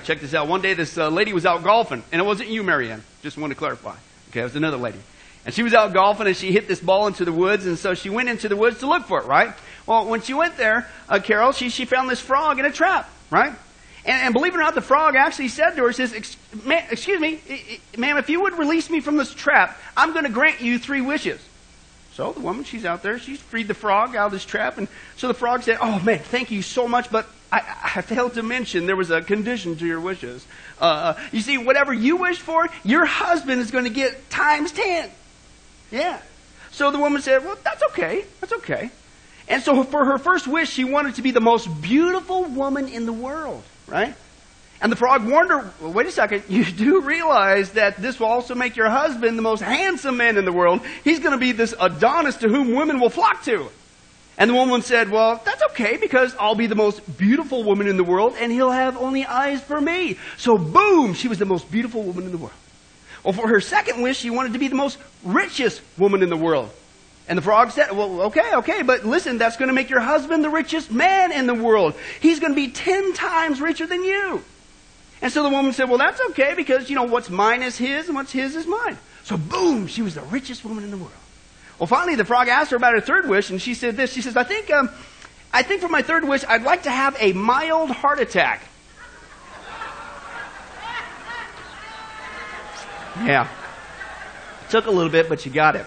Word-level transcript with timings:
Right, 0.00 0.06
check 0.06 0.20
this 0.20 0.32
out. 0.32 0.48
One 0.48 0.62
day 0.62 0.72
this 0.72 0.96
uh, 0.96 1.10
lady 1.10 1.34
was 1.34 1.44
out 1.44 1.62
golfing, 1.62 2.02
and 2.10 2.22
it 2.22 2.24
wasn't 2.24 2.48
you, 2.48 2.62
Marianne. 2.62 3.04
Just 3.22 3.36
want 3.36 3.50
to 3.50 3.54
clarify. 3.54 3.96
Okay, 4.30 4.40
it 4.40 4.44
was 4.44 4.56
another 4.56 4.78
lady. 4.78 4.98
And 5.44 5.54
she 5.54 5.62
was 5.62 5.74
out 5.74 5.92
golfing, 5.92 6.26
and 6.26 6.34
she 6.34 6.52
hit 6.52 6.66
this 6.66 6.80
ball 6.80 7.06
into 7.06 7.26
the 7.26 7.32
woods, 7.32 7.66
and 7.66 7.78
so 7.78 7.92
she 7.92 8.08
went 8.08 8.30
into 8.30 8.48
the 8.48 8.56
woods 8.56 8.78
to 8.78 8.86
look 8.86 9.04
for 9.04 9.20
it, 9.20 9.26
right? 9.26 9.52
Well, 9.84 10.06
when 10.06 10.22
she 10.22 10.32
went 10.32 10.56
there, 10.56 10.88
uh, 11.10 11.18
Carol, 11.18 11.52
she, 11.52 11.68
she 11.68 11.84
found 11.84 12.08
this 12.08 12.18
frog 12.18 12.58
in 12.58 12.64
a 12.64 12.72
trap, 12.72 13.10
right? 13.28 13.52
And, 14.06 14.22
and 14.22 14.32
believe 14.32 14.54
it 14.54 14.56
or 14.56 14.60
not, 14.60 14.74
the 14.74 14.80
frog 14.80 15.16
actually 15.16 15.48
said 15.48 15.72
to 15.72 15.82
her, 15.82 15.92
says, 15.92 16.14
excuse 16.14 17.20
me, 17.20 17.38
ma'am, 17.98 18.16
if 18.16 18.30
you 18.30 18.40
would 18.40 18.56
release 18.56 18.88
me 18.88 19.00
from 19.00 19.18
this 19.18 19.34
trap, 19.34 19.78
I'm 19.98 20.14
going 20.14 20.24
to 20.24 20.30
grant 20.30 20.62
you 20.62 20.78
three 20.78 21.02
wishes. 21.02 21.46
So 22.14 22.32
the 22.32 22.40
woman, 22.40 22.64
she's 22.64 22.86
out 22.86 23.02
there, 23.02 23.18
she's 23.18 23.38
freed 23.38 23.68
the 23.68 23.74
frog 23.74 24.16
out 24.16 24.26
of 24.26 24.32
this 24.32 24.46
trap, 24.46 24.78
and 24.78 24.88
so 25.18 25.28
the 25.28 25.34
frog 25.34 25.62
said, 25.62 25.76
oh 25.78 25.98
man, 26.00 26.20
thank 26.20 26.50
you 26.50 26.62
so 26.62 26.88
much, 26.88 27.10
but 27.10 27.28
I, 27.52 27.92
I 27.96 28.02
failed 28.02 28.34
to 28.34 28.42
mention 28.42 28.86
there 28.86 28.96
was 28.96 29.10
a 29.10 29.22
condition 29.22 29.76
to 29.76 29.86
your 29.86 30.00
wishes. 30.00 30.46
Uh, 30.80 31.14
you 31.32 31.40
see, 31.40 31.58
whatever 31.58 31.92
you 31.92 32.16
wish 32.16 32.38
for, 32.38 32.68
your 32.84 33.04
husband 33.04 33.60
is 33.60 33.70
going 33.70 33.84
to 33.84 33.90
get 33.90 34.30
times 34.30 34.72
ten. 34.72 35.10
Yeah. 35.90 36.20
So 36.70 36.90
the 36.90 36.98
woman 36.98 37.20
said, 37.22 37.44
well, 37.44 37.58
that's 37.62 37.82
okay. 37.90 38.24
That's 38.40 38.52
okay. 38.54 38.90
And 39.48 39.62
so 39.62 39.82
for 39.82 40.04
her 40.04 40.18
first 40.18 40.46
wish, 40.46 40.70
she 40.70 40.84
wanted 40.84 41.16
to 41.16 41.22
be 41.22 41.32
the 41.32 41.40
most 41.40 41.66
beautiful 41.82 42.44
woman 42.44 42.88
in 42.88 43.06
the 43.06 43.12
world, 43.12 43.64
right? 43.88 44.14
And 44.80 44.90
the 44.90 44.96
frog 44.96 45.28
warned 45.28 45.50
her, 45.50 45.70
well, 45.80 45.92
wait 45.92 46.06
a 46.06 46.12
second, 46.12 46.44
you 46.48 46.64
do 46.72 47.00
realize 47.00 47.70
that 47.72 47.96
this 47.96 48.20
will 48.20 48.28
also 48.28 48.54
make 48.54 48.76
your 48.76 48.88
husband 48.88 49.36
the 49.36 49.42
most 49.42 49.60
handsome 49.60 50.16
man 50.16 50.36
in 50.36 50.44
the 50.44 50.52
world. 50.52 50.80
He's 51.02 51.18
going 51.18 51.32
to 51.32 51.38
be 51.38 51.52
this 51.52 51.74
Adonis 51.78 52.36
to 52.38 52.48
whom 52.48 52.74
women 52.74 53.00
will 53.00 53.10
flock 53.10 53.42
to. 53.44 53.68
And 54.40 54.48
the 54.48 54.54
woman 54.54 54.80
said, 54.80 55.10
Well, 55.10 55.40
that's 55.44 55.62
okay 55.72 55.98
because 55.98 56.34
I'll 56.40 56.54
be 56.54 56.66
the 56.66 56.74
most 56.74 57.18
beautiful 57.18 57.62
woman 57.62 57.86
in 57.86 57.98
the 57.98 58.04
world 58.04 58.34
and 58.40 58.50
he'll 58.50 58.70
have 58.70 58.96
only 58.96 59.26
eyes 59.26 59.60
for 59.60 59.78
me. 59.78 60.16
So, 60.38 60.56
boom, 60.56 61.12
she 61.12 61.28
was 61.28 61.38
the 61.38 61.44
most 61.44 61.70
beautiful 61.70 62.02
woman 62.02 62.24
in 62.24 62.32
the 62.32 62.38
world. 62.38 62.54
Well, 63.22 63.34
for 63.34 63.46
her 63.48 63.60
second 63.60 64.00
wish, 64.00 64.16
she 64.16 64.30
wanted 64.30 64.54
to 64.54 64.58
be 64.58 64.68
the 64.68 64.76
most 64.76 64.96
richest 65.22 65.82
woman 65.98 66.22
in 66.22 66.30
the 66.30 66.38
world. 66.38 66.70
And 67.28 67.36
the 67.36 67.42
frog 67.42 67.70
said, 67.70 67.92
Well, 67.92 68.22
okay, 68.22 68.54
okay, 68.54 68.80
but 68.80 69.04
listen, 69.04 69.36
that's 69.36 69.58
going 69.58 69.68
to 69.68 69.74
make 69.74 69.90
your 69.90 70.00
husband 70.00 70.42
the 70.42 70.48
richest 70.48 70.90
man 70.90 71.32
in 71.32 71.46
the 71.46 71.54
world. 71.54 71.94
He's 72.20 72.40
going 72.40 72.52
to 72.52 72.56
be 72.56 72.70
ten 72.70 73.12
times 73.12 73.60
richer 73.60 73.86
than 73.86 74.02
you. 74.02 74.42
And 75.20 75.30
so 75.30 75.42
the 75.42 75.50
woman 75.50 75.74
said, 75.74 75.90
Well, 75.90 75.98
that's 75.98 76.20
okay 76.30 76.54
because, 76.56 76.88
you 76.88 76.96
know, 76.96 77.04
what's 77.04 77.28
mine 77.28 77.62
is 77.62 77.76
his 77.76 78.06
and 78.06 78.16
what's 78.16 78.32
his 78.32 78.56
is 78.56 78.66
mine. 78.66 78.96
So, 79.22 79.36
boom, 79.36 79.86
she 79.86 80.00
was 80.00 80.14
the 80.14 80.22
richest 80.22 80.64
woman 80.64 80.82
in 80.82 80.90
the 80.90 80.96
world. 80.96 81.12
Well, 81.80 81.86
finally, 81.86 82.14
the 82.14 82.26
frog 82.26 82.48
asked 82.48 82.72
her 82.72 82.76
about 82.76 82.92
her 82.92 83.00
third 83.00 83.26
wish, 83.26 83.48
and 83.48 83.60
she 83.60 83.72
said 83.72 83.96
this. 83.96 84.12
She 84.12 84.20
says, 84.20 84.36
I 84.36 84.44
think, 84.44 84.70
um, 84.70 84.90
I 85.50 85.62
think 85.62 85.80
for 85.80 85.88
my 85.88 86.02
third 86.02 86.28
wish, 86.28 86.44
I'd 86.46 86.62
like 86.62 86.82
to 86.82 86.90
have 86.90 87.16
a 87.18 87.32
mild 87.32 87.90
heart 87.90 88.20
attack. 88.20 88.60
Yeah. 93.24 93.48
Took 94.68 94.86
a 94.86 94.90
little 94.90 95.10
bit, 95.10 95.30
but 95.30 95.46
you 95.46 95.52
got 95.52 95.74
it. 95.74 95.86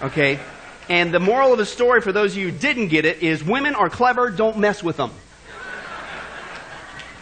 Okay? 0.00 0.40
And 0.88 1.12
the 1.12 1.20
moral 1.20 1.52
of 1.52 1.58
the 1.58 1.66
story, 1.66 2.00
for 2.00 2.12
those 2.12 2.32
of 2.32 2.38
you 2.38 2.50
who 2.50 2.58
didn't 2.58 2.88
get 2.88 3.04
it, 3.04 3.22
is 3.22 3.44
women 3.44 3.74
are 3.74 3.90
clever, 3.90 4.30
don't 4.30 4.56
mess 4.56 4.82
with 4.82 4.96
them. 4.96 5.10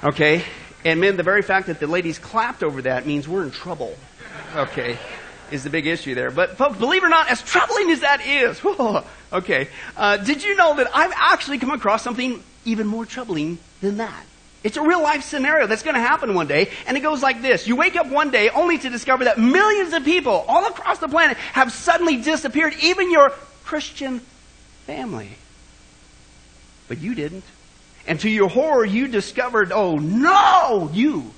Okay? 0.05 0.45
And 0.85 1.01
men, 1.01 1.17
the 1.17 1.25
very 1.25 1.43
fact 1.43 1.67
that 1.67 1.81
the 1.81 1.89
ladies 1.89 2.21
clapped 2.21 2.63
over 2.63 2.83
that 2.83 3.07
means 3.07 3.27
we're 3.27 3.43
in 3.43 3.51
trouble. 3.51 3.97
Okay? 4.55 4.99
Is 5.55 5.63
the 5.63 5.71
big 5.71 5.87
issue 5.87 6.15
there. 6.15 6.31
But 6.31 6.59
folks, 6.59 6.77
believe 6.79 7.03
it 7.03 7.07
or 7.07 7.11
not, 7.11 7.31
as 7.31 7.41
troubling 7.41 7.91
as 7.91 8.01
that 8.01 8.27
is, 8.27 8.61
okay, 9.33 9.69
uh, 9.97 10.17
did 10.19 10.43
you 10.43 10.57
know 10.57 10.77
that 10.77 10.91
I've 10.95 11.13
actually 11.15 11.59
come 11.59 11.71
across 11.71 12.03
something 12.03 12.43
even 12.65 12.87
more 12.87 13.07
troubling 13.07 13.59
than 13.81 13.99
that? 13.99 14.27
It's 14.65 14.77
a 14.77 14.83
real 14.83 15.03
life 15.03 15.23
scenario 15.23 15.67
that's 15.67 15.83
going 15.83 15.95
to 15.95 16.01
happen 16.01 16.35
one 16.35 16.49
day, 16.49 16.71
and 16.87 16.97
it 16.97 17.01
goes 17.01 17.23
like 17.23 17.41
this. 17.41 17.69
You 17.69 17.77
wake 17.77 17.97
up 17.97 18.09
one 18.09 18.31
day 18.31 18.49
only 18.49 18.79
to 18.79 18.91
discover 18.91 19.25
that 19.25 19.39
millions 19.39 19.93
of 19.93 20.05
people 20.05 20.45
all 20.49 20.67
across 20.67 20.99
the 20.99 21.09
planet 21.09 21.37
have 21.37 21.71
suddenly 21.71 22.17
disappeared, 22.17 22.75
even 22.83 23.11
your 23.11 23.31
Christian 23.63 24.21
family. 24.87 25.31
But 26.89 26.99
you 26.99 27.15
didn't. 27.15 27.45
And 28.07 28.19
to 28.21 28.29
your 28.29 28.49
horror, 28.49 28.85
you 28.85 29.07
discovered, 29.07 29.71
oh 29.71 29.97
no, 29.97 30.91
you 30.93 31.31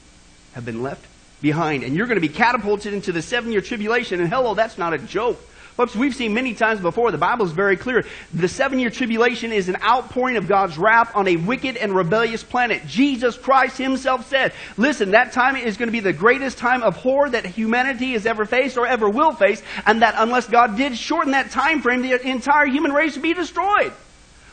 have 0.55 0.65
been 0.65 0.83
left 0.83 1.05
behind. 1.47 1.85
And 1.85 1.95
you're 1.95 2.09
going 2.09 2.17
to 2.17 2.29
be 2.29 2.29
catapulted 2.29 2.93
into 2.93 3.13
the 3.13 3.23
seven 3.23 3.53
year 3.53 3.61
tribulation. 3.61 4.21
And 4.21 4.29
hello, 4.29 4.55
that's 4.55 4.79
not 4.79 4.93
a 4.93 4.99
joke. 4.99 5.41
Folks, 5.77 5.95
we've 5.95 6.15
seen 6.15 6.35
many 6.35 6.55
times 6.55 6.81
before, 6.81 7.13
the 7.13 7.19
Bible 7.19 7.45
is 7.45 7.53
very 7.53 7.77
clear. 7.77 8.05
The 8.35 8.49
seven 8.49 8.81
year 8.81 8.91
tribulation 8.91 9.53
is 9.53 9.69
an 9.69 9.77
outpouring 9.81 10.39
of 10.39 10.49
God's 10.49 10.77
wrath 10.77 11.15
on 11.15 11.29
a 11.29 11.37
wicked 11.37 11.77
and 11.77 11.95
rebellious 11.95 12.43
planet. 12.43 12.85
Jesus 12.89 13.39
Christ 13.39 13.79
himself 13.79 14.29
said, 14.29 14.55
listen, 14.77 15.13
that 15.13 15.33
time 15.33 15.55
is 15.55 15.77
going 15.77 15.87
to 15.87 15.93
be 15.93 16.01
the 16.01 16.13
greatest 16.13 16.59
time 16.59 16.83
of 16.83 16.97
horror 16.97 17.31
that 17.31 17.47
humanity 17.47 18.15
has 18.15 18.27
ever 18.27 18.45
faced 18.45 18.77
or 18.77 18.87
ever 18.87 19.09
will 19.09 19.33
face, 19.33 19.63
and 19.85 20.03
that 20.03 20.15
unless 20.17 20.49
God 20.49 20.77
did 20.77 20.97
shorten 20.97 21.33
that 21.33 21.53
time 21.53 21.81
frame, 21.81 22.03
the 22.03 22.27
entire 22.27 22.67
human 22.67 22.93
race 22.93 23.15
would 23.15 23.23
be 23.23 23.35
destroyed. 23.35 23.93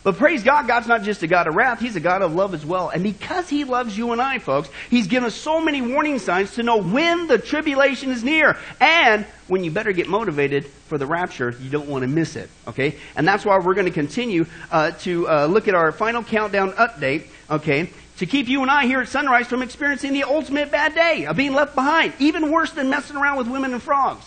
But 0.04 0.18
praise 0.18 0.44
God, 0.44 0.68
God's 0.68 0.88
not 0.88 1.04
just 1.04 1.24
a 1.24 1.28
God 1.28 1.48
of 1.48 1.56
wrath, 1.56 1.80
He's 1.80 1.96
a 1.96 2.02
God 2.02 2.22
of 2.22 2.36
love 2.36 2.54
as 2.54 2.66
well. 2.66 2.90
And 2.90 3.04
because 3.04 3.48
He 3.48 3.64
loves 3.64 3.98
you 3.98 4.12
and 4.12 4.22
I, 4.22 4.40
folks, 4.40 4.70
He's 4.90 5.08
given 5.08 5.28
us 5.28 5.36
so 5.36 5.62
many 5.62 5.82
warning 5.82 6.20
signs 6.20 6.56
to 6.56 6.64
know 6.64 6.78
when 6.78 7.28
the 7.28 7.38
tribulation 7.38 8.12
is 8.12 8.24
near. 8.24 8.58
And 8.82 9.26
when 9.48 9.64
you 9.64 9.72
better 9.72 9.94
get 9.94 10.10
motivated 10.10 10.66
for 10.66 10.98
the 10.98 11.06
rapture, 11.06 11.56
you 11.62 11.70
don't 11.70 11.88
want 11.88 12.02
to 12.04 12.08
miss 12.08 12.36
it. 12.36 12.50
Okay? 12.68 12.98
And 13.16 13.26
that's 13.26 13.46
why 13.46 13.58
we're 13.60 13.76
going 13.76 13.86
to 13.86 13.92
continue 13.92 14.46
uh, 14.72 14.92
to 14.92 15.30
uh, 15.30 15.46
look 15.46 15.68
at 15.68 15.76
our 15.76 15.92
final 15.94 16.24
countdown 16.24 16.74
update. 16.74 17.28
Okay? 17.50 17.90
To 18.18 18.26
keep 18.26 18.48
you 18.48 18.62
and 18.62 18.70
I 18.70 18.86
here 18.86 19.00
at 19.00 19.08
Sunrise 19.08 19.48
from 19.48 19.62
experiencing 19.62 20.14
the 20.14 20.24
ultimate 20.24 20.70
bad 20.70 20.94
day 20.94 21.26
of 21.26 21.38
being 21.38 21.54
left 21.54 21.76
behind. 21.76 22.14
Even 22.20 22.52
worse 22.52 22.72
than 22.72 22.90
messing 22.90 23.16
around 23.16 23.38
with 23.38 23.48
women 23.48 23.74
and 23.74 23.82
frogs. 23.82 24.26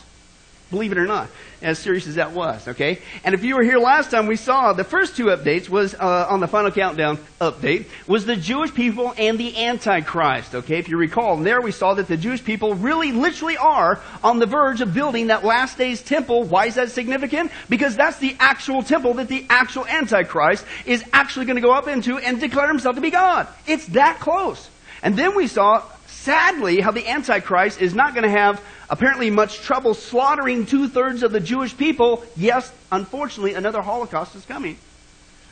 Believe 0.70 0.90
it 0.90 0.98
or 0.98 1.06
not, 1.06 1.28
as 1.62 1.78
serious 1.78 2.06
as 2.06 2.16
that 2.16 2.32
was, 2.32 2.68
okay? 2.68 2.98
And 3.24 3.34
if 3.34 3.42
you 3.44 3.56
were 3.56 3.62
here 3.62 3.78
last 3.78 4.10
time, 4.10 4.26
we 4.26 4.36
saw 4.36 4.72
the 4.72 4.84
first 4.84 5.16
two 5.16 5.26
updates 5.26 5.68
was 5.68 5.94
uh, 5.94 6.26
on 6.28 6.40
the 6.40 6.48
final 6.48 6.70
countdown 6.70 7.18
update 7.40 7.86
was 8.06 8.26
the 8.26 8.36
Jewish 8.36 8.74
people 8.74 9.14
and 9.16 9.38
the 9.38 9.64
Antichrist, 9.64 10.54
okay? 10.54 10.78
If 10.78 10.88
you 10.88 10.96
recall, 10.96 11.36
there 11.36 11.60
we 11.60 11.72
saw 11.72 11.94
that 11.94 12.08
the 12.08 12.16
Jewish 12.16 12.44
people 12.44 12.74
really, 12.74 13.12
literally 13.12 13.56
are 13.56 14.00
on 14.22 14.38
the 14.38 14.46
verge 14.46 14.80
of 14.80 14.94
building 14.94 15.28
that 15.28 15.44
last 15.44 15.78
days 15.78 16.02
temple. 16.02 16.44
Why 16.44 16.66
is 16.66 16.74
that 16.76 16.90
significant? 16.90 17.50
Because 17.68 17.96
that's 17.96 18.18
the 18.18 18.36
actual 18.38 18.82
temple 18.82 19.14
that 19.14 19.28
the 19.28 19.46
actual 19.48 19.86
Antichrist 19.86 20.64
is 20.84 21.04
actually 21.12 21.46
going 21.46 21.56
to 21.56 21.62
go 21.62 21.72
up 21.72 21.88
into 21.88 22.18
and 22.18 22.40
declare 22.40 22.68
himself 22.68 22.96
to 22.96 23.00
be 23.00 23.10
God. 23.10 23.48
It's 23.66 23.86
that 23.88 24.20
close. 24.20 24.68
And 25.02 25.16
then 25.16 25.34
we 25.36 25.46
saw 25.46 25.82
sadly, 26.26 26.80
how 26.80 26.90
the 26.90 27.08
Antichrist 27.08 27.80
is 27.80 27.94
not 27.94 28.12
going 28.12 28.24
to 28.24 28.36
have 28.36 28.60
apparently 28.90 29.30
much 29.30 29.60
trouble 29.60 29.94
slaughtering 29.94 30.66
two 30.66 30.88
thirds 30.88 31.22
of 31.22 31.30
the 31.30 31.38
Jewish 31.38 31.76
people. 31.76 32.24
Yes, 32.36 32.72
unfortunately, 32.90 33.54
another 33.54 33.80
Holocaust 33.80 34.34
is 34.34 34.44
coming. 34.44 34.76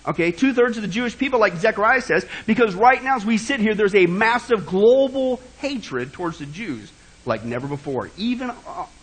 Okay, 0.06 0.32
two 0.32 0.52
thirds 0.52 0.76
of 0.76 0.82
the 0.82 0.88
Jewish 0.88 1.16
people, 1.16 1.38
like 1.38 1.54
Zechariah 1.56 2.02
says, 2.02 2.26
because 2.44 2.74
right 2.74 3.02
now 3.02 3.14
as 3.14 3.24
we 3.24 3.38
sit 3.38 3.60
here, 3.60 3.74
there's 3.74 3.94
a 3.94 4.06
massive 4.06 4.66
global 4.66 5.40
hatred 5.60 6.12
towards 6.12 6.38
the 6.38 6.46
Jews 6.46 6.90
like 7.26 7.44
never 7.44 7.66
before, 7.66 8.10
even 8.16 8.52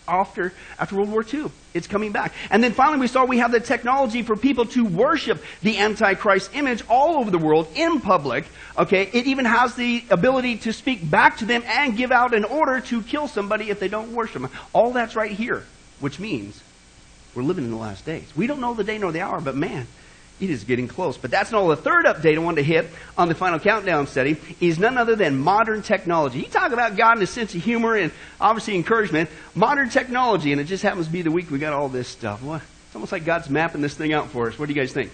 after, 0.06 0.52
after 0.78 0.96
World 0.96 1.10
War 1.10 1.24
II. 1.32 1.50
It's 1.74 1.86
coming 1.86 2.12
back. 2.12 2.32
And 2.50 2.62
then 2.62 2.72
finally 2.72 3.00
we 3.00 3.06
saw 3.06 3.24
we 3.24 3.38
have 3.38 3.52
the 3.52 3.60
technology 3.60 4.22
for 4.22 4.36
people 4.36 4.66
to 4.66 4.84
worship 4.84 5.42
the 5.62 5.78
Antichrist 5.78 6.54
image 6.54 6.82
all 6.88 7.16
over 7.16 7.30
the 7.30 7.38
world 7.38 7.68
in 7.74 8.00
public. 8.00 8.44
Okay, 8.78 9.08
it 9.12 9.26
even 9.26 9.44
has 9.44 9.74
the 9.74 10.04
ability 10.10 10.58
to 10.58 10.72
speak 10.72 11.08
back 11.08 11.38
to 11.38 11.44
them 11.44 11.62
and 11.66 11.96
give 11.96 12.12
out 12.12 12.34
an 12.34 12.44
order 12.44 12.80
to 12.80 13.02
kill 13.02 13.28
somebody 13.28 13.70
if 13.70 13.80
they 13.80 13.88
don't 13.88 14.12
worship 14.12 14.42
them. 14.42 14.50
All 14.72 14.92
that's 14.92 15.16
right 15.16 15.32
here, 15.32 15.64
which 16.00 16.18
means 16.18 16.62
we're 17.34 17.42
living 17.42 17.64
in 17.64 17.70
the 17.70 17.76
last 17.76 18.04
days. 18.04 18.30
We 18.36 18.46
don't 18.46 18.60
know 18.60 18.74
the 18.74 18.84
day 18.84 18.98
nor 18.98 19.12
the 19.12 19.22
hour, 19.22 19.40
but 19.40 19.56
man, 19.56 19.86
it 20.42 20.50
is 20.50 20.64
getting 20.64 20.88
close. 20.88 21.16
But 21.16 21.30
that's 21.30 21.52
not 21.52 21.62
all. 21.62 21.68
The 21.68 21.76
third 21.76 22.04
update 22.04 22.34
I 22.34 22.38
wanted 22.38 22.62
to 22.62 22.64
hit 22.64 22.90
on 23.16 23.28
the 23.28 23.34
final 23.34 23.60
countdown 23.60 24.08
study 24.08 24.36
is 24.60 24.76
none 24.76 24.98
other 24.98 25.14
than 25.14 25.38
modern 25.38 25.82
technology. 25.82 26.40
You 26.40 26.46
talk 26.46 26.72
about 26.72 26.96
God 26.96 27.12
and 27.12 27.22
a 27.22 27.28
sense 27.28 27.54
of 27.54 27.62
humor 27.62 27.94
and 27.94 28.10
obviously 28.40 28.74
encouragement. 28.74 29.30
Modern 29.54 29.88
technology, 29.88 30.50
and 30.50 30.60
it 30.60 30.64
just 30.64 30.82
happens 30.82 31.06
to 31.06 31.12
be 31.12 31.22
the 31.22 31.30
week 31.30 31.50
we 31.50 31.60
got 31.60 31.72
all 31.72 31.88
this 31.88 32.08
stuff. 32.08 32.42
Well, 32.42 32.56
it's 32.56 32.96
almost 32.96 33.12
like 33.12 33.24
God's 33.24 33.48
mapping 33.48 33.82
this 33.82 33.94
thing 33.94 34.12
out 34.12 34.30
for 34.30 34.48
us. 34.48 34.58
What 34.58 34.66
do 34.66 34.74
you 34.74 34.80
guys 34.80 34.92
think? 34.92 35.12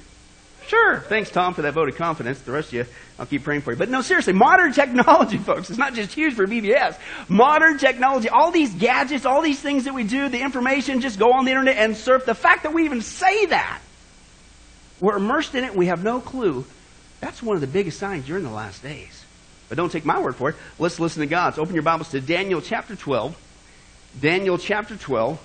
Sure. 0.66 1.00
Thanks, 1.00 1.30
Tom, 1.30 1.54
for 1.54 1.62
that 1.62 1.72
vote 1.72 1.88
of 1.88 1.96
confidence. 1.96 2.40
The 2.40 2.52
rest 2.52 2.68
of 2.68 2.74
you, 2.74 2.86
I'll 3.18 3.26
keep 3.26 3.42
praying 3.42 3.62
for 3.62 3.72
you. 3.72 3.78
But 3.78 3.90
no, 3.90 4.00
seriously, 4.00 4.32
modern 4.32 4.72
technology, 4.72 5.38
folks, 5.38 5.68
it's 5.68 5.78
not 5.78 5.92
just 5.92 6.14
huge 6.14 6.34
for 6.34 6.46
BBS. 6.46 6.98
Modern 7.28 7.76
technology, 7.78 8.30
all 8.30 8.50
these 8.50 8.74
gadgets, 8.74 9.26
all 9.26 9.42
these 9.42 9.60
things 9.60 9.84
that 9.84 9.94
we 9.94 10.04
do, 10.04 10.28
the 10.30 10.40
information, 10.40 11.00
just 11.00 11.18
go 11.18 11.32
on 11.32 11.44
the 11.44 11.50
internet 11.50 11.76
and 11.76 11.96
surf. 11.96 12.24
The 12.24 12.34
fact 12.34 12.62
that 12.62 12.72
we 12.72 12.86
even 12.86 13.02
say 13.02 13.46
that 13.46 13.80
we're 15.00 15.16
immersed 15.16 15.54
in 15.54 15.64
it 15.64 15.68
and 15.68 15.76
we 15.76 15.86
have 15.86 16.02
no 16.02 16.20
clue. 16.20 16.64
That's 17.20 17.42
one 17.42 17.56
of 17.56 17.60
the 17.60 17.66
biggest 17.66 17.98
signs 17.98 18.28
you're 18.28 18.38
in 18.38 18.44
the 18.44 18.50
last 18.50 18.82
days. 18.82 19.24
But 19.68 19.76
don't 19.76 19.92
take 19.92 20.04
my 20.04 20.20
word 20.20 20.36
for 20.36 20.50
it. 20.50 20.56
Let's 20.78 20.98
listen 20.98 21.20
to 21.20 21.26
God's. 21.26 21.58
Open 21.58 21.74
your 21.74 21.82
Bibles 21.82 22.10
to 22.10 22.20
Daniel 22.20 22.60
chapter 22.60 22.96
12. 22.96 23.36
Daniel 24.20 24.56
chapter 24.56 24.96
12. 24.96 25.44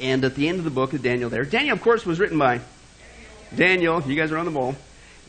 And 0.00 0.24
at 0.24 0.34
the 0.34 0.48
end 0.48 0.58
of 0.58 0.64
the 0.64 0.70
book 0.70 0.92
of 0.92 1.02
Daniel 1.02 1.30
there. 1.30 1.44
Daniel, 1.44 1.74
of 1.74 1.82
course, 1.82 2.04
was 2.04 2.18
written 2.18 2.38
by 2.38 2.60
Daniel. 3.54 4.02
You 4.02 4.16
guys 4.16 4.32
are 4.32 4.38
on 4.38 4.44
the 4.44 4.50
ball. 4.50 4.74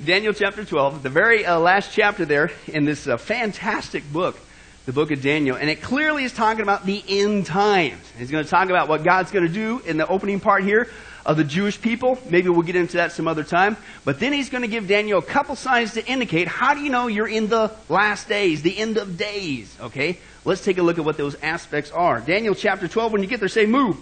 Daniel 0.04 0.32
chapter 0.32 0.64
12, 0.64 1.04
the 1.04 1.10
very 1.10 1.46
uh, 1.46 1.60
last 1.60 1.92
chapter 1.94 2.24
there 2.24 2.52
in 2.68 2.86
this 2.86 3.06
uh, 3.06 3.18
fantastic 3.18 4.10
book, 4.14 4.40
the 4.86 4.94
book 4.94 5.12
of 5.12 5.22
Daniel. 5.22 5.58
And 5.58 5.70
it 5.70 5.82
clearly 5.82 6.24
is 6.24 6.32
talking 6.32 6.62
about 6.62 6.86
the 6.86 7.04
end 7.06 7.48
times. 7.48 8.02
He's 8.18 8.32
going 8.32 8.46
to 8.46 8.50
talk 8.50 8.70
about 8.70 8.88
what 8.88 9.04
God's 9.04 9.30
going 9.32 9.46
to 9.46 9.54
do 9.54 9.80
in 9.86 9.98
the 9.98 10.08
opening 10.08 10.40
part 10.40 10.64
here 10.64 10.90
of 11.26 11.38
the 11.38 11.44
Jewish 11.44 11.82
people. 11.82 12.18
Maybe 12.30 12.50
we'll 12.50 12.62
get 12.62 12.76
into 12.76 12.98
that 12.98 13.12
some 13.12 13.28
other 13.28 13.44
time. 13.44 13.78
But 14.06 14.20
then 14.20 14.34
he's 14.34 14.50
going 14.50 14.62
to 14.64 14.68
give 14.68 14.88
Daniel 14.88 15.20
a 15.20 15.24
couple 15.24 15.56
signs 15.56 15.94
to 15.94 16.06
indicate 16.06 16.48
how 16.48 16.74
do 16.74 16.82
you 16.82 16.90
know 16.90 17.08
you're 17.08 17.28
in 17.28 17.48
the 17.48 17.72
last 17.88 18.28
days, 18.28 18.62
the 18.62 18.78
end 18.78 18.98
of 18.98 19.18
days. 19.18 19.76
Okay? 19.82 20.20
Let's 20.46 20.64
take 20.64 20.78
a 20.78 20.84
look 20.84 20.98
at 20.98 21.06
what 21.06 21.18
those 21.18 21.36
aspects 21.42 21.92
are. 21.92 22.22
Daniel 22.22 22.56
chapter 22.56 22.88
12, 22.88 23.12
when 23.12 23.22
you 23.22 23.28
get 23.28 23.40
there, 23.40 23.50
say 23.50 23.66
move. 23.66 23.98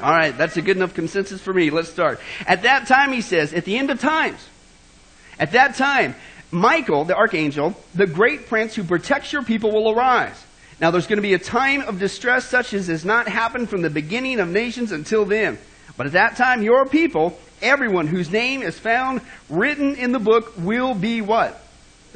All 0.00 0.12
right, 0.12 0.36
that's 0.36 0.56
a 0.56 0.62
good 0.62 0.76
enough 0.76 0.94
consensus 0.94 1.40
for 1.40 1.52
me. 1.52 1.70
Let's 1.70 1.88
start. 1.88 2.20
At 2.46 2.62
that 2.62 2.86
time, 2.86 3.12
he 3.12 3.20
says, 3.20 3.52
at 3.52 3.64
the 3.64 3.76
end 3.76 3.90
of 3.90 4.00
times, 4.00 4.38
at 5.40 5.52
that 5.52 5.74
time, 5.74 6.14
Michael, 6.52 7.04
the 7.04 7.16
archangel, 7.16 7.76
the 7.94 8.06
great 8.06 8.46
prince 8.46 8.74
who 8.74 8.84
protects 8.84 9.32
your 9.32 9.42
people 9.42 9.72
will 9.72 9.90
arise. 9.90 10.44
Now 10.80 10.92
there's 10.92 11.08
going 11.08 11.18
to 11.18 11.22
be 11.22 11.34
a 11.34 11.38
time 11.38 11.82
of 11.82 11.98
distress 11.98 12.44
such 12.44 12.72
as 12.72 12.86
has 12.86 13.04
not 13.04 13.26
happened 13.26 13.68
from 13.68 13.82
the 13.82 13.90
beginning 13.90 14.38
of 14.38 14.48
nations 14.48 14.92
until 14.92 15.24
then. 15.24 15.58
But 15.98 16.06
at 16.06 16.12
that 16.12 16.36
time, 16.36 16.62
your 16.62 16.86
people, 16.86 17.36
everyone 17.60 18.06
whose 18.06 18.30
name 18.30 18.62
is 18.62 18.78
found 18.78 19.20
written 19.50 19.96
in 19.96 20.12
the 20.12 20.20
book 20.20 20.54
will 20.56 20.94
be 20.94 21.20
what? 21.20 21.60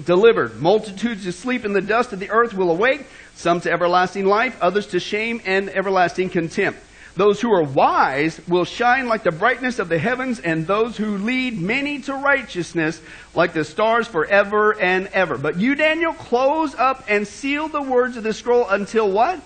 Delivered. 0.02 0.60
Multitudes 0.60 1.24
who 1.24 1.32
sleep 1.32 1.64
in 1.64 1.72
the 1.72 1.80
dust 1.80 2.12
of 2.12 2.20
the 2.20 2.30
earth 2.30 2.54
will 2.54 2.70
awake, 2.70 3.04
some 3.34 3.60
to 3.62 3.72
everlasting 3.72 4.24
life, 4.24 4.56
others 4.62 4.86
to 4.86 5.00
shame 5.00 5.42
and 5.44 5.68
everlasting 5.68 6.30
contempt. 6.30 6.78
Those 7.16 7.40
who 7.40 7.52
are 7.52 7.64
wise 7.64 8.40
will 8.46 8.64
shine 8.64 9.08
like 9.08 9.24
the 9.24 9.32
brightness 9.32 9.80
of 9.80 9.88
the 9.88 9.98
heavens, 9.98 10.38
and 10.38 10.64
those 10.64 10.96
who 10.96 11.18
lead 11.18 11.60
many 11.60 12.00
to 12.02 12.14
righteousness 12.14 13.02
like 13.34 13.52
the 13.52 13.64
stars 13.64 14.06
forever 14.06 14.78
and 14.80 15.08
ever. 15.08 15.36
But 15.36 15.58
you, 15.58 15.74
Daniel, 15.74 16.14
close 16.14 16.74
up 16.76 17.04
and 17.08 17.26
seal 17.26 17.66
the 17.66 17.82
words 17.82 18.16
of 18.16 18.22
the 18.22 18.32
scroll 18.32 18.68
until 18.68 19.10
what? 19.10 19.40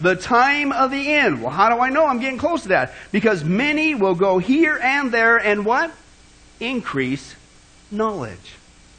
The 0.00 0.16
time 0.16 0.72
of 0.72 0.90
the 0.90 1.12
end. 1.12 1.42
Well, 1.42 1.50
how 1.50 1.68
do 1.74 1.80
I 1.80 1.90
know 1.90 2.06
I'm 2.06 2.20
getting 2.20 2.38
close 2.38 2.62
to 2.62 2.68
that? 2.68 2.94
Because 3.12 3.44
many 3.44 3.94
will 3.94 4.14
go 4.14 4.38
here 4.38 4.78
and 4.82 5.12
there 5.12 5.36
and 5.36 5.64
what? 5.64 5.92
Increase 6.58 7.36
knowledge. 7.90 8.56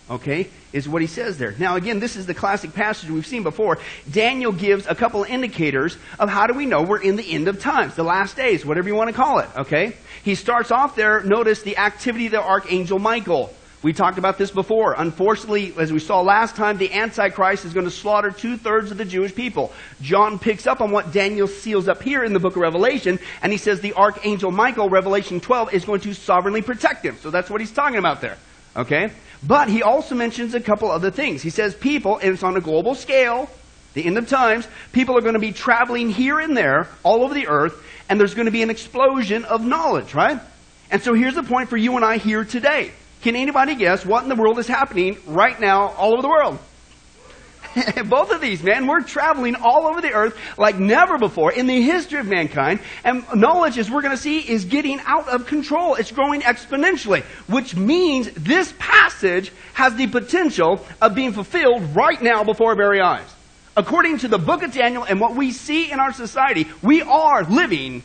Okay? 0.10 0.50
Is 0.74 0.88
what 0.88 1.02
he 1.02 1.08
says 1.08 1.38
there. 1.38 1.56
Now 1.58 1.76
again, 1.76 2.00
this 2.00 2.16
is 2.16 2.26
the 2.26 2.34
classic 2.34 2.74
passage 2.74 3.10
we've 3.10 3.26
seen 3.26 3.44
before. 3.44 3.80
Daniel 4.10 4.52
gives 4.52 4.86
a 4.88 4.96
couple 4.96 5.24
of 5.24 5.30
indicators 5.30 5.98
of 6.20 6.30
how 6.30 6.48
do 6.48 6.54
we 6.54 6.66
know 6.66 6.84
we're 6.84 7.02
in 7.02 7.16
the 7.16 7.32
end 7.32 7.48
of 7.48 7.60
times, 7.60 7.96
the 7.96 8.04
last 8.04 8.36
days, 8.36 8.66
whatever 8.66 8.88
you 8.88 8.96
want 8.96 9.10
to 9.10 9.16
call 9.16 9.40
it. 9.40 9.50
Okay? 9.58 9.96
He 10.24 10.36
starts 10.36 10.72
off 10.72 10.96
there, 10.96 11.24
notice 11.24 11.64
the 11.64 11.78
activity 11.78 12.28
of 12.28 12.34
the 12.34 12.42
archangel 12.42 13.00
Michael. 13.00 13.54
We 13.84 13.94
talked 13.94 14.20
about 14.20 14.38
this 14.38 14.52
before. 14.52 14.94
Unfortunately, 14.96 15.74
as 15.80 15.92
we 15.92 15.98
saw 15.98 16.22
last 16.22 16.56
time, 16.56 16.78
the 16.78 16.94
Antichrist 16.94 17.66
is 17.66 17.74
going 17.74 17.88
to 17.88 17.92
slaughter 17.92 18.30
two 18.30 18.56
thirds 18.56 18.92
of 18.92 18.98
the 18.98 19.06
Jewish 19.06 19.34
people. 19.34 19.74
John 20.02 20.38
picks 20.38 20.68
up 20.68 20.82
on 20.82 20.92
what 20.92 21.12
Daniel 21.12 21.48
seals 21.48 21.88
up 21.88 22.04
here 22.04 22.24
in 22.24 22.34
the 22.34 22.40
book 22.40 22.56
of 22.56 22.62
Revelation, 22.62 23.18
and 23.42 23.52
he 23.52 23.58
says 23.58 23.82
the 23.82 23.94
Archangel 23.94 24.52
Michael, 24.52 24.88
Revelation 24.88 25.40
12, 25.40 25.74
is 25.74 25.84
going 25.84 26.02
to 26.02 26.14
sovereignly 26.14 26.62
protect 26.62 27.04
him. 27.04 27.18
So 27.18 27.32
that's 27.32 27.50
what 27.50 27.60
he's 27.60 27.72
talking 27.72 27.98
about 27.98 28.22
there. 28.22 28.38
Okay? 28.76 29.12
But 29.42 29.68
he 29.68 29.82
also 29.82 30.14
mentions 30.14 30.54
a 30.54 30.62
couple 30.62 30.92
other 30.92 31.10
things. 31.10 31.42
He 31.42 31.50
says 31.50 31.74
people, 31.74 32.20
and 32.20 32.34
it's 32.34 32.44
on 32.44 32.56
a 32.58 32.62
global 32.62 32.94
scale, 32.94 33.50
the 33.96 34.06
end 34.06 34.20
of 34.20 34.30
times, 34.30 34.68
people 34.92 35.18
are 35.18 35.22
going 35.22 35.34
to 35.34 35.40
be 35.40 35.52
traveling 35.52 36.12
here 36.12 36.40
and 36.40 36.56
there, 36.56 36.88
all 37.02 37.24
over 37.24 37.34
the 37.34 37.48
earth, 37.48 37.84
and 38.10 38.20
there's 38.20 38.36
going 38.36 38.46
to 38.46 38.52
be 38.52 38.62
an 38.62 38.70
explosion 38.70 39.44
of 39.44 39.66
knowledge, 39.66 40.14
right? 40.14 40.40
And 40.92 41.02
so 41.02 41.16
here's 41.16 41.36
the 41.36 41.44
point 41.44 41.70
for 41.70 41.78
you 41.78 41.96
and 41.96 42.06
I 42.06 42.18
here 42.18 42.46
today. 42.46 42.92
Can 43.22 43.36
anybody 43.36 43.76
guess 43.76 44.06
what 44.06 44.24
in 44.24 44.30
the 44.30 44.36
world 44.36 44.58
is 44.58 44.68
happening 44.68 45.18
right 45.28 45.60
now 45.60 45.90
all 45.90 46.14
over 46.14 46.22
the 46.22 46.30
world? 46.30 46.60
Both 48.10 48.32
of 48.32 48.42
these, 48.42 48.64
man, 48.64 48.88
we're 48.88 49.02
traveling 49.02 49.56
all 49.56 49.88
over 49.88 50.02
the 50.02 50.12
earth 50.12 50.38
like 50.58 50.78
never 50.78 51.18
before 51.18 51.52
in 51.52 51.68
the 51.68 51.82
history 51.82 52.20
of 52.20 52.28
mankind. 52.28 52.82
And 53.04 53.24
knowledge, 53.34 53.78
as 53.78 53.90
we're 53.90 54.02
going 54.02 54.16
to 54.16 54.22
see, 54.22 54.40
is 54.40 54.66
getting 54.66 55.00
out 55.06 55.30
of 55.30 55.46
control. 55.46 55.96
It's 55.96 56.12
growing 56.12 56.42
exponentially, 56.42 57.24
which 57.48 57.76
means 57.76 58.32
this 58.32 58.74
passage 58.78 59.52
has 59.74 59.96
the 59.96 60.08
potential 60.08 60.86
of 61.02 61.16
being 61.16 61.32
fulfilled 61.32 61.96
right 61.96 62.22
now 62.22 62.44
before 62.44 62.72
our 62.72 62.76
very 62.76 63.00
eyes. 63.02 63.34
According 63.78 64.18
to 64.20 64.28
the 64.28 64.38
book 64.38 64.64
of 64.64 64.74
Daniel 64.74 65.04
and 65.04 65.22
what 65.22 65.36
we 65.36 65.52
see 65.52 65.92
in 65.92 66.00
our 66.00 66.12
society, 66.12 66.68
we 66.82 67.04
are 67.04 67.44
living 67.44 68.04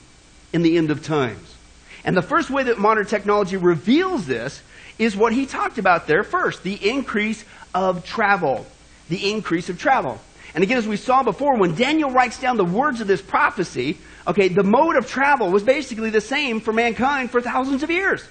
in 0.52 0.62
the 0.62 0.76
end 0.76 0.90
of 0.90 1.02
times. 1.02 1.56
And 2.04 2.16
the 2.16 2.22
first 2.22 2.50
way 2.50 2.62
that 2.64 2.78
modern 2.78 3.06
technology 3.06 3.56
reveals 3.56 4.26
this 4.26 4.62
is 4.98 5.16
what 5.16 5.32
he 5.32 5.46
talked 5.46 5.78
about 5.78 6.06
there 6.06 6.24
first 6.24 6.62
the 6.62 6.74
increase 6.88 7.44
of 7.74 8.04
travel. 8.04 8.66
The 9.08 9.32
increase 9.32 9.68
of 9.68 9.78
travel. 9.78 10.20
And 10.54 10.64
again, 10.64 10.78
as 10.78 10.88
we 10.88 10.96
saw 10.96 11.22
before, 11.22 11.56
when 11.56 11.74
Daniel 11.74 12.10
writes 12.10 12.40
down 12.40 12.56
the 12.56 12.64
words 12.64 13.00
of 13.00 13.06
this 13.06 13.20
prophecy, 13.20 13.98
okay, 14.26 14.48
the 14.48 14.64
mode 14.64 14.96
of 14.96 15.06
travel 15.06 15.50
was 15.50 15.62
basically 15.62 16.10
the 16.10 16.20
same 16.20 16.60
for 16.60 16.72
mankind 16.72 17.30
for 17.30 17.40
thousands 17.40 17.82
of 17.82 17.90
years. 17.90 18.26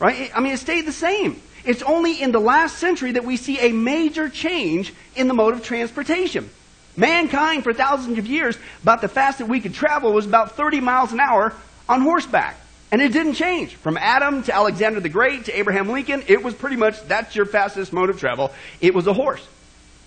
Right? 0.00 0.30
I 0.34 0.40
mean, 0.40 0.54
it 0.54 0.58
stayed 0.58 0.86
the 0.86 0.92
same. 0.92 1.40
It's 1.64 1.82
only 1.82 2.22
in 2.22 2.32
the 2.32 2.40
last 2.40 2.78
century 2.78 3.12
that 3.12 3.24
we 3.24 3.36
see 3.36 3.58
a 3.58 3.72
major 3.72 4.28
change 4.28 4.94
in 5.14 5.28
the 5.28 5.34
mode 5.34 5.54
of 5.54 5.62
transportation. 5.62 6.48
Mankind, 6.96 7.64
for 7.64 7.74
thousands 7.74 8.18
of 8.18 8.26
years, 8.26 8.56
about 8.82 9.02
the 9.02 9.08
fastest 9.08 9.48
we 9.48 9.60
could 9.60 9.74
travel 9.74 10.12
was 10.12 10.24
about 10.24 10.56
30 10.56 10.80
miles 10.80 11.12
an 11.12 11.20
hour 11.20 11.52
on 11.88 12.00
horseback. 12.00 12.56
And 12.90 13.02
it 13.02 13.12
didn't 13.12 13.34
change. 13.34 13.74
From 13.74 13.96
Adam 13.98 14.42
to 14.44 14.54
Alexander 14.54 15.00
the 15.00 15.08
Great 15.08 15.44
to 15.46 15.58
Abraham 15.58 15.88
Lincoln, 15.88 16.22
it 16.26 16.42
was 16.42 16.54
pretty 16.54 16.76
much 16.76 17.02
that's 17.02 17.36
your 17.36 17.44
fastest 17.44 17.92
mode 17.92 18.08
of 18.08 18.18
travel. 18.18 18.52
It 18.80 18.94
was 18.94 19.06
a 19.06 19.12
horse. 19.12 19.46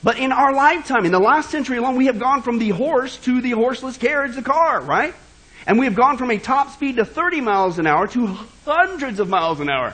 But 0.04 0.18
in 0.18 0.32
our 0.32 0.54
lifetime, 0.54 1.06
in 1.06 1.12
the 1.12 1.20
last 1.20 1.52
century 1.52 1.78
alone, 1.78 1.96
we 1.96 2.08
have 2.08 2.20
gone 2.20 2.42
from 2.42 2.58
the 2.58 2.70
horse 2.70 3.18
to 3.20 3.40
the 3.40 3.52
horseless 3.52 3.98
carriage, 3.98 4.36
the 4.36 4.42
car, 4.42 4.82
right? 4.82 5.14
And 5.68 5.78
we 5.78 5.86
have 5.86 5.94
gone 5.94 6.18
from 6.18 6.32
a 6.32 6.40
top 6.40 6.72
speed 6.72 6.96
to 6.96 7.06
30 7.06 7.42
miles 7.42 7.78
an 7.78 7.86
hour 7.86 8.08
to 8.08 8.26
hundreds 8.66 9.20
of 9.20 9.30
miles 9.30 9.60
an 9.60 9.70
hour. 9.70 9.94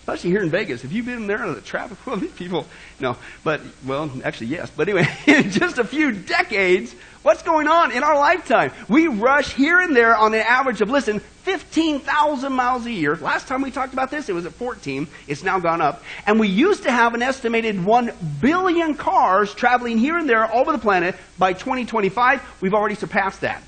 Especially 0.00 0.30
here 0.30 0.42
in 0.42 0.50
Vegas. 0.50 0.82
Have 0.82 0.92
you 0.92 1.02
been 1.02 1.26
there? 1.26 1.52
The 1.52 1.60
traffic, 1.60 1.98
well, 2.06 2.16
these 2.16 2.32
people, 2.32 2.66
no. 3.00 3.16
But, 3.42 3.62
well, 3.84 4.10
actually, 4.24 4.48
yes. 4.48 4.70
But 4.70 4.88
anyway, 4.88 5.08
in 5.26 5.50
just 5.50 5.78
a 5.78 5.84
few 5.84 6.12
decades, 6.12 6.94
what's 7.26 7.42
going 7.42 7.66
on 7.66 7.90
in 7.90 8.04
our 8.04 8.16
lifetime? 8.16 8.70
We 8.88 9.08
rush 9.08 9.52
here 9.52 9.80
and 9.80 9.96
there 9.96 10.16
on 10.16 10.32
an 10.32 10.42
average 10.42 10.80
of, 10.80 10.88
listen, 10.88 11.18
15,000 11.18 12.52
miles 12.52 12.86
a 12.86 12.92
year. 12.92 13.16
Last 13.16 13.48
time 13.48 13.62
we 13.62 13.72
talked 13.72 13.92
about 13.92 14.12
this, 14.12 14.28
it 14.28 14.32
was 14.32 14.46
at 14.46 14.52
14. 14.52 15.08
It's 15.26 15.42
now 15.42 15.58
gone 15.58 15.80
up. 15.80 16.04
And 16.24 16.38
we 16.38 16.46
used 16.46 16.84
to 16.84 16.90
have 16.92 17.14
an 17.14 17.22
estimated 17.22 17.84
1 17.84 18.12
billion 18.40 18.94
cars 18.94 19.52
traveling 19.52 19.98
here 19.98 20.16
and 20.16 20.30
there 20.30 20.46
all 20.46 20.60
over 20.60 20.70
the 20.70 20.78
planet. 20.78 21.16
By 21.36 21.52
2025, 21.52 22.58
we've 22.60 22.74
already 22.74 22.94
surpassed 22.94 23.40
that. 23.40 23.60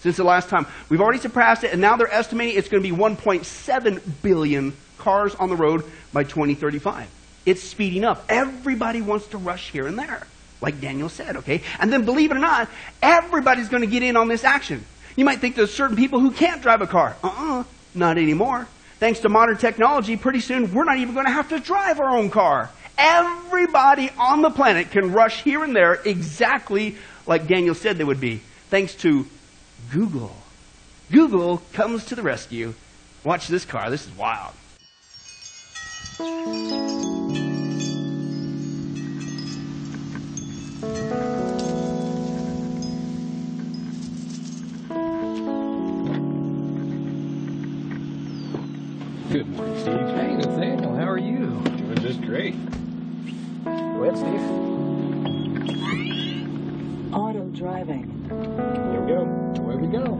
Since 0.00 0.16
the 0.16 0.24
last 0.24 0.48
time. 0.48 0.66
We've 0.88 1.00
already 1.00 1.20
surpassed 1.20 1.62
it, 1.62 1.72
and 1.72 1.80
now 1.80 1.96
they're 1.96 2.12
estimating 2.12 2.56
it's 2.56 2.68
going 2.68 2.82
to 2.82 2.90
be 2.90 2.96
1.7 2.96 4.00
billion 4.22 4.76
cars 4.98 5.36
on 5.36 5.48
the 5.48 5.56
road 5.56 5.84
by 6.12 6.24
2035. 6.24 7.06
It's 7.46 7.62
speeding 7.62 8.04
up. 8.04 8.24
Everybody 8.28 9.00
wants 9.00 9.28
to 9.28 9.38
rush 9.38 9.70
here 9.70 9.86
and 9.86 9.96
there, 9.96 10.26
like 10.60 10.80
Daniel 10.80 11.08
said, 11.08 11.36
okay? 11.36 11.62
And 11.78 11.92
then 11.92 12.04
believe 12.04 12.30
it 12.30 12.36
or 12.36 12.40
not, 12.40 12.68
everybody's 13.02 13.68
going 13.68 13.82
to 13.82 13.86
get 13.86 14.02
in 14.02 14.16
on 14.16 14.28
this 14.28 14.44
action. 14.44 14.84
You 15.16 15.24
might 15.24 15.40
think 15.40 15.56
there's 15.56 15.72
certain 15.72 15.96
people 15.96 16.20
who 16.20 16.30
can't 16.30 16.62
drive 16.62 16.82
a 16.82 16.86
car. 16.86 17.16
Uh-uh, 17.22 17.64
not 17.94 18.18
anymore. 18.18 18.66
Thanks 18.98 19.20
to 19.20 19.28
modern 19.28 19.56
technology, 19.56 20.16
pretty 20.16 20.40
soon 20.40 20.72
we're 20.74 20.84
not 20.84 20.98
even 20.98 21.14
going 21.14 21.26
to 21.26 21.32
have 21.32 21.48
to 21.48 21.58
drive 21.58 22.00
our 22.00 22.10
own 22.10 22.30
car. 22.30 22.70
Everybody 22.98 24.10
on 24.18 24.42
the 24.42 24.50
planet 24.50 24.90
can 24.90 25.12
rush 25.12 25.42
here 25.42 25.64
and 25.64 25.74
there 25.74 25.94
exactly 26.04 26.96
like 27.26 27.46
Daniel 27.46 27.74
said 27.74 27.96
they 27.96 28.04
would 28.04 28.20
be, 28.20 28.42
thanks 28.68 28.94
to 28.96 29.26
Google. 29.90 30.36
Google 31.10 31.62
comes 31.72 32.04
to 32.06 32.14
the 32.14 32.22
rescue. 32.22 32.74
Watch 33.24 33.48
this 33.48 33.64
car. 33.64 33.90
This 33.90 34.06
is 34.06 34.12
wild. 34.16 34.54
Good 40.80 40.88
morning, 49.50 49.78
Steve. 49.78 50.08
Hey, 50.08 50.36
Nathaniel, 50.36 50.94
how 50.94 51.06
are 51.06 51.18
you? 51.18 51.60
Doing 51.76 51.98
just 52.00 52.22
great. 52.22 52.54
Go 53.66 54.04
ahead, 54.04 54.16
Steve. 54.16 54.40
Auto 57.12 57.44
driving. 57.50 58.08
Here 58.90 59.00
we 59.02 59.06
go. 59.06 59.26
Away 59.60 59.76
we 59.76 59.86
go. 59.88 60.16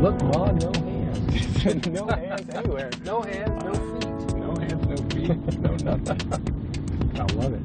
Look, 0.00 0.20
Ma, 0.20 0.50
no 0.50 0.72
hands. 0.72 0.83
no 1.90 2.06
hands 2.14 2.48
anywhere. 2.54 2.90
No 3.04 3.22
hands, 3.22 3.64
no 3.64 3.74
feet. 3.74 4.36
No 4.36 4.54
hands, 4.54 4.86
no 4.86 4.96
feet, 5.10 5.58
no 5.60 5.74
nothing. 5.76 6.20
I 7.16 7.24
love 7.34 7.54
it. 7.54 7.62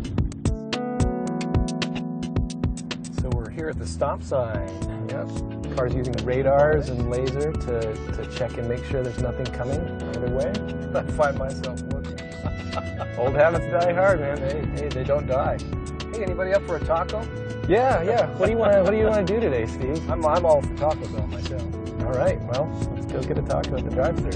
So 3.22 3.30
we're 3.30 3.50
here 3.52 3.70
at 3.70 3.78
the 3.78 3.86
stop 3.86 4.24
sign. 4.24 4.68
Yep. 5.10 5.76
Cars 5.76 5.94
using 5.94 6.16
radars 6.26 6.90
and 6.90 7.12
laser 7.12 7.52
to, 7.52 7.94
to 8.14 8.28
check 8.36 8.58
and 8.58 8.68
make 8.68 8.84
sure 8.86 9.04
there's 9.04 9.22
nothing 9.22 9.46
coming 9.48 9.80
either 10.16 10.32
way. 10.32 10.52
I 10.96 11.04
find 11.12 11.38
myself 11.38 11.80
looking. 11.94 12.20
Old 13.20 13.36
habits 13.36 13.66
die 13.72 13.94
hard, 13.94 14.20
man. 14.22 14.38
Hey, 14.38 14.82
hey, 14.82 14.88
they 14.90 15.04
don't 15.04 15.28
die. 15.28 15.60
Hey, 16.12 16.24
anybody 16.24 16.54
up 16.54 16.66
for 16.66 16.78
a 16.78 16.80
taco? 16.80 17.22
Yeah, 17.68 18.02
yeah. 18.02 18.26
What 18.38 18.48
do 18.48 18.52
you 18.52 18.58
want? 18.58 18.84
What 18.84 18.92
do 18.92 18.98
you 18.98 19.06
want 19.06 19.28
to 19.28 19.34
do 19.34 19.40
today, 19.40 19.68
Steve? 19.68 20.10
I'm, 20.10 20.26
I'm 20.26 20.44
all 20.44 20.62
for 20.62 20.76
Taco 20.76 21.08
Bell 21.10 21.28
myself. 21.28 21.62
All 22.02 22.14
right. 22.14 22.42
Well, 22.46 22.66
go 23.12 23.22
get 23.22 23.38
a 23.38 23.42
taco 23.42 23.78
at 23.78 23.84
the 23.84 23.90
drive-thru. 23.90 24.32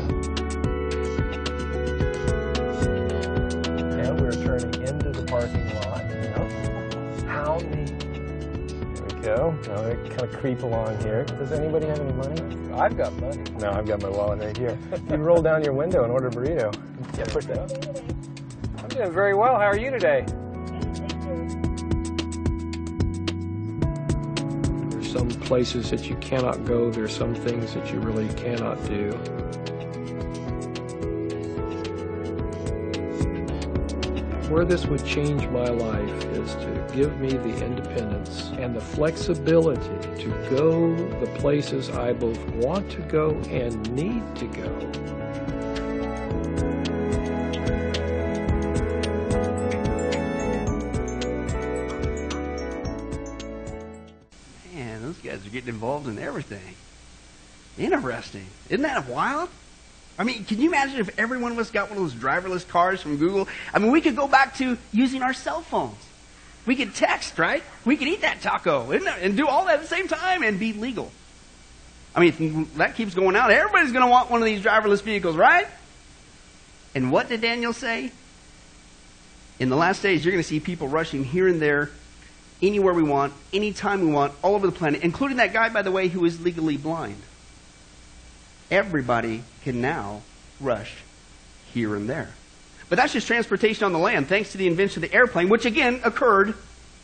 And 4.00 4.20
we're 4.20 4.32
turning 4.32 4.74
into 4.82 5.12
the 5.12 5.24
parking 5.28 5.74
lot. 5.76 6.04
Yep. 6.10 7.28
How 7.28 7.58
neat. 7.58 8.00
There 8.96 9.06
we 9.06 9.14
go. 9.22 9.58
Now 9.68 9.88
we 9.88 10.10
kind 10.10 10.22
of 10.22 10.32
creep 10.34 10.64
along 10.64 11.00
here. 11.04 11.24
Does 11.26 11.52
anybody 11.52 11.86
have 11.88 12.00
any 12.00 12.14
money? 12.14 12.74
I've 12.74 12.98
got 12.98 13.14
money. 13.22 13.44
No, 13.60 13.72
I've 13.72 13.86
got 13.86 14.02
my 14.02 14.10
wallet 14.10 14.40
right 14.40 14.58
here. 14.58 14.78
you 15.10 15.18
roll 15.18 15.42
down 15.42 15.64
your 15.64 15.74
window 15.74 16.04
and 16.04 16.12
order 16.12 16.28
a 16.28 16.32
burrito. 16.32 16.74
Yeah, 17.18 17.26
put 17.26 17.44
that. 17.44 18.04
I'm 18.80 18.90
doing 18.90 19.12
very 19.12 19.36
well. 19.36 19.56
How 19.56 19.68
are 19.68 19.78
you 19.78 19.92
today? 19.92 20.26
Some 25.14 25.30
places 25.30 25.92
that 25.92 26.10
you 26.10 26.16
cannot 26.16 26.66
go. 26.66 26.90
There's 26.90 27.16
some 27.16 27.36
things 27.36 27.76
that 27.76 27.94
you 27.94 28.00
really 28.00 28.28
cannot 28.34 28.84
do. 28.88 29.12
Where 34.50 34.66
this 34.66 34.88
would 34.88 35.06
change 35.06 35.48
my 35.50 35.70
life 35.70 36.26
is 36.26 36.56
to 36.56 36.88
give 36.96 37.20
me 37.20 37.30
the 37.30 37.64
independence 37.64 38.50
and 38.58 38.76
the 38.76 38.82
flexibility 38.82 40.24
to 40.24 40.30
go 40.50 40.96
the 41.20 41.28
places 41.38 41.92
I 41.92 42.14
both 42.14 42.44
want 42.56 42.90
to 42.92 43.02
go 43.02 43.36
and 43.52 43.94
need 43.94 44.24
to 44.38 44.48
go. 44.48 44.93
Getting 55.54 55.70
involved 55.70 56.08
in 56.08 56.20
everything. 56.20 56.76
Interesting. 57.78 58.46
Isn't 58.70 58.84
that 58.84 59.08
wild? 59.08 59.50
I 60.20 60.24
mean, 60.24 60.46
can 60.46 60.60
you 60.60 60.68
imagine 60.68 61.00
if 61.00 61.18
every 61.18 61.40
one 61.40 61.52
of 61.52 61.60
us 61.60 61.72
got 61.72 61.90
one 61.90 61.98
of 61.98 62.04
those 62.04 62.14
driverless 62.14 62.68
cars 62.68 63.02
from 63.02 63.18
Google? 63.18 63.48
I 63.74 63.80
mean, 63.80 63.92
we 63.92 64.02
could 64.02 64.16
go 64.16 64.28
back 64.28 64.58
to 64.58 64.78
using 64.92 65.24
our 65.24 65.34
cell 65.34 65.62
phones. 65.62 65.98
We 66.66 66.76
could 66.76 66.94
text, 66.94 67.40
right? 67.40 67.64
We 67.84 67.98
could 67.98 68.08
eat 68.08 68.22
that 68.22 68.42
taco 68.42 68.92
and 68.92 69.36
do 69.36 69.48
all 69.48 69.66
that 69.66 69.76
at 69.76 69.82
the 69.82 69.88
same 69.88 70.08
time 70.08 70.44
and 70.44 70.60
be 70.60 70.74
legal. 70.74 71.12
I 72.16 72.20
mean, 72.20 72.70
that 72.76 72.96
keeps 72.96 73.16
going 73.16 73.36
out. 73.36 73.50
Everybody's 73.50 73.92
going 73.92 74.06
to 74.06 74.12
want 74.12 74.30
one 74.30 74.42
of 74.42 74.46
these 74.46 74.62
driverless 74.62 75.02
vehicles, 75.02 75.36
right? 75.36 75.68
And 76.94 77.12
what 77.12 77.28
did 77.28 77.42
Daniel 77.42 77.74
say? 77.74 78.12
In 79.60 79.70
the 79.70 79.76
last 79.76 80.04
days, 80.04 80.24
you're 80.24 80.32
going 80.32 80.44
to 80.44 80.48
see 80.48 80.60
people 80.60 80.88
rushing 80.88 81.24
here 81.24 81.48
and 81.48 81.60
there, 81.62 81.90
anywhere 82.64 82.94
we 82.94 83.04
want, 83.04 83.34
anytime 83.52 84.02
we 84.02 84.08
want, 84.08 84.34
all 84.42 84.56
over 84.56 84.66
the 84.66 84.74
planet, 84.74 85.02
including 85.04 85.38
that 85.38 85.54
guy, 85.54 85.70
by 85.70 85.82
the 85.82 85.92
way, 85.92 86.08
who 86.08 86.26
is 86.26 86.42
legally 86.42 86.78
blind. 86.78 87.22
Everybody 88.72 89.44
can 89.64 89.82
now 89.82 90.22
rush 90.60 90.96
here 91.74 91.96
and 91.96 92.10
there. 92.10 92.32
But 92.90 92.98
that's 92.98 93.14
just 93.14 93.28
transportation 93.28 93.84
on 93.86 93.94
the 93.94 94.00
land, 94.00 94.28
thanks 94.28 94.54
to 94.54 94.58
the 94.58 94.68
invention 94.68 95.04
of 95.04 95.10
the 95.10 95.16
airplane, 95.16 95.50
which 95.50 95.66
again 95.66 96.02
occurred 96.04 96.56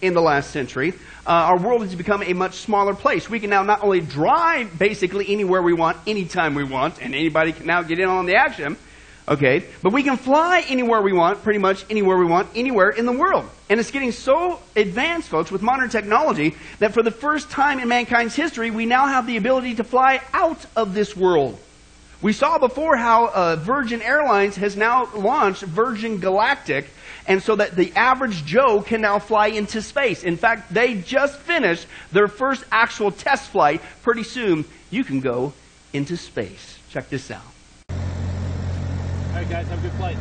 in 0.02 0.14
the 0.14 0.22
last 0.22 0.52
century. 0.52 0.94
Uh, 1.26 1.32
our 1.32 1.58
world 1.58 1.82
has 1.82 1.94
become 1.96 2.24
a 2.24 2.34
much 2.34 2.56
smaller 2.56 2.94
place. 2.94 3.30
We 3.30 3.40
can 3.40 3.50
now 3.50 3.64
not 3.64 3.84
only 3.84 4.00
drive 4.00 4.80
basically 4.80 5.30
anywhere 5.30 5.62
we 5.62 5.74
want, 5.74 5.98
anytime 6.08 6.56
we 6.56 6.64
want, 6.64 7.02
and 7.02 7.14
anybody 7.14 7.52
can 7.52 7.66
now 7.66 7.82
get 7.82 8.00
in 8.00 8.08
on 8.08 8.26
the 8.26 8.36
action, 8.36 8.78
okay, 9.30 9.64
but 9.84 9.94
we 9.94 10.04
can 10.04 10.18
fly 10.18 10.66
anywhere 10.68 11.02
we 11.02 11.14
want, 11.14 11.44
pretty 11.44 11.60
much 11.60 11.86
anywhere 11.90 12.18
we 12.18 12.26
want, 12.26 12.50
anywhere 12.56 12.90
in 12.90 13.06
the 13.06 13.12
world. 13.12 13.46
And 13.70 13.80
it's 13.80 13.92
getting 13.92 14.12
so 14.12 14.60
advanced, 14.76 15.30
folks, 15.30 15.52
with 15.52 15.62
modern 15.62 15.90
technology, 15.90 16.56
that 16.80 16.94
for 16.94 17.04
the 17.04 17.12
first 17.12 17.52
time 17.52 17.80
in 17.80 17.88
mankind's 17.88 18.36
history, 18.36 18.72
we 18.72 18.86
now 18.86 19.06
have 19.08 19.28
the 19.28 19.38
ability 19.38 19.76
to 19.76 19.84
fly 19.84 20.22
out 20.34 20.66
of 20.76 20.94
this 20.94 21.16
world. 21.16 21.60
We 22.22 22.34
saw 22.34 22.58
before 22.58 22.98
how 22.98 23.28
uh, 23.28 23.56
Virgin 23.56 24.02
Airlines 24.02 24.58
has 24.58 24.76
now 24.76 25.08
launched 25.16 25.62
Virgin 25.62 26.20
Galactic, 26.20 26.90
and 27.28 27.42
so 27.42 27.56
that 27.56 27.76
the 27.76 27.94
average 27.96 28.44
Joe 28.44 28.82
can 28.82 29.02
now 29.02 29.20
fly 29.20 29.48
into 29.48 29.82
space. 29.82 30.24
In 30.24 30.36
fact, 30.36 30.74
they 30.74 30.96
just 30.96 31.38
finished 31.40 31.86
their 32.12 32.28
first 32.28 32.66
actual 32.72 33.12
test 33.12 33.52
flight. 33.52 33.82
Pretty 34.02 34.24
soon, 34.24 34.66
you 34.90 35.04
can 35.04 35.22
go 35.22 35.54
into 35.94 36.18
space. 36.18 36.80
Check 36.90 37.10
this 37.10 37.30
out. 37.32 37.59
All 39.30 39.36
right, 39.36 39.50
guys, 39.50 39.68
have 39.68 39.80
a 39.80 39.82
good 39.82 39.94
flight. 39.94 40.18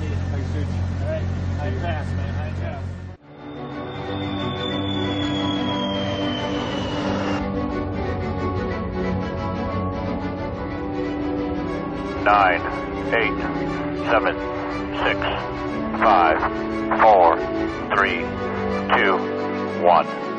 See 0.00 0.06
you. 0.06 0.16
Thanks, 0.32 0.50
dude. 0.52 0.66
All 0.66 1.08
right, 1.08 1.22
high 1.58 1.66
and 1.66 1.80
fast, 1.80 2.16
man. 2.16 2.34
High 2.34 2.46
and 2.46 2.56
fast. 2.58 2.94
nine, 12.24 12.60
eight, 13.12 13.38
seven, 14.08 14.34
six, 15.04 15.20
five, 16.02 16.40
four, 17.00 17.36
three, 17.94 18.20
two, 18.96 19.16
one. 19.84 20.33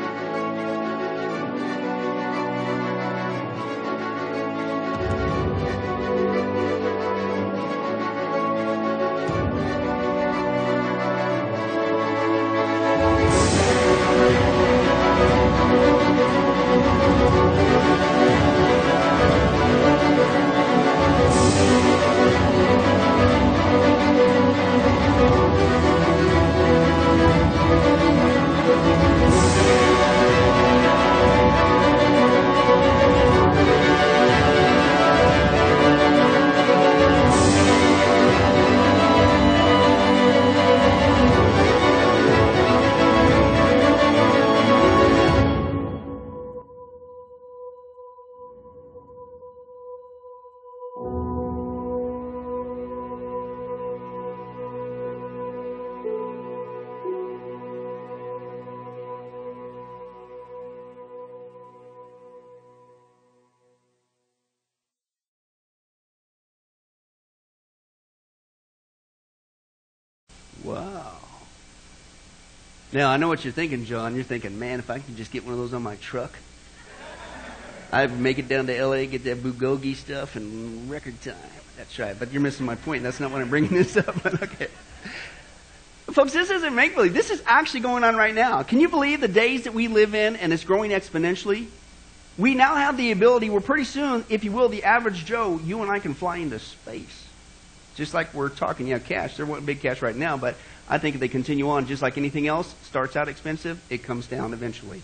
Now, 72.96 73.10
I 73.10 73.18
know 73.18 73.28
what 73.28 73.44
you're 73.44 73.52
thinking, 73.52 73.84
John. 73.84 74.14
You're 74.14 74.24
thinking, 74.24 74.58
man, 74.58 74.78
if 74.78 74.88
I 74.88 75.00
could 75.00 75.18
just 75.18 75.30
get 75.30 75.44
one 75.44 75.52
of 75.52 75.58
those 75.58 75.74
on 75.74 75.82
my 75.82 75.96
truck, 75.96 76.32
I'd 77.92 78.18
make 78.18 78.38
it 78.38 78.48
down 78.48 78.68
to 78.68 78.74
L.A., 78.74 79.06
get 79.06 79.22
that 79.24 79.42
bulgogi 79.42 79.94
stuff 79.94 80.34
in 80.34 80.88
record 80.88 81.20
time. 81.20 81.36
That's 81.76 81.98
right. 81.98 82.18
But 82.18 82.32
you're 82.32 82.40
missing 82.40 82.64
my 82.64 82.74
point. 82.74 83.02
That's 83.02 83.20
not 83.20 83.30
what 83.30 83.42
I'm 83.42 83.50
bringing 83.50 83.74
this 83.74 83.98
up. 83.98 84.22
But 84.22 84.42
okay. 84.42 84.68
Folks, 86.06 86.32
this 86.32 86.48
isn't 86.48 86.74
make 86.74 86.94
believe. 86.94 87.12
This 87.12 87.30
is 87.30 87.42
actually 87.44 87.80
going 87.80 88.02
on 88.02 88.16
right 88.16 88.34
now. 88.34 88.62
Can 88.62 88.80
you 88.80 88.88
believe 88.88 89.20
the 89.20 89.28
days 89.28 89.64
that 89.64 89.74
we 89.74 89.88
live 89.88 90.14
in 90.14 90.34
and 90.36 90.50
it's 90.50 90.64
growing 90.64 90.90
exponentially? 90.90 91.66
We 92.38 92.54
now 92.54 92.76
have 92.76 92.96
the 92.96 93.12
ability, 93.12 93.50
where 93.50 93.60
pretty 93.60 93.84
soon, 93.84 94.24
if 94.30 94.42
you 94.42 94.52
will, 94.52 94.70
the 94.70 94.84
average 94.84 95.26
Joe, 95.26 95.60
you 95.62 95.82
and 95.82 95.90
I 95.90 95.98
can 95.98 96.14
fly 96.14 96.38
into 96.38 96.58
space. 96.60 97.26
Just 97.94 98.14
like 98.14 98.32
we're 98.32 98.48
talking, 98.48 98.86
yeah, 98.86 99.00
cash. 99.00 99.36
They're 99.36 99.44
big 99.60 99.82
cash 99.82 100.00
right 100.00 100.16
now, 100.16 100.38
but 100.38 100.54
I 100.88 100.98
think 100.98 101.14
if 101.14 101.20
they 101.20 101.28
continue 101.28 101.68
on, 101.68 101.86
just 101.86 102.02
like 102.02 102.16
anything 102.16 102.46
else, 102.46 102.72
starts 102.82 103.16
out 103.16 103.28
expensive, 103.28 103.82
it 103.90 104.02
comes 104.04 104.26
down 104.26 104.52
eventually 104.52 105.02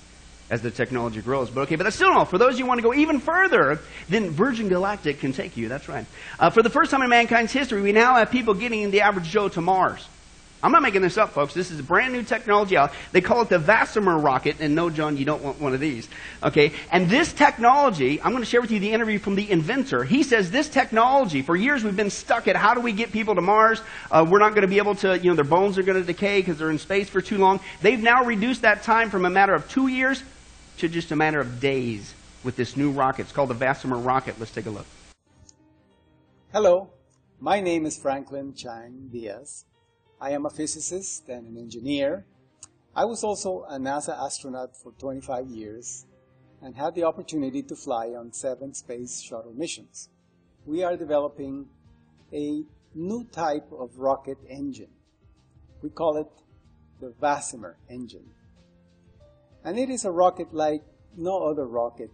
as 0.50 0.60
the 0.60 0.70
technology 0.70 1.22
grows. 1.22 1.50
But 1.50 1.62
okay, 1.62 1.76
but 1.76 1.84
that's 1.84 1.96
still 1.96 2.12
all. 2.12 2.26
For 2.26 2.36
those 2.38 2.58
you 2.58 2.64
who 2.64 2.68
want 2.68 2.78
to 2.78 2.82
go 2.82 2.92
even 2.92 3.20
further, 3.20 3.80
then 4.08 4.30
Virgin 4.30 4.68
Galactic 4.68 5.18
can 5.18 5.32
take 5.32 5.56
you. 5.56 5.68
That's 5.68 5.88
right. 5.88 6.06
Uh, 6.38 6.50
for 6.50 6.62
the 6.62 6.70
first 6.70 6.90
time 6.90 7.02
in 7.02 7.08
mankind's 7.08 7.52
history, 7.52 7.80
we 7.80 7.92
now 7.92 8.16
have 8.16 8.30
people 8.30 8.54
getting 8.54 8.90
the 8.90 9.00
average 9.00 9.28
Joe 9.28 9.48
to 9.48 9.60
Mars. 9.60 10.06
I'm 10.62 10.70
not 10.70 10.82
making 10.82 11.02
this 11.02 11.18
up, 11.18 11.30
folks. 11.30 11.54
This 11.54 11.72
is 11.72 11.80
a 11.80 11.82
brand 11.82 12.12
new 12.12 12.22
technology 12.22 12.76
out. 12.76 12.92
They 13.10 13.20
call 13.20 13.42
it 13.42 13.48
the 13.48 13.58
VASIMR 13.58 14.22
rocket, 14.22 14.56
and 14.60 14.76
no, 14.76 14.90
John, 14.90 15.16
you 15.16 15.24
don't 15.24 15.42
want 15.42 15.60
one 15.60 15.74
of 15.74 15.80
these. 15.80 16.08
Okay? 16.42 16.72
And 16.92 17.08
this 17.08 17.32
technology, 17.32 18.22
I'm 18.22 18.30
going 18.30 18.44
to 18.44 18.48
share 18.48 18.60
with 18.60 18.70
you 18.70 18.78
the 18.78 18.92
interview 18.92 19.18
from 19.18 19.34
the 19.34 19.50
inventor. 19.50 20.04
He 20.04 20.22
says 20.22 20.52
this 20.52 20.68
technology, 20.68 21.42
for 21.42 21.56
years 21.56 21.82
we've 21.82 21.96
been 21.96 22.10
stuck 22.10 22.46
at 22.46 22.54
how 22.54 22.74
do 22.74 22.80
we 22.80 22.92
get 22.92 23.10
people 23.10 23.34
to 23.34 23.40
Mars? 23.40 23.82
Uh, 24.08 24.24
we're 24.28 24.38
not 24.38 24.50
going 24.50 24.62
to 24.62 24.68
be 24.68 24.78
able 24.78 24.94
to, 24.96 25.18
you 25.18 25.30
know, 25.30 25.34
their 25.34 25.44
bones 25.44 25.78
are 25.78 25.82
going 25.82 26.00
to 26.00 26.06
decay 26.06 26.40
because 26.40 26.58
they're 26.58 26.70
in 26.70 26.78
space 26.78 27.08
for 27.08 27.20
too 27.20 27.38
long. 27.38 27.58
They've 27.80 28.00
now 28.00 28.24
reduced 28.24 28.62
that 28.62 28.84
time 28.84 29.10
from 29.10 29.24
a 29.24 29.30
matter 29.30 29.54
of 29.54 29.68
two 29.68 29.88
years 29.88 30.22
to 30.78 30.88
just 30.88 31.10
a 31.10 31.16
matter 31.16 31.40
of 31.40 31.58
days 31.58 32.14
with 32.44 32.54
this 32.54 32.76
new 32.76 32.92
rocket. 32.92 33.22
It's 33.22 33.32
called 33.32 33.50
the 33.50 33.54
VASIMR 33.54 34.04
rocket. 34.04 34.36
Let's 34.38 34.52
take 34.52 34.66
a 34.66 34.70
look. 34.70 34.86
Hello, 36.52 36.90
my 37.40 37.60
name 37.60 37.84
is 37.84 37.98
Franklin 37.98 38.54
Chang 38.54 39.08
Diaz. 39.10 39.64
I 40.22 40.30
am 40.30 40.46
a 40.46 40.50
physicist 40.50 41.28
and 41.28 41.48
an 41.48 41.58
engineer. 41.58 42.24
I 42.94 43.04
was 43.06 43.24
also 43.24 43.64
a 43.68 43.76
NASA 43.76 44.16
astronaut 44.16 44.76
for 44.76 44.92
25 44.92 45.48
years 45.48 46.06
and 46.62 46.76
had 46.76 46.94
the 46.94 47.02
opportunity 47.02 47.60
to 47.64 47.74
fly 47.74 48.10
on 48.10 48.32
seven 48.32 48.72
space 48.72 49.20
shuttle 49.20 49.52
missions. 49.52 50.10
We 50.64 50.84
are 50.84 50.96
developing 50.96 51.66
a 52.32 52.62
new 52.94 53.24
type 53.32 53.66
of 53.76 53.98
rocket 53.98 54.38
engine. 54.48 54.92
We 55.82 55.90
call 55.90 56.16
it 56.18 56.30
the 57.00 57.12
VASIMR 57.20 57.74
engine. 57.90 58.30
And 59.64 59.76
it 59.76 59.90
is 59.90 60.04
a 60.04 60.12
rocket 60.12 60.54
like 60.54 60.84
no 61.16 61.42
other 61.48 61.66
rocket 61.66 62.12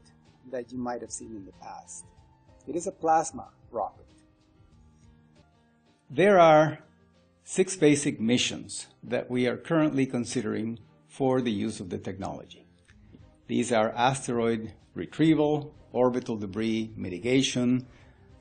that 0.50 0.72
you 0.72 0.78
might 0.78 1.02
have 1.02 1.12
seen 1.12 1.36
in 1.36 1.44
the 1.44 1.52
past. 1.60 2.06
It 2.66 2.74
is 2.74 2.86
a 2.86 2.92
plasma 2.92 3.50
rocket. 3.70 4.06
There 6.08 6.40
are 6.40 6.78
six 7.50 7.76
basic 7.76 8.20
missions 8.20 8.88
that 9.02 9.30
we 9.30 9.46
are 9.46 9.56
currently 9.56 10.04
considering 10.04 10.78
for 11.08 11.40
the 11.40 11.50
use 11.50 11.80
of 11.80 11.88
the 11.88 11.96
technology. 11.96 12.66
These 13.46 13.72
are 13.72 13.90
asteroid 13.92 14.74
retrieval, 14.94 15.74
orbital 15.90 16.36
debris 16.36 16.92
mitigation, 16.94 17.86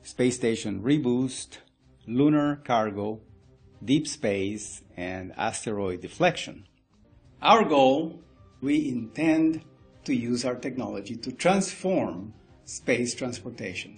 space 0.02 0.36
station 0.36 0.82
reboost, 0.82 1.56
lunar 2.06 2.56
cargo, 2.56 3.18
deep 3.82 4.06
space, 4.06 4.82
and 4.94 5.32
asteroid 5.38 6.02
deflection. 6.02 6.66
Our 7.40 7.64
goal, 7.64 8.20
we 8.60 8.90
intend 8.90 9.62
to 10.04 10.14
use 10.14 10.44
our 10.44 10.54
technology 10.54 11.16
to 11.16 11.32
transform 11.32 12.34
space 12.66 13.14
transportation. 13.14 13.96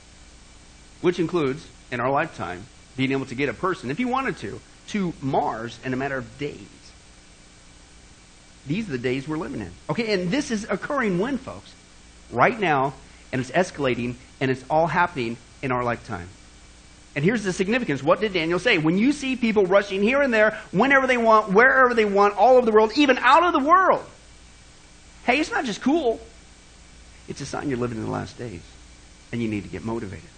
Which 1.01 1.19
includes, 1.19 1.67
in 1.91 1.99
our 1.99 2.13
lifetime, 2.13 2.65
being 2.97 3.11
able 3.11 3.27
to 3.27 3.35
get 3.35 3.49
a 3.49 3.55
person, 3.55 3.91
if 3.91 3.99
you 3.99 4.07
wanted 4.07 4.37
to, 4.37 4.61
to 4.91 5.13
Mars 5.21 5.79
in 5.85 5.93
a 5.93 5.97
matter 5.97 6.17
of 6.17 6.39
days. 6.39 6.59
These 8.67 8.89
are 8.89 8.93
the 8.93 8.99
days 8.99 9.27
we're 9.27 9.39
living 9.39 9.61
in. 9.61 9.71
Okay, 9.89 10.13
and 10.13 10.31
this 10.31 10.51
is 10.51 10.67
occurring 10.69 11.19
when, 11.19 11.39
folks? 11.39 11.73
Right 12.31 12.59
now, 12.59 12.95
and 13.33 13.41
it's 13.41 13.51
escalating, 13.51 14.15
and 14.41 14.51
it's 14.51 14.65
all 14.69 14.87
happening 14.87 15.37
in 15.63 15.73
our 15.73 15.83
lifetime. 15.83 16.29
And 17.17 17.25
here's 17.25 17.43
the 17.43 17.53
significance. 17.53 18.03
What 18.03 18.21
did 18.21 18.33
Daniel 18.33 18.59
say? 18.59 18.79
When 18.79 18.97
you 18.97 19.13
see 19.13 19.35
people 19.35 19.67
rushing 19.67 20.03
here 20.03 20.23
and 20.23 20.33
there, 20.33 20.59
whenever 20.71 21.07
they 21.07 21.17
want, 21.17 21.53
wherever 21.53 21.95
they 21.95 22.05
want, 22.05 22.37
all 22.37 22.57
over 22.57 22.67
the 22.67 22.73
world, 22.73 22.93
even 22.97 23.19
out 23.19 23.43
of 23.43 23.53
the 23.53 23.67
world, 23.69 24.05
hey, 25.25 25.41
it's 25.41 25.51
not 25.51 25.65
just 25.65 25.81
cool. 25.81 26.21
It's 27.29 27.41
a 27.41 27.47
sign 27.47 27.69
you're 27.69 27.79
living 27.79 27.99
in 27.99 28.05
the 28.05 28.11
last 28.11 28.39
days, 28.39 28.63
and 29.33 29.43
you 29.43 29.49
need 29.49 29.63
to 29.65 29.69
get 29.69 29.85
motivated. 29.85 30.29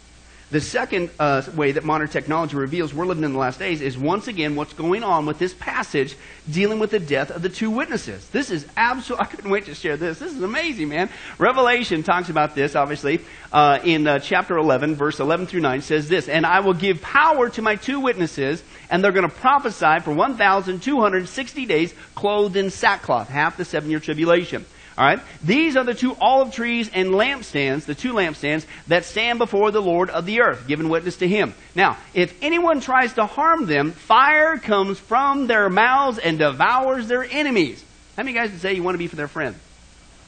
The 0.52 0.60
second 0.60 1.08
uh, 1.18 1.42
way 1.56 1.72
that 1.72 1.82
modern 1.82 2.08
technology 2.08 2.56
reveals 2.56 2.92
we're 2.92 3.06
living 3.06 3.24
in 3.24 3.32
the 3.32 3.38
last 3.38 3.58
days 3.58 3.80
is 3.80 3.96
once 3.96 4.28
again 4.28 4.54
what's 4.54 4.74
going 4.74 5.02
on 5.02 5.24
with 5.24 5.38
this 5.38 5.54
passage 5.54 6.14
dealing 6.50 6.78
with 6.78 6.90
the 6.90 6.98
death 6.98 7.30
of 7.30 7.40
the 7.40 7.48
two 7.48 7.70
witnesses. 7.70 8.28
This 8.28 8.50
is 8.50 8.66
absolutely, 8.76 9.24
I 9.26 9.30
couldn't 9.30 9.50
wait 9.50 9.64
to 9.64 9.74
share 9.74 9.96
this. 9.96 10.18
This 10.18 10.30
is 10.34 10.42
amazing, 10.42 10.90
man. 10.90 11.08
Revelation 11.38 12.02
talks 12.02 12.28
about 12.28 12.54
this, 12.54 12.76
obviously, 12.76 13.22
uh, 13.50 13.78
in 13.82 14.06
uh, 14.06 14.18
chapter 14.18 14.58
11, 14.58 14.94
verse 14.94 15.20
11 15.20 15.46
through 15.46 15.62
9 15.62 15.80
says 15.80 16.10
this, 16.10 16.28
And 16.28 16.44
I 16.44 16.60
will 16.60 16.74
give 16.74 17.00
power 17.00 17.48
to 17.48 17.62
my 17.62 17.76
two 17.76 18.00
witnesses, 18.00 18.62
and 18.90 19.02
they're 19.02 19.10
going 19.10 19.26
to 19.26 19.34
prophesy 19.34 20.00
for 20.00 20.12
1,260 20.12 21.64
days 21.64 21.94
clothed 22.14 22.56
in 22.56 22.68
sackcloth, 22.68 23.30
half 23.30 23.56
the 23.56 23.64
seven 23.64 23.88
year 23.88 24.00
tribulation. 24.00 24.66
All 25.02 25.08
right? 25.08 25.20
These 25.42 25.74
are 25.74 25.82
the 25.82 25.94
two 25.94 26.14
olive 26.20 26.54
trees 26.54 26.88
and 26.94 27.08
lampstands, 27.08 27.86
the 27.86 27.94
two 27.96 28.12
lampstands 28.12 28.64
that 28.86 29.04
stand 29.04 29.40
before 29.40 29.72
the 29.72 29.82
Lord 29.82 30.10
of 30.10 30.26
the 30.26 30.42
earth, 30.42 30.68
giving 30.68 30.88
witness 30.88 31.16
to 31.16 31.26
him. 31.26 31.54
Now, 31.74 31.96
if 32.14 32.40
anyone 32.40 32.80
tries 32.80 33.12
to 33.14 33.26
harm 33.26 33.66
them, 33.66 33.90
fire 33.90 34.58
comes 34.58 35.00
from 35.00 35.48
their 35.48 35.68
mouths 35.68 36.18
and 36.18 36.38
devours 36.38 37.08
their 37.08 37.24
enemies. 37.24 37.84
How 38.16 38.22
many 38.22 38.32
guys 38.32 38.52
would 38.52 38.60
say 38.60 38.74
you 38.74 38.84
want 38.84 38.94
to 38.94 38.98
be 39.00 39.08
for 39.08 39.16
their 39.16 39.26
friend? 39.26 39.56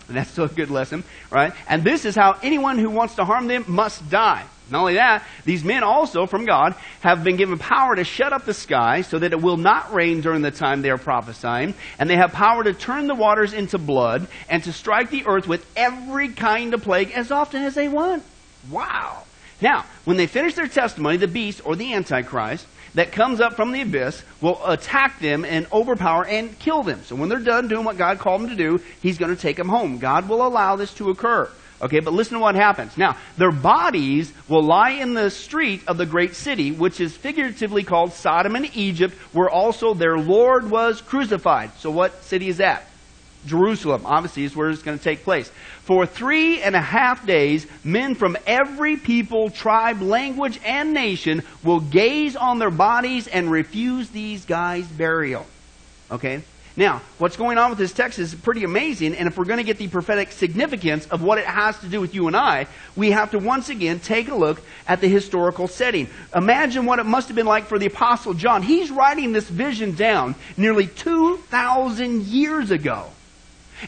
And 0.08 0.16
that's 0.16 0.30
still 0.30 0.46
a 0.46 0.48
good 0.48 0.72
lesson, 0.72 1.04
right? 1.30 1.52
And 1.68 1.84
this 1.84 2.04
is 2.04 2.16
how 2.16 2.36
anyone 2.42 2.76
who 2.76 2.90
wants 2.90 3.14
to 3.14 3.24
harm 3.24 3.46
them 3.46 3.66
must 3.68 4.10
die. 4.10 4.44
Not 4.70 4.80
only 4.80 4.94
that, 4.94 5.24
these 5.44 5.62
men 5.62 5.82
also 5.82 6.26
from 6.26 6.46
God 6.46 6.74
have 7.00 7.22
been 7.22 7.36
given 7.36 7.58
power 7.58 7.94
to 7.94 8.04
shut 8.04 8.32
up 8.32 8.44
the 8.44 8.54
sky 8.54 9.02
so 9.02 9.18
that 9.18 9.32
it 9.32 9.42
will 9.42 9.58
not 9.58 9.92
rain 9.92 10.22
during 10.22 10.42
the 10.42 10.50
time 10.50 10.80
they 10.80 10.90
are 10.90 10.98
prophesying. 10.98 11.74
And 11.98 12.08
they 12.08 12.16
have 12.16 12.32
power 12.32 12.64
to 12.64 12.72
turn 12.72 13.06
the 13.06 13.14
waters 13.14 13.52
into 13.52 13.76
blood 13.76 14.26
and 14.48 14.64
to 14.64 14.72
strike 14.72 15.10
the 15.10 15.26
earth 15.26 15.46
with 15.46 15.66
every 15.76 16.28
kind 16.28 16.72
of 16.72 16.82
plague 16.82 17.10
as 17.10 17.30
often 17.30 17.62
as 17.62 17.74
they 17.74 17.88
want. 17.88 18.22
Wow. 18.70 19.24
Now, 19.60 19.84
when 20.04 20.16
they 20.16 20.26
finish 20.26 20.54
their 20.54 20.68
testimony, 20.68 21.18
the 21.18 21.28
beast 21.28 21.60
or 21.64 21.76
the 21.76 21.92
Antichrist 21.92 22.66
that 22.94 23.12
comes 23.12 23.40
up 23.40 23.54
from 23.54 23.72
the 23.72 23.82
abyss 23.82 24.22
will 24.40 24.64
attack 24.66 25.18
them 25.20 25.44
and 25.44 25.66
overpower 25.72 26.24
and 26.24 26.58
kill 26.58 26.82
them. 26.82 27.02
So 27.04 27.16
when 27.16 27.28
they're 27.28 27.38
done 27.38 27.68
doing 27.68 27.84
what 27.84 27.98
God 27.98 28.18
called 28.18 28.42
them 28.42 28.50
to 28.50 28.56
do, 28.56 28.80
He's 29.02 29.18
going 29.18 29.34
to 29.34 29.40
take 29.40 29.56
them 29.56 29.68
home. 29.68 29.98
God 29.98 30.28
will 30.28 30.46
allow 30.46 30.76
this 30.76 30.94
to 30.94 31.10
occur. 31.10 31.50
Okay, 31.84 32.00
but 32.00 32.14
listen 32.14 32.34
to 32.34 32.40
what 32.40 32.54
happens. 32.54 32.96
Now, 32.96 33.18
their 33.36 33.52
bodies 33.52 34.32
will 34.48 34.62
lie 34.62 34.92
in 34.92 35.12
the 35.12 35.30
street 35.30 35.82
of 35.86 35.98
the 35.98 36.06
great 36.06 36.34
city, 36.34 36.72
which 36.72 36.98
is 36.98 37.14
figuratively 37.14 37.82
called 37.82 38.14
Sodom 38.14 38.56
and 38.56 38.74
Egypt, 38.74 39.14
where 39.34 39.50
also 39.50 39.92
their 39.92 40.16
Lord 40.16 40.70
was 40.70 41.02
crucified. 41.02 41.72
So 41.76 41.90
what 41.90 42.24
city 42.24 42.48
is 42.48 42.56
that? 42.56 42.86
Jerusalem, 43.44 44.06
obviously, 44.06 44.44
is 44.44 44.56
where 44.56 44.70
it's 44.70 44.82
going 44.82 44.96
to 44.96 45.04
take 45.04 45.24
place. 45.24 45.50
For 45.82 46.06
three 46.06 46.62
and 46.62 46.74
a 46.74 46.80
half 46.80 47.26
days, 47.26 47.66
men 47.84 48.14
from 48.14 48.38
every 48.46 48.96
people, 48.96 49.50
tribe, 49.50 50.00
language, 50.00 50.58
and 50.64 50.94
nation 50.94 51.42
will 51.62 51.80
gaze 51.80 52.34
on 52.34 52.58
their 52.58 52.70
bodies 52.70 53.26
and 53.26 53.50
refuse 53.50 54.08
these 54.08 54.46
guys 54.46 54.86
burial. 54.86 55.44
Okay? 56.10 56.42
Now, 56.76 57.02
what's 57.18 57.36
going 57.36 57.56
on 57.56 57.70
with 57.70 57.78
this 57.78 57.92
text 57.92 58.18
is 58.18 58.34
pretty 58.34 58.64
amazing, 58.64 59.14
and 59.14 59.28
if 59.28 59.38
we're 59.38 59.44
going 59.44 59.58
to 59.58 59.64
get 59.64 59.78
the 59.78 59.86
prophetic 59.86 60.32
significance 60.32 61.06
of 61.06 61.22
what 61.22 61.38
it 61.38 61.46
has 61.46 61.78
to 61.80 61.86
do 61.86 62.00
with 62.00 62.16
you 62.16 62.26
and 62.26 62.36
I, 62.36 62.66
we 62.96 63.12
have 63.12 63.30
to 63.30 63.38
once 63.38 63.68
again 63.68 64.00
take 64.00 64.28
a 64.28 64.34
look 64.34 64.60
at 64.88 65.00
the 65.00 65.06
historical 65.06 65.68
setting. 65.68 66.08
Imagine 66.34 66.84
what 66.84 66.98
it 66.98 67.06
must 67.06 67.28
have 67.28 67.36
been 67.36 67.46
like 67.46 67.66
for 67.66 67.78
the 67.78 67.86
Apostle 67.86 68.34
John. 68.34 68.62
He's 68.62 68.90
writing 68.90 69.32
this 69.32 69.48
vision 69.48 69.94
down 69.94 70.34
nearly 70.56 70.88
2,000 70.88 72.22
years 72.22 72.72
ago. 72.72 73.06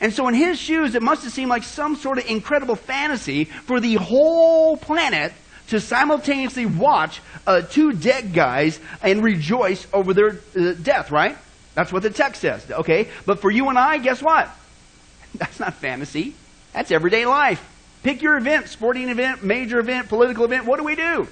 And 0.01 0.13
so 0.13 0.29
in 0.29 0.35
his 0.35 0.59
shoes, 0.59 0.95
it 0.95 1.03
must 1.03 1.25
have 1.25 1.33
seemed 1.33 1.51
like 1.51 1.65
some 1.65 1.97
sort 1.97 2.19
of 2.19 2.27
incredible 2.27 2.77
fantasy 2.77 3.45
for 3.45 3.81
the 3.81 3.95
whole 3.95 4.77
planet 4.77 5.33
to 5.69 5.81
simultaneously 5.81 6.67
watch 6.67 7.21
uh, 7.49 7.63
two 7.63 7.93
dead 7.93 8.33
guys 8.33 8.79
and 9.03 9.25
rejoice 9.25 9.89
over 9.93 10.15
their 10.15 10.39
uh, 10.57 10.75
death, 10.81 11.11
right? 11.11 11.37
That's 11.77 11.93
what 11.93 12.03
the 12.03 12.11
text 12.11 12.41
says, 12.41 12.69
okay? 12.71 13.07
But 13.27 13.41
for 13.41 13.51
you 13.51 13.69
and 13.69 13.79
I, 13.79 13.99
guess 13.99 14.23
what? 14.23 14.49
That's 15.35 15.61
not 15.61 15.75
fantasy. 15.75 16.35
That's 16.73 16.91
everyday 16.91 17.27
life. 17.27 17.63
Pick 18.03 18.23
your 18.23 18.39
event, 18.39 18.69
sporting 18.69 19.11
event, 19.11 19.45
major 19.45 19.79
event, 19.79 20.09
political 20.09 20.47
event. 20.47 20.65
What 20.65 20.79
do 20.79 20.85
we 20.85 20.97
do? 20.97 21.29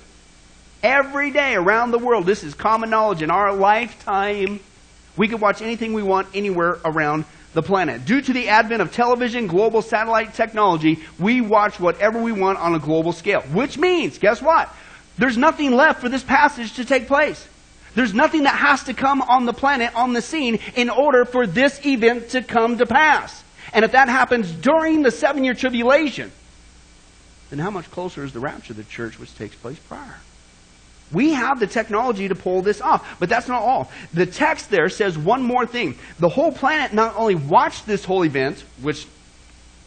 Every 0.83 1.31
day 1.31 1.55
around 1.55 1.93
the 1.93 1.99
world, 1.99 2.27
this 2.27 2.45
is 2.45 2.53
common 2.53 2.91
knowledge 2.91 3.23
in 3.23 3.31
our 3.31 3.55
lifetime. 3.55 4.61
We 5.17 5.29
can 5.29 5.41
watch 5.41 5.63
anything 5.63 5.95
we 5.95 6.03
want 6.03 6.29
anywhere 6.35 6.79
around 6.85 7.25
the 7.55 7.63
planet. 7.63 8.05
Due 8.05 8.21
to 8.21 8.33
the 8.35 8.49
advent 8.49 8.83
of 8.83 8.93
television, 8.93 9.47
global 9.47 9.81
satellite 9.81 10.35
technology, 10.35 10.99
we 11.19 11.41
watch 11.41 11.81
whatever 11.81 12.21
we 12.21 12.33
want 12.33 12.59
on 12.59 12.75
a 12.75 12.79
global 12.79 13.13
scale. 13.13 13.41
Which 13.41 13.79
means, 13.79 14.19
guess 14.19 14.43
what? 14.43 14.69
There's 15.17 15.39
nothing 15.39 15.71
left 15.71 16.03
for 16.03 16.11
this 16.11 16.23
passage 16.23 16.75
to 16.75 16.85
take 16.85 17.07
place. 17.07 17.49
There's 17.95 18.15
nothing 18.15 18.45
that 18.45 18.57
has 18.57 18.85
to 18.85 18.95
come 18.95 19.23
on 19.23 19.47
the 19.47 19.53
planet, 19.53 19.95
on 19.95 20.13
the 20.13 20.23
scene, 20.23 20.59
in 20.75 20.91
order 20.91 21.25
for 21.25 21.47
this 21.47 21.85
event 21.87 22.31
to 22.31 22.43
come 22.43 22.79
to 22.79 22.87
pass. 22.87 23.45
And 23.73 23.85
if 23.85 23.93
that 23.93 24.09
happens 24.09 24.51
during 24.53 25.03
the 25.03 25.11
seven 25.11 25.45
year 25.45 25.55
tribulation, 25.55 26.33
then 27.51 27.59
how 27.59 27.71
much 27.71 27.91
closer 27.91 28.25
is 28.25 28.33
the 28.33 28.41
rapture 28.41 28.73
of 28.73 28.77
the 28.77 28.85
church 28.85 29.19
which 29.19 29.35
takes 29.37 29.55
place 29.55 29.79
prior? 29.79 30.17
We 31.13 31.35
have 31.35 31.61
the 31.61 31.67
technology 31.67 32.29
to 32.29 32.35
pull 32.35 32.63
this 32.63 32.81
off, 32.81 33.19
but 33.21 33.29
that's 33.29 33.47
not 33.47 33.63
all. 33.63 33.91
The 34.13 34.27
text 34.27 34.71
there 34.71 34.89
says 34.89 35.17
one 35.17 35.43
more 35.43 35.67
thing. 35.67 35.97
The 36.19 36.29
whole 36.29 36.51
planet 36.51 36.93
not 36.93 37.15
only 37.17 37.35
watched 37.35 37.87
this 37.87 38.05
whole 38.05 38.25
event, 38.25 38.65
which 38.83 39.07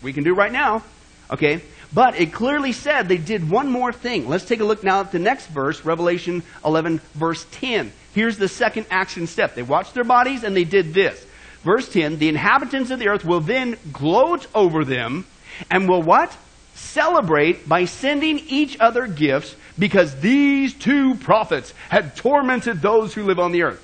we 0.02 0.14
can 0.14 0.24
do 0.24 0.34
right 0.34 0.52
now, 0.52 0.84
okay, 1.32 1.62
But 1.94 2.20
it 2.20 2.34
clearly 2.34 2.74
said 2.74 3.08
they 3.08 3.18
did 3.18 3.50
one 3.50 3.70
more 3.70 3.94
thing. 3.94 4.28
Let's 4.28 4.46
take 4.46 4.60
a 4.60 4.66
look 4.66 4.84
now 4.84 5.00
at 5.00 5.12
the 5.12 5.20
next 5.20 5.48
verse, 5.48 5.86
Revelation 5.86 6.44
11, 6.66 7.00
verse 7.14 7.46
10. 7.52 7.92
Here's 8.18 8.40
the 8.40 8.48
second 8.48 8.88
action 8.90 9.28
step. 9.28 9.54
They 9.54 9.62
watched 9.62 9.94
their 9.94 10.04
bodies 10.04 10.44
and 10.44 10.58
they 10.58 10.64
did 10.64 10.92
this. 10.92 11.24
Verse 11.62 11.88
10, 11.88 12.18
the 12.18 12.30
inhabitants 12.30 12.90
of 12.90 12.98
the 12.98 13.10
earth 13.10 13.24
will 13.24 13.42
then 13.42 13.78
gloat 13.94 14.48
over 14.56 14.84
them 14.84 15.28
and 15.70 15.88
will 15.88 16.02
what? 16.02 16.36
Celebrate 16.74 17.70
by 17.70 17.86
sending 17.86 18.40
each 18.40 18.76
other 18.80 19.06
gifts 19.06 19.56
because 19.78 20.20
these 20.20 20.74
two 20.74 21.14
prophets 21.14 21.76
had 21.90 22.16
tormented 22.16 22.82
those 22.82 23.14
who 23.14 23.22
live 23.22 23.38
on 23.38 23.52
the 23.52 23.62
earth. 23.62 23.84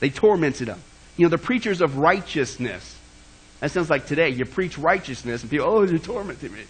They 0.00 0.10
tormented 0.10 0.66
them. 0.66 0.80
You 1.16 1.26
know, 1.26 1.30
the 1.30 1.38
preachers 1.38 1.80
of 1.80 1.98
righteousness. 1.98 2.98
That 3.60 3.70
sounds 3.70 3.90
like 3.90 4.06
today. 4.06 4.30
You 4.30 4.44
preach 4.44 4.76
righteousness 4.76 5.42
and 5.42 5.50
people, 5.52 5.68
oh, 5.68 5.82
you're 5.84 6.00
tormenting 6.00 6.52
me. 6.52 6.62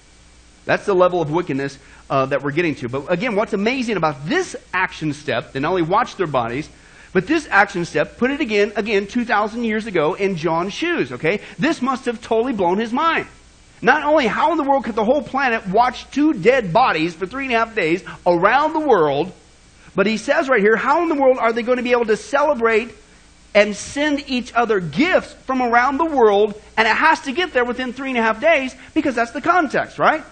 That's 0.67 0.85
the 0.85 0.95
level 0.95 1.23
of 1.23 1.31
wickedness 1.31 1.79
uh, 2.11 2.27
that 2.27 2.43
we're 2.43 2.53
getting 2.53 2.75
to. 2.75 2.91
But 2.91 3.11
again, 3.11 3.35
what's 3.35 3.55
amazing 3.55 3.97
about 3.97 4.27
this 4.27 4.55
action 4.75 5.15
step, 5.15 5.53
they 5.53 5.61
not 5.61 5.71
only 5.71 5.81
watch 5.81 6.17
their 6.17 6.27
bodies, 6.27 6.69
but 7.13 7.27
this 7.27 7.47
action 7.51 7.85
step, 7.85 8.17
put 8.17 8.31
it 8.31 8.41
again, 8.41 8.73
again, 8.77 9.07
2,000 9.07 9.65
years 9.65 9.87
ago 9.87 10.15
in 10.15 10.37
John's 10.37 10.73
shoes, 10.73 11.13
okay? 11.13 11.41
This 11.59 11.83
must 11.83 12.07
have 12.07 12.23
totally 12.23 12.55
blown 12.55 12.79
his 12.79 12.93
mind. 12.93 13.27
Not 13.83 14.05
only 14.05 14.27
how 14.27 14.53
in 14.53 14.59
the 14.59 14.65
world 14.65 14.85
could 14.85 14.95
the 14.95 15.05
whole 15.05 15.23
planet 15.23 15.67
watch 15.67 16.11
two 16.11 16.33
dead 16.33 16.73
bodies 16.73 17.15
for 17.15 17.27
three 17.27 17.45
and 17.47 17.55
a 17.55 17.59
half 17.59 17.75
days 17.75 18.03
around 18.27 18.73
the 18.73 18.87
world, 18.87 19.33
but 19.95 20.07
he 20.07 20.17
says 20.17 20.49
right 20.49 20.61
here, 20.61 20.77
how 20.77 21.03
in 21.03 21.09
the 21.09 21.21
world 21.21 21.37
are 21.39 21.53
they 21.53 21.63
going 21.63 21.77
to 21.77 21.83
be 21.83 21.91
able 21.91 22.07
to 22.07 22.17
celebrate 22.17 22.95
and 23.55 23.77
send 23.77 24.25
each 24.29 24.55
other 24.55 24.81
gifts 24.81 25.35
from 25.45 25.61
around 25.61 25.99
the 25.99 26.07
world, 26.07 26.59
and 26.79 26.89
it 26.89 26.97
has 26.97 27.21
to 27.23 27.33
get 27.33 27.53
there 27.53 27.65
within 27.65 27.93
three 27.93 28.09
and 28.09 28.19
a 28.19 28.23
half 28.23 28.41
days 28.41 28.75
because 28.95 29.15
that's 29.15 29.33
the 29.33 29.43
context, 29.43 29.99
right? 29.99 30.25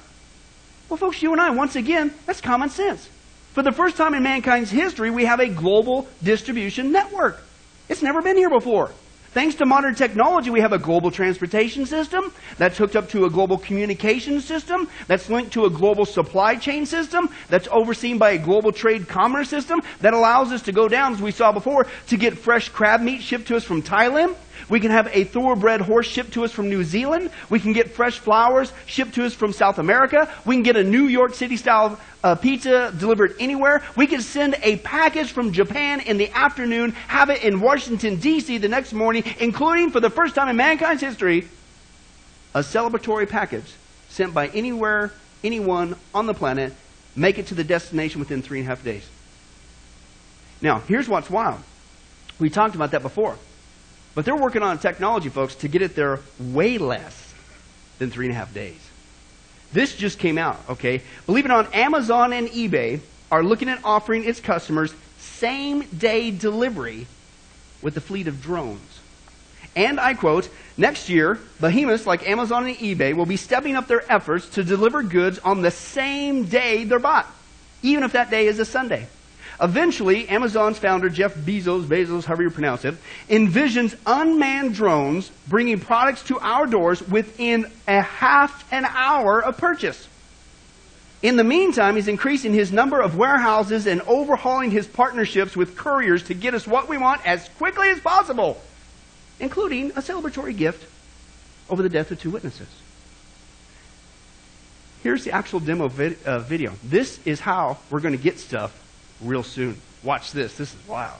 Well, 0.88 0.96
folks, 0.96 1.20
you 1.20 1.32
and 1.32 1.40
I, 1.40 1.50
once 1.50 1.76
again, 1.76 2.14
that's 2.24 2.40
common 2.40 2.70
sense. 2.70 3.08
For 3.52 3.62
the 3.64 3.72
first 3.72 3.96
time 3.96 4.14
in 4.14 4.22
mankind's 4.22 4.70
history, 4.70 5.10
we 5.10 5.24
have 5.24 5.40
a 5.40 5.48
global 5.48 6.06
distribution 6.22 6.92
network. 6.92 7.42
It's 7.88 8.02
never 8.02 8.22
been 8.22 8.36
here 8.36 8.50
before. 8.50 8.92
Thanks 9.32 9.56
to 9.56 9.66
modern 9.66 9.94
technology, 9.94 10.50
we 10.50 10.60
have 10.60 10.72
a 10.72 10.78
global 10.78 11.10
transportation 11.10 11.86
system 11.86 12.32
that's 12.58 12.78
hooked 12.78 12.96
up 12.96 13.08
to 13.10 13.26
a 13.26 13.30
global 13.30 13.58
communication 13.58 14.40
system 14.40 14.88
that's 15.06 15.28
linked 15.28 15.52
to 15.52 15.66
a 15.66 15.70
global 15.70 16.04
supply 16.04 16.56
chain 16.56 16.86
system 16.86 17.28
that's 17.48 17.68
overseen 17.70 18.18
by 18.18 18.32
a 18.32 18.38
global 18.38 18.72
trade 18.72 19.08
commerce 19.08 19.48
system 19.48 19.82
that 20.00 20.14
allows 20.14 20.52
us 20.52 20.62
to 20.62 20.72
go 20.72 20.88
down, 20.88 21.12
as 21.12 21.22
we 21.22 21.30
saw 21.30 21.52
before, 21.52 21.86
to 22.08 22.16
get 22.16 22.38
fresh 22.38 22.68
crab 22.68 23.00
meat 23.00 23.20
shipped 23.20 23.48
to 23.48 23.56
us 23.56 23.64
from 23.64 23.82
Thailand 23.82 24.36
we 24.70 24.78
can 24.80 24.92
have 24.92 25.10
a 25.12 25.24
thoroughbred 25.24 25.80
horse 25.80 26.06
shipped 26.06 26.32
to 26.34 26.44
us 26.44 26.52
from 26.52 26.70
New 26.70 26.84
Zealand. 26.84 27.30
We 27.50 27.58
can 27.58 27.72
get 27.72 27.90
fresh 27.90 28.18
flowers 28.18 28.72
shipped 28.86 29.14
to 29.16 29.24
us 29.24 29.34
from 29.34 29.52
South 29.52 29.78
America. 29.78 30.32
We 30.46 30.54
can 30.54 30.62
get 30.62 30.76
a 30.76 30.84
New 30.84 31.04
York 31.04 31.34
City 31.34 31.56
style 31.56 31.98
uh, 32.22 32.36
pizza 32.36 32.94
delivered 32.96 33.34
anywhere. 33.40 33.82
We 33.96 34.06
can 34.06 34.20
send 34.20 34.56
a 34.62 34.76
package 34.76 35.32
from 35.32 35.52
Japan 35.52 36.00
in 36.00 36.16
the 36.16 36.30
afternoon, 36.30 36.92
have 36.92 37.30
it 37.30 37.42
in 37.42 37.60
Washington, 37.60 38.16
D.C. 38.16 38.58
the 38.58 38.68
next 38.68 38.92
morning, 38.92 39.24
including, 39.40 39.90
for 39.90 40.00
the 40.00 40.10
first 40.10 40.34
time 40.34 40.48
in 40.48 40.56
mankind's 40.56 41.02
history, 41.02 41.48
a 42.54 42.60
celebratory 42.60 43.28
package 43.28 43.74
sent 44.08 44.32
by 44.32 44.48
anywhere, 44.48 45.12
anyone 45.42 45.96
on 46.14 46.26
the 46.26 46.34
planet, 46.34 46.74
make 47.16 47.38
it 47.38 47.48
to 47.48 47.54
the 47.54 47.64
destination 47.64 48.20
within 48.20 48.42
three 48.42 48.60
and 48.60 48.68
a 48.68 48.70
half 48.70 48.84
days. 48.84 49.08
Now, 50.62 50.80
here's 50.80 51.08
what's 51.08 51.30
wild. 51.30 51.60
We 52.38 52.50
talked 52.50 52.74
about 52.74 52.92
that 52.92 53.02
before. 53.02 53.36
But 54.14 54.24
they're 54.24 54.36
working 54.36 54.62
on 54.62 54.78
technology, 54.78 55.28
folks, 55.28 55.54
to 55.56 55.68
get 55.68 55.82
it 55.82 55.94
there 55.94 56.20
way 56.38 56.78
less 56.78 57.32
than 57.98 58.10
three 58.10 58.26
and 58.26 58.34
a 58.34 58.38
half 58.38 58.52
days. 58.52 58.78
This 59.72 59.94
just 59.94 60.18
came 60.18 60.36
out, 60.36 60.58
okay? 60.68 61.02
Believe 61.26 61.44
it 61.44 61.50
or 61.50 61.62
not, 61.62 61.74
Amazon 61.74 62.32
and 62.32 62.48
eBay 62.48 63.00
are 63.30 63.44
looking 63.44 63.68
at 63.68 63.84
offering 63.84 64.24
its 64.24 64.40
customers 64.40 64.92
same 65.18 65.82
day 65.82 66.30
delivery 66.30 67.06
with 67.82 67.96
a 67.96 68.00
fleet 68.00 68.26
of 68.26 68.42
drones. 68.42 69.00
And 69.76 70.00
I 70.00 70.14
quote, 70.14 70.48
next 70.76 71.08
year, 71.08 71.38
behemoths 71.60 72.06
like 72.06 72.28
Amazon 72.28 72.66
and 72.66 72.76
eBay 72.76 73.14
will 73.14 73.26
be 73.26 73.36
stepping 73.36 73.76
up 73.76 73.86
their 73.86 74.10
efforts 74.10 74.48
to 74.50 74.64
deliver 74.64 75.02
goods 75.02 75.38
on 75.38 75.62
the 75.62 75.70
same 75.70 76.46
day 76.46 76.82
they're 76.84 76.98
bought, 76.98 77.26
even 77.82 78.02
if 78.02 78.12
that 78.12 78.30
day 78.30 78.46
is 78.46 78.58
a 78.58 78.64
Sunday. 78.64 79.06
Eventually, 79.60 80.26
Amazon's 80.28 80.78
founder, 80.78 81.10
Jeff 81.10 81.34
Bezos, 81.34 81.84
Bezos, 81.84 82.24
however 82.24 82.44
you 82.44 82.50
pronounce 82.50 82.86
it, 82.86 82.94
envisions 83.28 83.94
unmanned 84.06 84.74
drones 84.74 85.30
bringing 85.48 85.78
products 85.78 86.22
to 86.24 86.38
our 86.38 86.66
doors 86.66 87.06
within 87.06 87.70
a 87.86 88.00
half 88.00 88.72
an 88.72 88.86
hour 88.86 89.44
of 89.44 89.58
purchase. 89.58 90.08
In 91.20 91.36
the 91.36 91.44
meantime, 91.44 91.96
he's 91.96 92.08
increasing 92.08 92.54
his 92.54 92.72
number 92.72 92.98
of 93.00 93.16
warehouses 93.16 93.86
and 93.86 94.00
overhauling 94.02 94.70
his 94.70 94.86
partnerships 94.86 95.54
with 95.54 95.76
couriers 95.76 96.22
to 96.24 96.34
get 96.34 96.54
us 96.54 96.66
what 96.66 96.88
we 96.88 96.96
want 96.96 97.26
as 97.26 97.46
quickly 97.58 97.90
as 97.90 98.00
possible, 98.00 98.58
including 99.38 99.90
a 99.90 100.00
celebratory 100.00 100.56
gift 100.56 100.86
over 101.68 101.82
the 101.82 101.90
death 101.90 102.10
of 102.10 102.18
two 102.18 102.30
witnesses. 102.30 102.68
Here's 105.02 105.24
the 105.24 105.32
actual 105.32 105.60
demo 105.60 105.88
vid- 105.88 106.22
uh, 106.24 106.38
video. 106.38 106.72
This 106.82 107.18
is 107.26 107.40
how 107.40 107.76
we're 107.90 108.00
going 108.00 108.16
to 108.16 108.22
get 108.22 108.38
stuff 108.38 108.74
real 109.22 109.42
soon. 109.42 109.80
Watch 110.02 110.32
this. 110.32 110.56
This 110.56 110.74
is 110.74 110.88
wild. 110.88 111.18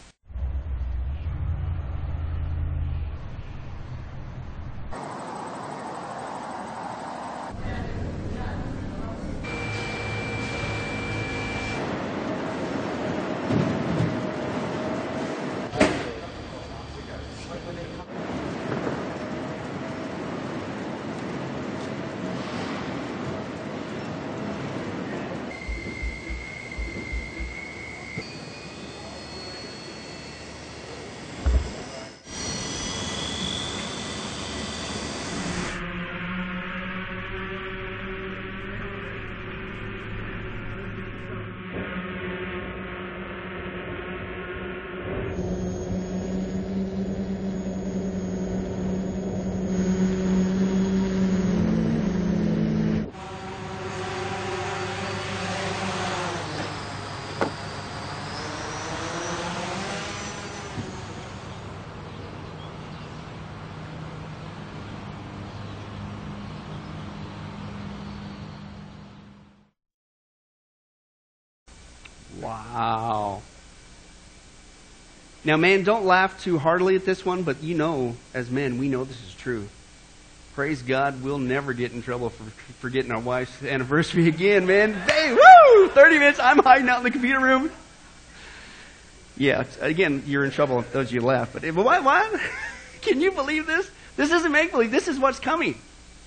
Wow. 72.51 73.43
Now, 75.45 75.57
man, 75.57 75.85
don't 75.85 76.05
laugh 76.05 76.43
too 76.43 76.59
heartily 76.59 76.97
at 76.97 77.07
this 77.07 77.25
one, 77.25 77.45
but 77.45 77.63
you 77.63 77.77
know, 77.77 78.17
as 78.35 78.51
men, 78.51 78.79
we 78.79 78.89
know 78.89 79.05
this 79.05 79.23
is 79.23 79.35
true. 79.35 79.69
Praise 80.55 80.83
God, 80.83 81.23
we'll 81.23 81.39
never 81.39 81.73
get 81.73 81.93
in 81.93 82.03
trouble 82.03 82.31
for 82.31 82.43
forgetting 82.81 83.13
our 83.13 83.21
wife's 83.21 83.63
anniversary 83.63 84.27
again, 84.27 84.67
man. 84.67 84.95
Hey, 84.95 85.33
woo! 85.33 85.89
30 85.91 86.19
minutes, 86.19 86.41
I'm 86.41 86.59
hiding 86.59 86.89
out 86.89 86.99
in 86.99 87.05
the 87.05 87.13
computer 87.13 87.39
room. 87.39 87.71
Yeah, 89.37 89.65
again, 89.81 90.25
you're 90.27 90.45
in 90.45 90.51
trouble 90.51 90.85
those 90.93 91.07
of 91.07 91.13
you 91.13 91.21
laugh, 91.21 91.53
but 91.53 91.63
what, 91.73 92.03
what? 92.03 92.41
Can 93.01 93.21
you 93.21 93.31
believe 93.31 93.69
this? 93.69 93.89
This 94.17 94.33
isn't 94.33 94.51
make 94.51 94.73
believe. 94.73 94.91
This 94.91 95.07
is 95.07 95.21
what's 95.21 95.39
coming. 95.39 95.79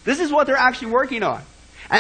This 0.06 0.22
is 0.22 0.32
what 0.32 0.48
they're 0.48 0.56
actually 0.56 0.92
working 0.92 1.22
on. 1.22 1.44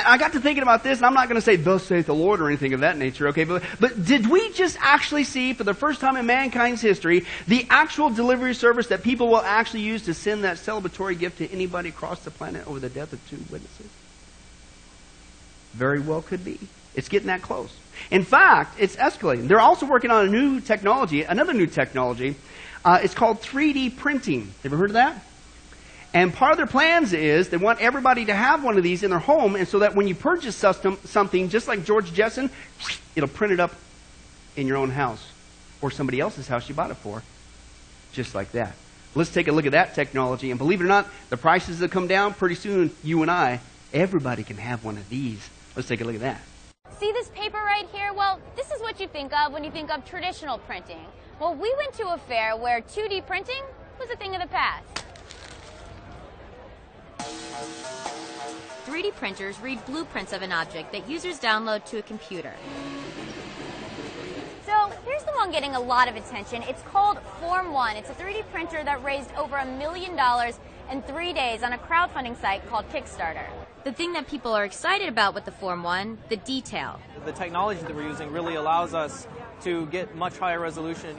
I 0.02 0.18
got 0.18 0.34
to 0.34 0.40
thinking 0.40 0.64
about 0.64 0.84
this, 0.84 0.98
and 0.98 1.06
I'm 1.06 1.14
not 1.14 1.30
going 1.30 1.40
to 1.40 1.46
say, 1.46 1.56
thus 1.56 1.84
saith 1.84 2.08
the 2.08 2.16
Lord 2.16 2.42
or 2.42 2.48
anything 2.48 2.74
of 2.74 2.80
that 2.80 2.98
nature, 2.98 3.28
okay? 3.28 3.44
But, 3.44 3.62
but 3.80 4.04
did 4.04 4.26
we 4.28 4.52
just 4.54 4.76
actually 4.80 5.24
see, 5.24 5.54
for 5.54 5.64
the 5.64 5.76
first 5.76 6.02
time 6.02 6.18
in 6.18 6.26
mankind's 6.26 6.82
history, 6.82 7.26
the 7.48 7.68
actual 7.70 8.10
delivery 8.10 8.56
service 8.56 8.88
that 8.88 9.04
people 9.04 9.28
will 9.28 9.42
actually 9.42 9.82
use 9.82 10.06
to 10.06 10.16
send 10.16 10.46
that 10.46 10.58
celebratory 10.58 11.18
gift 11.18 11.38
to 11.38 11.52
anybody 11.52 11.90
across 11.90 12.22
the 12.22 12.32
planet 12.32 12.66
over 12.68 12.80
the 12.80 12.90
death 12.90 13.14
of 13.14 13.30
two 13.30 13.38
witnesses? 13.52 13.88
Very 15.74 16.00
well 16.00 16.24
could 16.24 16.44
be. 16.44 16.60
It's 16.96 17.08
getting 17.08 17.28
that 17.28 17.44
close. 17.44 17.72
In 18.10 18.24
fact, 18.24 18.76
it's 18.80 18.96
escalating. 18.96 19.48
They're 19.48 19.62
also 19.62 19.86
working 19.86 20.10
on 20.10 20.26
a 20.26 20.30
new 20.30 20.60
technology, 20.60 21.22
another 21.22 21.54
new 21.54 21.68
technology. 21.68 22.36
Uh, 22.84 23.00
it's 23.04 23.14
called 23.14 23.42
3D 23.42 23.96
printing. 23.98 24.42
Have 24.42 24.64
you 24.64 24.70
ever 24.70 24.78
heard 24.78 24.90
of 24.90 24.94
that? 24.96 25.24
And 26.14 26.32
part 26.32 26.52
of 26.52 26.58
their 26.58 26.68
plans 26.68 27.12
is 27.12 27.50
they 27.50 27.58
want 27.58 27.82
everybody 27.82 28.26
to 28.26 28.36
have 28.36 28.64
one 28.64 28.78
of 28.78 28.84
these 28.84 29.02
in 29.02 29.10
their 29.10 29.20
home, 29.20 29.56
and 29.56 29.68
so 29.68 29.80
that 29.80 29.96
when 29.96 30.08
you 30.08 30.14
purchase 30.14 30.56
something, 30.56 31.50
just 31.50 31.68
like 31.68 31.84
George 31.84 32.14
Jetson, 32.14 32.52
it'll 33.16 33.30
print 33.30 33.54
it 33.54 33.60
up 33.60 33.74
in 34.56 34.68
your 34.68 34.78
own 34.78 34.92
house 34.92 35.32
or 35.82 35.90
somebody 35.90 36.20
else's 36.20 36.48
house 36.48 36.70
you 36.70 36.76
bought 36.76 36.92
it 36.92 36.98
for, 36.98 37.24
just 38.14 38.36
like 38.36 38.52
that. 38.52 38.76
Let's 39.16 39.32
take 39.32 39.48
a 39.48 39.52
look 39.52 39.66
at 39.66 39.74
that 39.74 39.96
technology, 39.96 40.52
and 40.52 40.58
believe 40.58 40.82
it 40.82 40.86
or 40.86 40.88
not, 40.88 41.08
the 41.30 41.38
prices 41.38 41.80
that 41.80 41.92
come 41.92 42.08
down 42.08 42.34
pretty 42.34 42.56
soon. 42.56 42.92
You 43.04 43.22
and 43.22 43.30
I, 43.30 43.60
everybody 43.92 44.44
can 44.44 44.58
have 44.58 44.84
one 44.84 44.98
of 44.98 45.10
these. 45.10 45.50
Let's 45.76 45.88
take 45.88 46.02
a 46.02 46.04
look 46.04 46.16
at 46.16 46.22
that. 46.22 46.42
See 47.00 47.12
this 47.12 47.30
paper 47.30 47.58
right 47.58 47.88
here? 47.92 48.14
Well, 48.14 48.40
this 48.56 48.72
is 48.72 48.82
what 48.82 49.00
you 49.00 49.08
think 49.08 49.34
of 49.34 49.52
when 49.52 49.64
you 49.64 49.72
think 49.72 49.92
of 49.92 50.06
traditional 50.06 50.60
printing. 50.60 51.06
Well, 51.40 51.56
we 51.56 51.74
went 51.78 51.94
to 51.96 52.08
a 52.10 52.18
fair 52.18 52.56
where 52.56 52.82
2D 52.82 53.26
printing 53.26 53.62
was 54.00 54.10
a 54.10 54.16
thing 54.16 54.36
of 54.36 54.42
the 54.42 54.48
past. 54.48 55.03
3D 58.86 59.16
printers 59.16 59.60
read 59.60 59.84
blueprints 59.86 60.34
of 60.34 60.42
an 60.42 60.52
object 60.52 60.92
that 60.92 61.10
users 61.10 61.40
download 61.40 61.84
to 61.86 61.98
a 61.98 62.02
computer. 62.02 62.54
So 64.66 64.92
here's 65.06 65.24
the 65.24 65.32
one 65.32 65.52
getting 65.52 65.76
a 65.76 65.80
lot 65.80 66.08
of 66.08 66.16
attention. 66.16 66.64
It's 66.64 66.82
called 66.84 67.20
Form 67.40 67.72
1. 67.72 67.96
It's 67.98 68.10
a 68.10 68.14
3D 68.14 68.44
printer 68.52 68.84
that 68.84 69.04
raised 69.04 69.32
over 69.36 69.58
a 69.58 69.66
million 69.66 70.16
dollars 70.16 70.60
in 70.92 71.02
three 71.02 71.34
days 71.34 71.64
on 71.64 71.74
a 71.74 71.78
crowdfunding 71.78 72.40
site 72.40 72.68
called 72.68 72.88
Kickstarter. 72.90 73.46
The 73.84 73.92
thing 73.92 74.14
that 74.14 74.28
people 74.28 74.54
are 74.54 74.64
excited 74.64 75.10
about 75.10 75.34
with 75.34 75.46
the 75.46 75.52
Form 75.52 75.84
1, 75.84 76.18
the 76.30 76.38
detail. 76.38 77.00
The 77.26 77.32
technology 77.32 77.82
that 77.82 77.96
we're 77.96 78.08
using 78.08 78.32
really 78.32 78.56
allows 78.56 78.94
us 78.94 79.28
to 79.64 79.86
get 79.88 80.16
much 80.16 80.38
higher 80.38 80.60
resolution. 80.60 81.18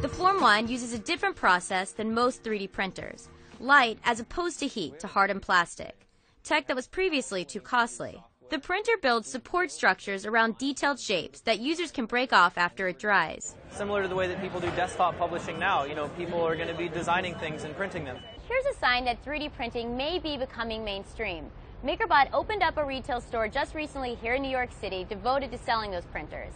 The 0.00 0.08
Form 0.08 0.40
1 0.40 0.68
uses 0.68 0.92
a 0.92 0.98
different 0.98 1.36
process 1.36 1.92
than 1.92 2.12
most 2.14 2.42
3D 2.42 2.72
printers 2.72 3.28
light 3.62 3.98
as 4.04 4.20
opposed 4.20 4.58
to 4.58 4.66
heat 4.66 4.98
to 5.00 5.06
harden 5.06 5.40
plastic, 5.40 6.08
tech 6.42 6.66
that 6.66 6.76
was 6.76 6.88
previously 6.88 7.44
too 7.44 7.60
costly. 7.60 8.22
The 8.50 8.58
printer 8.58 8.92
builds 9.00 9.30
support 9.30 9.70
structures 9.70 10.26
around 10.26 10.58
detailed 10.58 11.00
shapes 11.00 11.40
that 11.42 11.60
users 11.60 11.90
can 11.90 12.04
break 12.04 12.32
off 12.34 12.58
after 12.58 12.88
it 12.88 12.98
dries. 12.98 13.54
Similar 13.70 14.02
to 14.02 14.08
the 14.08 14.14
way 14.14 14.26
that 14.26 14.42
people 14.42 14.60
do 14.60 14.70
desktop 14.72 15.16
publishing 15.16 15.58
now, 15.58 15.84
you 15.84 15.94
know, 15.94 16.08
people 16.08 16.42
are 16.42 16.54
going 16.54 16.68
to 16.68 16.74
be 16.74 16.88
designing 16.88 17.34
things 17.36 17.64
and 17.64 17.74
printing 17.74 18.04
them. 18.04 18.18
Here's 18.48 18.66
a 18.66 18.78
sign 18.78 19.06
that 19.06 19.24
3D 19.24 19.54
printing 19.54 19.96
may 19.96 20.18
be 20.18 20.36
becoming 20.36 20.84
mainstream. 20.84 21.46
MakerBot 21.82 22.28
opened 22.34 22.62
up 22.62 22.76
a 22.76 22.84
retail 22.84 23.20
store 23.20 23.48
just 23.48 23.74
recently 23.74 24.16
here 24.16 24.34
in 24.34 24.42
New 24.42 24.50
York 24.50 24.70
City 24.80 25.04
devoted 25.08 25.50
to 25.52 25.58
selling 25.58 25.90
those 25.90 26.04
printers. 26.06 26.52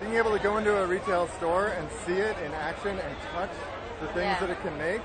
Being 0.00 0.14
able 0.14 0.30
to 0.32 0.38
go 0.38 0.58
into 0.58 0.76
a 0.76 0.86
retail 0.86 1.26
store 1.28 1.68
and 1.68 1.88
see 2.04 2.12
it 2.12 2.36
in 2.44 2.52
action 2.52 2.98
and 2.98 3.16
touch 3.32 3.50
the 4.00 4.06
things 4.08 4.18
Yeah. 4.18 4.40
that 4.40 4.50
it 4.50 4.60
can 4.62 4.76
make, 4.78 5.00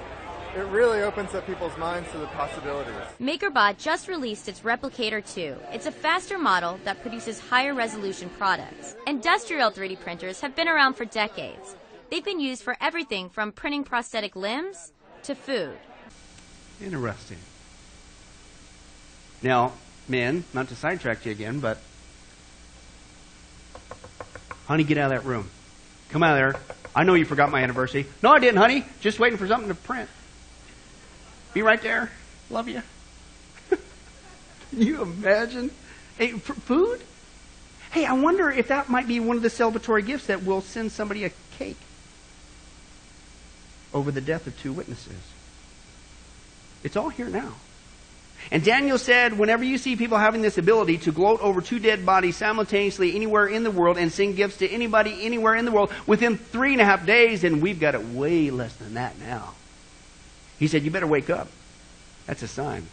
it 0.56 0.66
really 0.68 1.02
opens 1.02 1.34
up 1.34 1.48
people's 1.48 1.76
minds 1.78 2.12
to 2.12 2.18
the 2.20 2.28
possibilities. 2.28 2.94
MakerBot 3.20 3.78
just 3.78 4.08
released 4.08 4.48
its 4.48 4.60
Replicator 4.60 5.22
2. 5.34 5.58
It's 5.72 5.88
a 5.88 5.92
faster 5.92 6.38
model 6.38 6.80
that 6.84 7.02
produces 7.02 7.40
higher 7.40 7.74
resolution 7.74 8.30
products. 8.38 8.96
Industrial 9.08 9.72
3D 9.72 9.96
printers 10.00 10.42
have 10.42 10.56
been 10.56 10.68
around 10.68 10.94
for 10.94 11.06
decades. 11.06 11.76
They've 12.12 12.24
been 12.24 12.40
used 12.40 12.62
for 12.62 12.78
everything 12.80 13.30
from 13.30 13.52
printing 13.52 13.84
prosthetic 13.84 14.36
limbs 14.36 14.92
to 15.24 15.34
food. 15.34 15.78
Interesting. 16.80 17.38
Now, 19.42 19.74
men, 20.08 20.44
not 20.54 20.68
to 20.70 20.76
sidetrack 20.76 21.26
you 21.26 21.32
again, 21.32 21.60
but 21.60 21.80
honey, 24.68 24.84
get 24.84 24.98
out 25.00 25.12
of 25.12 25.24
that 25.24 25.28
room. 25.28 25.50
Come 26.10 26.22
out 26.22 26.38
of 26.38 26.54
there. 26.54 26.62
I 26.96 27.04
know 27.04 27.16
you 27.16 27.26
forgot 27.26 27.50
my 27.52 27.64
anniversary. 27.64 28.06
No, 28.22 28.32
I 28.32 28.40
didn't, 28.40 28.58
honey. 28.58 28.86
Just 29.02 29.20
waiting 29.20 29.38
for 29.38 29.48
something 29.48 29.70
to 29.70 29.76
print. 29.76 30.10
Be 31.54 31.62
right 31.62 31.82
there. 31.82 32.12
Love 32.50 32.68
you. 32.68 32.82
Can 33.70 34.82
you 34.82 35.02
imagine? 35.02 35.72
Hey, 36.18 36.32
food? 36.32 37.02
Hey, 37.92 38.06
I 38.06 38.14
wonder 38.14 38.50
if 38.50 38.68
that 38.70 38.90
might 38.90 39.08
be 39.08 39.20
one 39.20 39.38
of 39.38 39.44
the 39.44 39.50
celebratory 39.50 40.06
gifts 40.06 40.28
that 40.28 40.44
will 40.44 40.62
send 40.62 40.92
somebody 40.92 41.26
a 41.26 41.32
cake 41.58 41.78
over 43.94 44.12
the 44.12 44.22
death 44.22 44.48
of 44.48 44.60
two 44.60 44.74
witnesses. 44.74 45.22
It's 46.84 46.96
all 46.96 47.10
here 47.10 47.30
now. 47.30 47.54
And 48.52 48.64
Daniel 48.64 48.98
said, 48.98 49.38
whenever 49.38 49.64
you 49.64 49.78
see 49.78 49.96
people 49.96 50.18
having 50.18 50.42
this 50.42 50.58
ability 50.58 51.00
to 51.00 51.12
gloat 51.12 51.42
over 51.42 51.62
two 51.62 51.80
dead 51.80 52.06
bodies 52.06 52.38
simultaneously 52.38 53.16
anywhere 53.16 53.48
in 53.48 53.64
the 53.64 53.72
world 53.72 53.98
and 53.98 54.12
send 54.12 54.36
gifts 54.36 54.58
to 54.58 54.70
anybody 54.70 55.26
anywhere 55.26 55.56
in 55.56 55.66
the 55.66 55.72
world 55.72 55.92
within 56.06 56.38
three 56.38 56.74
and 56.74 56.82
a 56.82 56.86
half 56.86 57.06
days, 57.06 57.44
and 57.44 57.62
we've 57.62 57.80
got 57.80 57.96
it 57.96 58.06
way 58.06 58.52
less 58.52 58.76
than 58.76 58.96
that 58.96 59.18
now. 59.20 59.54
He 60.60 60.68
said, 60.68 60.84
you 60.84 60.92
better 60.92 61.08
wake 61.08 61.30
up. 61.30 61.48
That's 62.28 62.44
a 62.44 62.48
sign. 62.48 62.88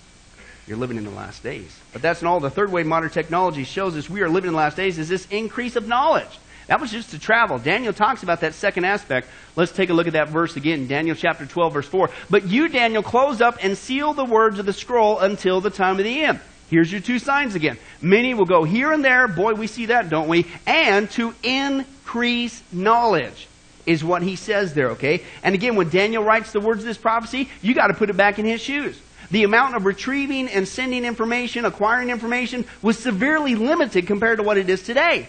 You're 0.66 0.78
living 0.78 0.96
in 0.96 1.04
the 1.04 1.10
last 1.10 1.42
days. 1.42 1.76
But 1.92 2.02
that's 2.02 2.22
not 2.22 2.30
all. 2.30 2.40
The 2.40 2.50
third 2.50 2.70
way 2.70 2.82
modern 2.82 3.10
technology 3.10 3.64
shows 3.64 3.96
us 3.96 4.08
we 4.08 4.22
are 4.22 4.28
living 4.28 4.48
in 4.48 4.52
the 4.54 4.58
last 4.58 4.76
days 4.76 4.98
is 4.98 5.08
this 5.08 5.26
increase 5.30 5.76
of 5.76 5.88
knowledge. 5.88 6.38
That 6.70 6.80
was 6.80 6.92
just 6.92 7.10
to 7.10 7.18
travel. 7.18 7.58
Daniel 7.58 7.92
talks 7.92 8.22
about 8.22 8.42
that 8.42 8.54
second 8.54 8.84
aspect. 8.84 9.26
Let's 9.56 9.72
take 9.72 9.90
a 9.90 9.92
look 9.92 10.06
at 10.06 10.12
that 10.12 10.28
verse 10.28 10.54
again. 10.54 10.86
Daniel 10.86 11.16
chapter 11.16 11.44
12 11.44 11.72
verse 11.72 11.88
4. 11.88 12.10
But 12.30 12.46
you, 12.46 12.68
Daniel, 12.68 13.02
close 13.02 13.40
up 13.40 13.58
and 13.60 13.76
seal 13.76 14.14
the 14.14 14.24
words 14.24 14.60
of 14.60 14.66
the 14.66 14.72
scroll 14.72 15.18
until 15.18 15.60
the 15.60 15.70
time 15.70 15.98
of 15.98 16.04
the 16.04 16.20
end. 16.20 16.38
Here's 16.68 16.92
your 16.92 17.00
two 17.00 17.18
signs 17.18 17.56
again. 17.56 17.76
Many 18.00 18.34
will 18.34 18.44
go 18.44 18.62
here 18.62 18.92
and 18.92 19.04
there. 19.04 19.26
Boy, 19.26 19.54
we 19.54 19.66
see 19.66 19.86
that, 19.86 20.10
don't 20.10 20.28
we? 20.28 20.46
And 20.64 21.10
to 21.10 21.34
increase 21.42 22.62
knowledge 22.70 23.48
is 23.84 24.04
what 24.04 24.22
he 24.22 24.36
says 24.36 24.72
there, 24.72 24.90
okay? 24.90 25.24
And 25.42 25.56
again, 25.56 25.74
when 25.74 25.88
Daniel 25.88 26.22
writes 26.22 26.52
the 26.52 26.60
words 26.60 26.82
of 26.82 26.86
this 26.86 26.98
prophecy, 26.98 27.48
you 27.62 27.74
got 27.74 27.88
to 27.88 27.94
put 27.94 28.10
it 28.10 28.16
back 28.16 28.38
in 28.38 28.44
his 28.44 28.60
shoes. 28.60 29.02
The 29.32 29.42
amount 29.42 29.74
of 29.74 29.86
retrieving 29.86 30.46
and 30.46 30.68
sending 30.68 31.04
information, 31.04 31.64
acquiring 31.64 32.10
information 32.10 32.64
was 32.80 32.96
severely 32.96 33.56
limited 33.56 34.06
compared 34.06 34.38
to 34.38 34.44
what 34.44 34.56
it 34.56 34.70
is 34.70 34.84
today. 34.84 35.26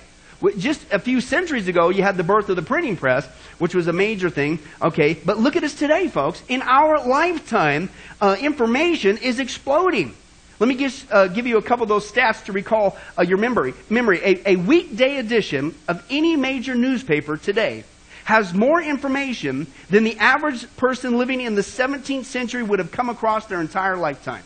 Just 0.57 0.85
a 0.91 0.99
few 0.99 1.21
centuries 1.21 1.67
ago, 1.67 1.89
you 1.89 2.01
had 2.01 2.17
the 2.17 2.23
birth 2.23 2.49
of 2.49 2.55
the 2.55 2.63
printing 2.63 2.97
press, 2.97 3.27
which 3.59 3.75
was 3.75 3.87
a 3.87 3.93
major 3.93 4.29
thing. 4.29 4.59
Okay, 4.81 5.13
but 5.13 5.37
look 5.37 5.55
at 5.55 5.63
us 5.63 5.75
today, 5.75 6.07
folks. 6.07 6.41
In 6.47 6.61
our 6.63 7.05
lifetime, 7.05 7.89
uh, 8.19 8.35
information 8.39 9.17
is 9.17 9.39
exploding. 9.39 10.15
Let 10.59 10.67
me 10.67 10.75
just 10.75 11.11
uh, 11.11 11.27
give 11.27 11.47
you 11.47 11.57
a 11.57 11.61
couple 11.61 11.83
of 11.83 11.89
those 11.89 12.11
stats 12.11 12.45
to 12.45 12.51
recall 12.51 12.97
uh, 13.17 13.23
your 13.23 13.37
memory. 13.37 13.73
Memory: 13.89 14.19
a, 14.23 14.51
a 14.51 14.55
weekday 14.55 15.17
edition 15.17 15.75
of 15.87 16.03
any 16.09 16.35
major 16.35 16.75
newspaper 16.75 17.37
today 17.37 17.83
has 18.23 18.53
more 18.53 18.81
information 18.81 19.67
than 19.89 20.03
the 20.03 20.17
average 20.17 20.75
person 20.77 21.17
living 21.17 21.41
in 21.41 21.55
the 21.55 21.61
17th 21.61 22.25
century 22.25 22.63
would 22.63 22.79
have 22.79 22.91
come 22.91 23.09
across 23.09 23.45
their 23.47 23.61
entire 23.61 23.97
lifetime. 23.97 24.43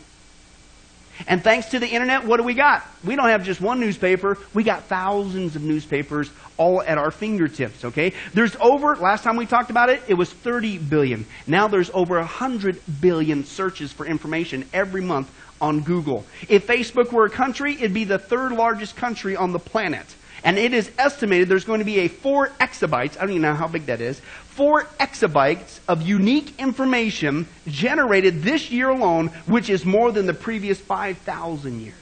And 1.26 1.42
thanks 1.42 1.68
to 1.70 1.78
the 1.78 1.88
internet, 1.88 2.24
what 2.24 2.38
do 2.38 2.42
we 2.42 2.54
got? 2.54 2.86
We 3.04 3.16
don't 3.16 3.28
have 3.28 3.44
just 3.44 3.60
one 3.60 3.80
newspaper. 3.80 4.38
We 4.54 4.64
got 4.64 4.84
thousands 4.84 5.56
of 5.56 5.62
newspapers 5.62 6.30
all 6.56 6.82
at 6.82 6.98
our 6.98 7.10
fingertips, 7.10 7.84
okay? 7.84 8.12
There's 8.34 8.56
over, 8.56 8.96
last 8.96 9.24
time 9.24 9.36
we 9.36 9.46
talked 9.46 9.70
about 9.70 9.90
it, 9.90 10.02
it 10.08 10.14
was 10.14 10.32
30 10.32 10.78
billion. 10.78 11.26
Now 11.46 11.68
there's 11.68 11.90
over 11.92 12.16
100 12.18 12.80
billion 13.00 13.44
searches 13.44 13.92
for 13.92 14.06
information 14.06 14.68
every 14.72 15.02
month 15.02 15.30
on 15.60 15.80
Google. 15.80 16.24
If 16.48 16.66
Facebook 16.66 17.12
were 17.12 17.26
a 17.26 17.30
country, 17.30 17.74
it'd 17.74 17.94
be 17.94 18.04
the 18.04 18.18
third 18.18 18.52
largest 18.52 18.96
country 18.96 19.36
on 19.36 19.52
the 19.52 19.58
planet. 19.58 20.06
And 20.44 20.58
it 20.58 20.72
is 20.72 20.90
estimated 20.98 21.48
there's 21.48 21.64
going 21.64 21.80
to 21.80 21.84
be 21.84 22.00
a 22.00 22.08
4 22.08 22.48
exabytes, 22.60 23.16
I 23.16 23.20
don't 23.20 23.30
even 23.30 23.42
know 23.42 23.54
how 23.54 23.68
big 23.68 23.86
that 23.86 24.00
is, 24.00 24.20
4 24.50 24.84
exabytes 25.00 25.80
of 25.88 26.02
unique 26.02 26.58
information 26.58 27.46
generated 27.66 28.42
this 28.42 28.70
year 28.70 28.88
alone, 28.88 29.28
which 29.46 29.68
is 29.68 29.84
more 29.84 30.12
than 30.12 30.26
the 30.26 30.34
previous 30.34 30.80
5,000 30.80 31.80
years. 31.80 31.94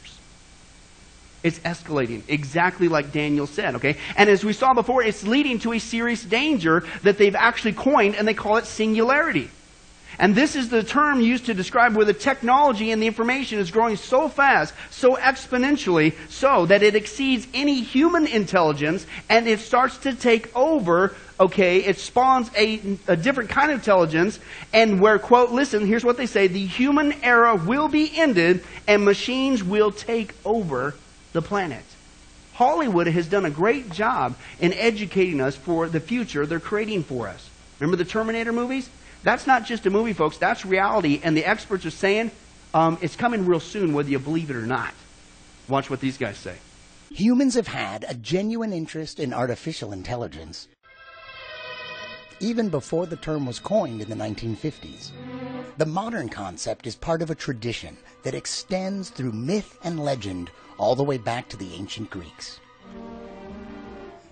It's 1.43 1.59
escalating, 1.59 2.23
exactly 2.27 2.89
like 2.89 3.13
Daniel 3.13 3.47
said, 3.47 3.75
okay? 3.75 3.97
And 4.17 4.31
as 4.31 4.45
we 4.45 4.55
saw 4.55 4.73
before, 4.73 5.03
it's 5.03 5.25
leading 5.25 5.59
to 5.61 5.73
a 5.75 5.79
serious 5.79 6.25
danger 6.25 6.85
that 7.03 7.19
they've 7.19 7.35
actually 7.35 7.75
coined, 7.75 8.15
and 8.15 8.27
they 8.27 8.35
call 8.35 8.57
it 8.57 8.65
singularity. 8.65 9.51
And 10.19 10.35
this 10.35 10.57
is 10.57 10.69
the 10.69 10.83
term 10.83 11.21
used 11.21 11.47
to 11.47 11.55
describe 11.55 11.97
where 11.97 12.05
the 12.05 12.13
technology 12.13 12.91
and 12.91 13.03
the 13.03 13.07
information 13.07 13.59
is 13.59 13.71
growing 13.71 13.97
so 13.97 14.29
fast, 14.29 14.75
so 14.91 15.17
exponentially, 15.17 16.15
so 16.29 16.67
that 16.67 16.83
it 16.83 16.95
exceeds 16.95 17.47
any 17.53 17.81
human 17.81 18.27
intelligence 18.27 19.07
and 19.29 19.49
it 19.49 19.61
starts 19.61 19.99
to 19.99 20.15
take 20.15 20.55
over, 20.57 21.15
okay, 21.41 21.79
it 21.79 21.99
spawns 21.99 22.51
a, 22.57 22.99
a 23.09 23.17
different 23.17 23.51
kind 23.51 23.73
of 23.73 23.79
intelligence 23.79 24.39
and 24.73 25.01
where, 25.01 25.19
quote, 25.19 25.51
listen, 25.51 25.87
here's 25.87 26.05
what 26.05 26.17
they 26.17 26.27
say, 26.27 26.47
the 26.47 26.65
human 26.65 27.13
era 27.25 27.57
will 27.57 27.89
be 27.89 28.17
ended 28.17 28.65
and 28.87 29.05
machines 29.05 29.65
will 29.65 29.91
take 29.91 30.35
over 30.45 30.95
the 31.33 31.43
planet. 31.43 31.85
Hollywood 32.55 33.09
has 33.09 33.27
done 33.27 33.45
a 33.45 33.51
great 33.51 33.91
job 33.91 34.37
in 34.61 34.73
educating 34.75 35.41
us 35.41 35.57
for 35.57 35.89
the 35.89 35.99
future 35.99 36.47
they're 36.47 36.61
creating 36.61 37.03
for 37.03 37.27
us. 37.27 37.51
Remember 37.81 37.97
the 37.97 38.09
Terminator 38.09 38.53
movies? 38.53 38.89
That's 39.25 39.47
not 39.47 39.65
just 39.65 39.87
a 39.87 39.91
movie, 39.91 40.13
folks. 40.13 40.39
That's 40.39 40.65
reality. 40.65 41.21
And 41.25 41.37
the 41.37 41.45
experts 41.45 41.85
are 41.87 41.91
saying 41.91 42.31
um, 42.75 42.99
it's 43.01 43.17
coming 43.17 43.47
real 43.47 43.61
soon, 43.61 43.93
whether 43.95 44.11
you 44.11 44.19
believe 44.21 44.51
it 44.51 44.57
or 44.57 44.67
not. 44.67 44.95
Watch 45.69 45.91
what 45.91 46.01
these 46.01 46.19
guys 46.19 46.37
say. 46.39 46.57
Humans 47.11 47.55
have 47.55 47.69
had 47.69 48.05
a 48.09 48.15
genuine 48.15 48.73
interest 48.73 49.19
in 49.21 49.33
artificial 49.33 49.93
intelligence. 49.93 50.69
even 52.41 52.69
before 52.69 53.07
the 53.07 53.17
term 53.17 53.47
was 53.47 53.59
coined 53.59 54.03
in 54.03 54.09
the 54.11 54.17
1950s. 54.17 55.13
The 55.79 55.87
modern 55.87 56.29
concept 56.29 56.87
is 56.87 56.97
part 56.97 57.23
of 57.23 57.31
a 57.31 57.35
tradition 57.35 57.97
that 58.23 58.35
extends 58.35 59.11
through 59.11 59.33
myth 59.33 59.79
and 59.85 60.05
legend 60.05 60.51
all 60.79 60.95
the 60.95 61.05
way 61.05 61.19
back 61.19 61.49
to 61.49 61.57
the 61.57 61.73
ancient 61.75 62.11
Greeks. 62.11 62.61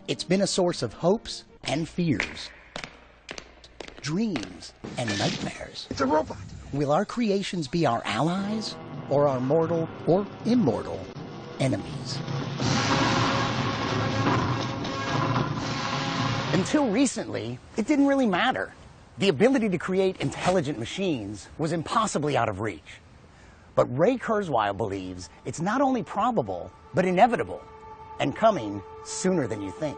It's 0.09 0.25
been 0.25 0.43
a 0.43 0.47
source 0.47 0.83
of 0.83 0.93
hopes 0.93 1.45
and 1.65 1.89
fears, 1.89 2.51
dreams 4.03 4.75
and 4.99 5.09
nightmares. 5.19 5.87
It's 5.91 6.01
a 6.01 6.07
robot. 6.07 6.37
Will 6.73 6.93
our 6.93 7.05
creations 7.05 7.69
be 7.69 7.87
our 7.87 8.03
allies 8.05 8.77
or 9.09 9.29
our 9.29 9.41
mortal 9.41 9.89
or 10.07 10.27
immortal 10.45 11.01
enemies? 11.61 12.19
Until 16.53 16.89
recently, 16.89 17.59
it 17.77 17.87
didn't 17.87 18.07
really 18.07 18.27
matter. 18.27 18.75
The 19.19 19.29
ability 19.29 19.69
to 19.71 19.79
create 19.79 20.21
intelligent 20.21 20.79
machines 20.79 21.49
was 21.59 21.73
impossibly 21.73 22.37
out 22.37 22.49
of 22.49 22.61
reach. 22.61 23.01
But 23.75 23.87
Ray 23.97 24.17
Kurzweil 24.19 24.77
believes 24.77 25.31
it's 25.45 25.61
not 25.61 25.81
only 25.81 26.03
probable, 26.03 26.71
but 26.93 27.07
inevitable, 27.07 27.63
and 28.21 28.37
coming 28.37 28.83
sooner 29.05 29.47
than 29.47 29.63
you 29.63 29.71
think. 29.71 29.97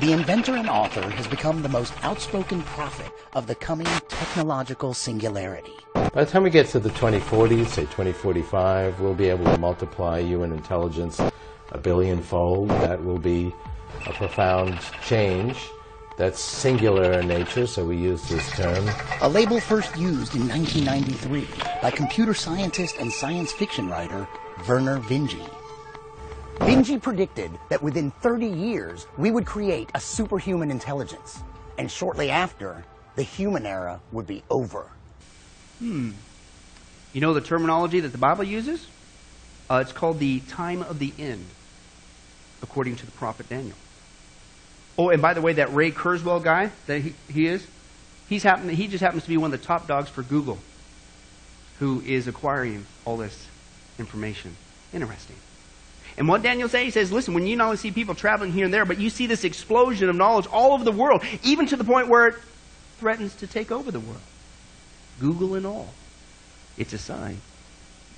The 0.00 0.12
inventor 0.12 0.56
and 0.56 0.70
author 0.70 1.06
has 1.10 1.26
become 1.26 1.60
the 1.60 1.68
most 1.68 1.92
outspoken 2.02 2.62
prophet 2.62 3.12
of 3.34 3.46
the 3.46 3.54
coming 3.54 3.86
technological 4.08 4.94
singularity. 4.94 5.74
By 5.92 6.24
the 6.24 6.26
time 6.26 6.42
we 6.42 6.48
get 6.48 6.68
to 6.68 6.80
the 6.80 6.88
2040s, 6.88 7.66
say 7.66 7.82
2045, 7.82 8.98
we'll 8.98 9.12
be 9.12 9.28
able 9.28 9.44
to 9.44 9.58
multiply 9.58 10.22
human 10.22 10.52
intelligence 10.52 11.20
a 11.72 11.78
billion 11.78 12.22
fold. 12.22 12.70
That 12.70 13.04
will 13.04 13.18
be 13.18 13.54
a 14.06 14.12
profound 14.14 14.80
change 15.06 15.58
that's 16.16 16.40
singular 16.40 17.20
in 17.20 17.28
nature, 17.28 17.66
so 17.66 17.84
we 17.84 17.98
use 17.98 18.26
this 18.26 18.48
term. 18.52 18.88
A 19.20 19.28
label 19.28 19.60
first 19.60 19.94
used 19.98 20.34
in 20.34 20.48
1993 20.48 21.46
by 21.82 21.90
computer 21.90 22.32
scientist 22.32 22.96
and 22.98 23.12
science 23.12 23.52
fiction 23.52 23.90
writer 23.90 24.26
Vernor 24.60 25.02
Vinge. 25.02 25.59
Vinge 26.60 27.00
predicted 27.00 27.50
that 27.70 27.82
within 27.82 28.10
30 28.10 28.46
years 28.46 29.06
we 29.16 29.30
would 29.30 29.46
create 29.46 29.88
a 29.94 30.00
superhuman 30.00 30.70
intelligence, 30.70 31.42
and 31.78 31.90
shortly 31.90 32.30
after, 32.30 32.84
the 33.16 33.22
human 33.22 33.64
era 33.64 33.98
would 34.12 34.26
be 34.26 34.42
over. 34.50 34.86
Hmm. 35.78 36.10
You 37.14 37.22
know 37.22 37.32
the 37.32 37.40
terminology 37.40 38.00
that 38.00 38.12
the 38.12 38.18
Bible 38.18 38.44
uses? 38.44 38.86
Uh, 39.70 39.76
it's 39.76 39.92
called 39.92 40.18
the 40.18 40.40
time 40.40 40.82
of 40.82 40.98
the 40.98 41.14
end, 41.18 41.46
according 42.62 42.96
to 42.96 43.06
the 43.06 43.12
prophet 43.12 43.48
Daniel. 43.48 43.76
Oh, 44.98 45.08
and 45.08 45.22
by 45.22 45.32
the 45.32 45.40
way, 45.40 45.54
that 45.54 45.72
Ray 45.72 45.90
Kurzweil 45.90 46.44
guy 46.44 46.72
that 46.86 47.00
he, 47.00 47.14
he 47.30 47.46
is, 47.46 47.66
he's 48.28 48.42
happen, 48.42 48.68
he 48.68 48.86
just 48.86 49.02
happens 49.02 49.22
to 49.22 49.30
be 49.30 49.38
one 49.38 49.52
of 49.52 49.58
the 49.58 49.66
top 49.66 49.86
dogs 49.86 50.10
for 50.10 50.22
Google, 50.22 50.58
who 51.78 52.02
is 52.02 52.28
acquiring 52.28 52.84
all 53.06 53.16
this 53.16 53.48
information. 53.98 54.56
Interesting. 54.92 55.36
And 56.20 56.28
what 56.28 56.42
Daniel 56.42 56.68
says, 56.68 56.84
he 56.84 56.90
says, 56.90 57.10
listen, 57.10 57.32
when 57.32 57.46
you 57.46 57.56
not 57.56 57.64
only 57.64 57.76
see 57.78 57.90
people 57.90 58.14
traveling 58.14 58.52
here 58.52 58.66
and 58.66 58.74
there, 58.74 58.84
but 58.84 59.00
you 59.00 59.08
see 59.08 59.26
this 59.26 59.42
explosion 59.42 60.10
of 60.10 60.16
knowledge 60.16 60.46
all 60.48 60.74
over 60.74 60.84
the 60.84 60.92
world, 60.92 61.24
even 61.42 61.64
to 61.68 61.76
the 61.76 61.82
point 61.82 62.08
where 62.08 62.26
it 62.26 62.34
threatens 62.98 63.34
to 63.36 63.46
take 63.46 63.72
over 63.72 63.90
the 63.90 64.00
world. 64.00 64.20
Google 65.18 65.54
and 65.54 65.64
all. 65.64 65.88
It's 66.76 66.92
a 66.92 66.98
sign 66.98 67.38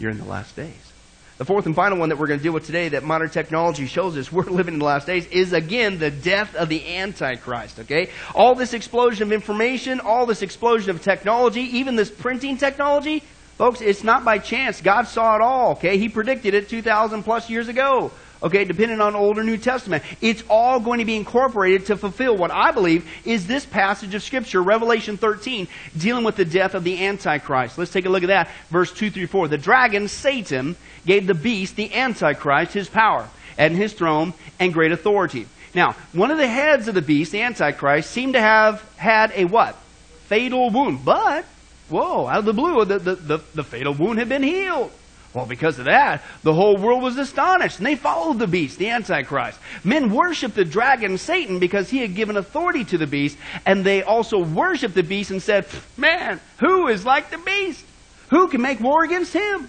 you're 0.01 0.11
in 0.11 0.19
the 0.19 0.25
last 0.25 0.57
days. 0.57 0.93
The 1.39 1.45
fourth 1.45 1.65
and 1.67 1.77
final 1.77 1.97
one 1.97 2.09
that 2.09 2.19
we're 2.19 2.27
going 2.27 2.41
to 2.41 2.43
deal 2.43 2.53
with 2.53 2.67
today 2.67 2.89
that 2.89 3.05
modern 3.05 3.31
technology 3.31 3.87
shows 3.87 4.19
us 4.19 4.33
we're 4.33 4.43
living 4.51 4.75
in 4.75 4.81
the 4.81 4.85
last 4.85 5.07
days 5.07 5.29
is 5.29 5.53
again 5.53 6.01
the 6.01 6.11
death 6.11 6.57
of 6.57 6.69
the 6.69 6.97
Antichrist, 6.97 7.79
okay? 7.79 8.11
All 8.35 8.57
this 8.57 8.75
explosion 8.75 9.23
of 9.23 9.33
information, 9.33 10.01
all 10.01 10.27
this 10.27 10.43
explosion 10.43 10.91
of 10.91 11.03
technology, 11.03 11.79
even 11.79 11.95
this 11.95 12.11
printing 12.11 12.57
technology, 12.57 13.23
folks, 13.57 13.81
it's 13.81 14.05
not 14.05 14.25
by 14.25 14.39
chance. 14.39 14.81
God 14.81 15.07
saw 15.07 15.37
it 15.37 15.43
all, 15.43 15.73
okay? 15.73 15.99
He 15.99 16.09
predicted 16.09 16.55
it 16.55 16.69
2,000 16.69 17.23
plus 17.23 17.49
years 17.51 17.69
ago. 17.69 18.11
Okay, 18.43 18.65
depending 18.65 19.01
on 19.01 19.15
Old 19.15 19.39
or 19.39 19.45
New 19.45 19.57
Testament. 19.57 20.03
It's 20.21 20.43
all 20.51 20.81
going 20.81 20.99
to 20.99 21.05
be 21.05 21.15
incorporated 21.15 21.87
to 21.87 21.97
fulfill 21.97 22.37
what 22.37 22.51
I 22.51 22.73
believe 22.73 23.09
is 23.25 23.47
this 23.47 23.65
passage 23.65 24.17
of 24.17 24.23
Scripture, 24.25 24.61
Revelation 24.61 25.17
13, 25.17 25.69
dealing 25.97 26.25
with 26.25 26.35
the 26.35 26.45
death 26.45 26.75
of 26.75 26.83
the 26.83 27.07
Antichrist. 27.07 27.79
Let's 27.79 27.93
take 27.93 28.05
a 28.05 28.09
look 28.09 28.25
at 28.25 28.29
that. 28.29 28.51
Verse 28.69 28.93
2 28.93 29.13
through 29.13 29.29
4. 29.29 29.47
The 29.47 29.59
dragon, 29.59 30.09
Satan, 30.09 30.75
gave 31.07 31.29
the 31.29 31.35
beast, 31.35 31.77
the 31.77 31.95
Antichrist, 31.95 32.73
his 32.73 32.89
power 32.89 33.29
and 33.57 33.77
his 33.77 33.93
throne 33.93 34.35
and 34.59 34.73
great 34.73 34.91
authority. 34.91 35.47
Now, 35.75 35.93
one 36.13 36.31
of 36.31 36.39
the 36.39 36.49
heads 36.49 36.89
of 36.89 36.95
the 36.95 37.03
beast, 37.03 37.33
the 37.33 37.43
Antichrist, 37.43 38.11
seemed 38.11 38.35
to 38.35 38.41
have 38.41 38.83
had 38.97 39.33
a 39.35 39.45
what? 39.45 39.77
Fatal 40.27 40.71
wound. 40.71 41.05
But, 41.05 41.45
whoa, 41.93 42.27
out 42.27 42.39
of 42.39 42.45
the 42.45 42.53
blue, 42.53 42.85
the, 42.85 42.99
the, 42.99 43.15
the, 43.15 43.39
the 43.55 43.63
fatal 43.63 43.95
wound 43.95 44.19
had 44.19 44.29
been 44.29 44.43
healed. 44.43 44.91
Well, 45.35 45.47
because 45.47 45.79
of 45.79 45.87
that, 45.87 46.23
the 46.43 46.53
whole 46.53 46.77
world 46.77 47.03
was 47.03 47.17
astonished, 47.17 47.79
and 47.79 47.87
they 47.87 47.95
followed 47.95 48.39
the 48.39 48.47
beast, 48.47 48.79
the 48.79 48.91
Antichrist. 48.91 49.59
Men 49.83 50.13
worshiped 50.13 50.55
the 50.55 50.65
dragon, 50.65 51.17
Satan, 51.17 51.59
because 51.59 51.89
he 51.89 51.99
had 51.99 52.15
given 52.15 52.37
authority 52.37 52.85
to 52.85 52.99
the 52.99 53.07
beast, 53.07 53.39
and 53.65 53.83
they 53.83 54.03
also 54.03 54.45
worshiped 54.45 54.95
the 54.95 55.03
beast 55.03 55.31
and 55.31 55.41
said, 55.41 55.67
Man, 55.97 56.39
who 56.59 56.89
is 56.89 57.07
like 57.07 57.31
the 57.31 57.39
beast? 57.39 57.85
Who 58.31 58.49
can 58.49 58.61
make 58.61 58.81
war 58.81 59.05
against 59.05 59.33
him? 59.33 59.69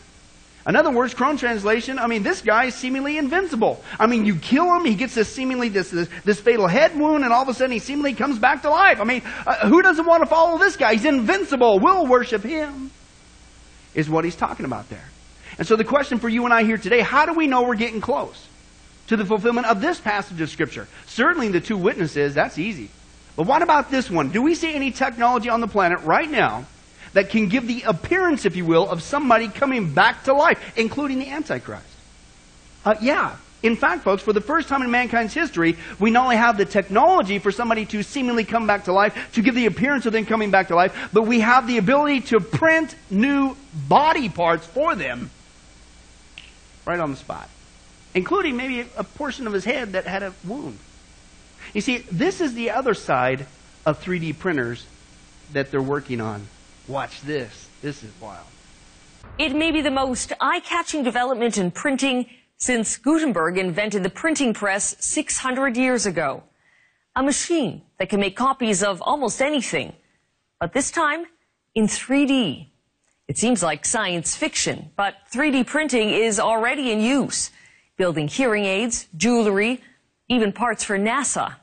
In 0.66 0.78
other 0.78 0.92
words, 0.92 1.14
Crone 1.14 1.36
translation, 1.36 2.00
I 2.00 2.08
mean, 2.08 2.24
this 2.24 2.42
guy 2.42 2.66
is 2.66 2.76
seemingly 2.76 3.18
invincible. 3.18 3.84
I 4.00 4.08
mean, 4.08 4.26
you 4.26 4.38
kill 4.38 4.74
him, 4.74 4.86
he 4.86 4.96
gets 4.96 5.14
this 5.14 5.28
seemingly, 5.28 5.68
this, 5.68 5.90
this, 5.90 6.08
this 6.24 6.40
fatal 6.40 6.68
head 6.68 6.98
wound, 6.98 7.26
and 7.26 7.34
all 7.34 7.42
of 7.42 7.50
a 7.50 7.54
sudden 7.54 7.72
he 7.72 7.80
seemingly 7.80 8.14
comes 8.14 8.40
back 8.40 8.62
to 8.62 8.70
life. 8.70 9.02
I 9.02 9.04
mean, 9.04 9.24
uh, 9.46 9.68
who 9.68 9.82
doesn't 9.82 10.06
want 10.06 10.24
to 10.24 10.28
follow 10.28 10.58
this 10.58 10.78
guy? 10.78 10.94
He's 10.94 11.04
invincible. 11.04 11.80
We'll 11.80 12.08
worship 12.08 12.44
him. 12.44 12.92
Is 13.94 14.10
what 14.10 14.24
he's 14.24 14.38
talking 14.38 14.66
about 14.66 14.90
there. 14.90 15.04
And 15.58 15.68
so 15.68 15.76
the 15.76 15.84
question 15.84 16.18
for 16.18 16.30
you 16.30 16.46
and 16.46 16.54
I 16.54 16.64
here 16.64 16.78
today, 16.78 17.02
how 17.02 17.26
do 17.26 17.34
we 17.34 17.46
know 17.46 17.64
we're 17.64 17.76
getting 17.76 18.02
close 18.02 18.48
to 19.08 19.18
the 19.18 19.26
fulfillment 19.26 19.68
of 19.68 19.82
this 19.82 20.00
passage 20.00 20.40
of 20.40 20.50
Scripture? 20.50 20.88
Certainly 21.08 21.50
the 21.50 21.62
two 21.62 21.78
witnesses, 21.78 22.34
that's 22.34 22.58
easy. 22.58 22.90
But 23.36 23.48
what 23.48 23.62
about 23.62 23.92
this 23.92 24.10
one? 24.10 24.30
Do 24.30 24.42
we 24.42 24.56
see 24.56 24.74
any 24.74 24.92
technology 24.92 25.50
on 25.50 25.60
the 25.60 25.68
planet 25.68 26.00
right 26.02 26.30
now 26.30 26.66
that 27.14 27.30
can 27.30 27.48
give 27.48 27.68
the 27.68 27.84
appearance, 27.84 28.46
if 28.46 28.56
you 28.56 28.66
will, 28.66 28.90
of 28.90 29.02
somebody 29.02 29.48
coming 29.48 29.94
back 29.94 30.24
to 30.26 30.34
life, 30.34 30.60
including 30.76 31.20
the 31.20 31.30
Antichrist? 31.30 31.86
Uh, 32.86 32.96
yeah. 33.02 33.36
In 33.62 33.78
fact, 33.78 34.04
folks, 34.04 34.22
for 34.22 34.34
the 34.34 34.42
first 34.42 34.68
time 34.68 34.82
in 34.82 34.92
mankind's 34.92 35.34
history, 35.34 35.78
we 35.98 36.12
not 36.12 36.26
only 36.26 36.36
have 36.36 36.58
the 36.58 36.66
technology 36.66 37.40
for 37.40 37.50
somebody 37.50 37.86
to 37.86 38.04
seemingly 38.04 38.44
come 38.44 38.68
back 38.68 38.86
to 38.86 38.94
life, 38.94 39.32
to 39.34 39.42
give 39.42 39.56
the 39.56 39.68
appearance 39.68 40.06
of 40.06 40.12
them 40.12 40.26
coming 40.26 40.52
back 40.52 40.68
to 40.68 40.76
life, 40.76 41.10
but 41.14 41.22
we 41.22 41.40
have 41.40 41.66
the 41.66 41.78
ability 41.78 42.20
to 42.22 42.42
print 42.42 42.94
new 43.10 43.56
body 43.88 44.28
parts 44.28 44.66
for 44.66 44.96
them 44.96 45.32
right 46.86 47.00
on 47.00 47.12
the 47.12 47.18
spot, 47.18 47.50
including 48.14 48.58
maybe 48.58 48.86
a 48.98 49.04
portion 49.06 49.48
of 49.48 49.54
his 49.54 49.64
head 49.64 49.94
that 49.94 50.06
had 50.06 50.24
a 50.24 50.34
wound. 50.44 50.78
You 51.74 51.80
see, 51.80 52.00
this 52.12 52.42
is 52.42 52.54
the 52.54 52.72
other 52.72 52.94
side 52.94 53.46
of 53.86 54.04
3D 54.04 54.38
printers 54.40 54.86
that 55.54 55.72
they're 55.72 55.82
working 55.82 56.20
on. 56.20 56.48
Watch 56.88 57.22
this. 57.22 57.70
This 57.82 58.04
is 58.04 58.12
wild. 58.20 58.46
It 59.38 59.56
may 59.56 59.72
be 59.72 59.82
the 59.82 59.92
most 59.92 60.34
eye 60.42 60.60
catching 60.60 61.04
development 61.04 61.58
in 61.58 61.72
printing 61.72 62.28
since 62.58 62.98
Gutenberg 62.98 63.58
invented 63.58 64.04
the 64.04 64.10
printing 64.10 64.54
press 64.54 64.96
600 65.00 65.78
years 65.78 66.06
ago. 66.06 66.44
A 67.16 67.24
machine 67.24 67.84
that 68.00 68.10
can 68.10 68.20
make 68.20 68.36
copies 68.36 68.84
of 68.84 69.02
almost 69.02 69.42
anything, 69.42 69.94
but 70.60 70.74
this 70.74 70.92
time 70.92 71.26
in 71.76 71.88
3D. 71.88 72.68
It 73.28 73.38
seems 73.38 73.64
like 73.64 73.86
science 73.86 74.36
fiction, 74.36 74.92
but 74.96 75.16
3D 75.32 75.66
printing 75.66 76.10
is 76.10 76.40
already 76.40 76.92
in 76.92 77.00
use, 77.00 77.52
building 77.98 78.28
hearing 78.28 78.66
aids, 78.66 79.08
jewelry, 79.16 79.82
even 80.28 80.52
parts 80.52 80.84
for 80.84 80.98
NASA. 80.98 81.56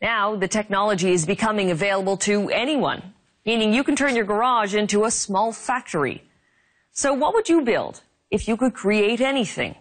Now, 0.00 0.36
the 0.36 0.48
technology 0.48 1.12
is 1.12 1.26
becoming 1.26 1.70
available 1.70 2.16
to 2.18 2.50
anyone, 2.50 3.13
meaning 3.44 3.72
you 3.72 3.84
can 3.84 3.96
turn 3.96 4.16
your 4.16 4.24
garage 4.24 4.74
into 4.74 5.04
a 5.04 5.10
small 5.10 5.52
factory. 5.52 6.22
So 6.92 7.12
what 7.12 7.34
would 7.34 7.48
you 7.48 7.62
build 7.62 8.02
if 8.30 8.48
you 8.48 8.56
could 8.56 8.74
create 8.74 9.20
anything? 9.20 9.74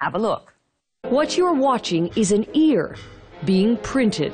Have 0.00 0.14
a 0.14 0.18
look. 0.18 0.54
What 1.08 1.36
you're 1.36 1.54
watching 1.54 2.08
is 2.16 2.32
an 2.32 2.46
ear 2.54 2.96
being 3.44 3.76
printed. 3.78 4.32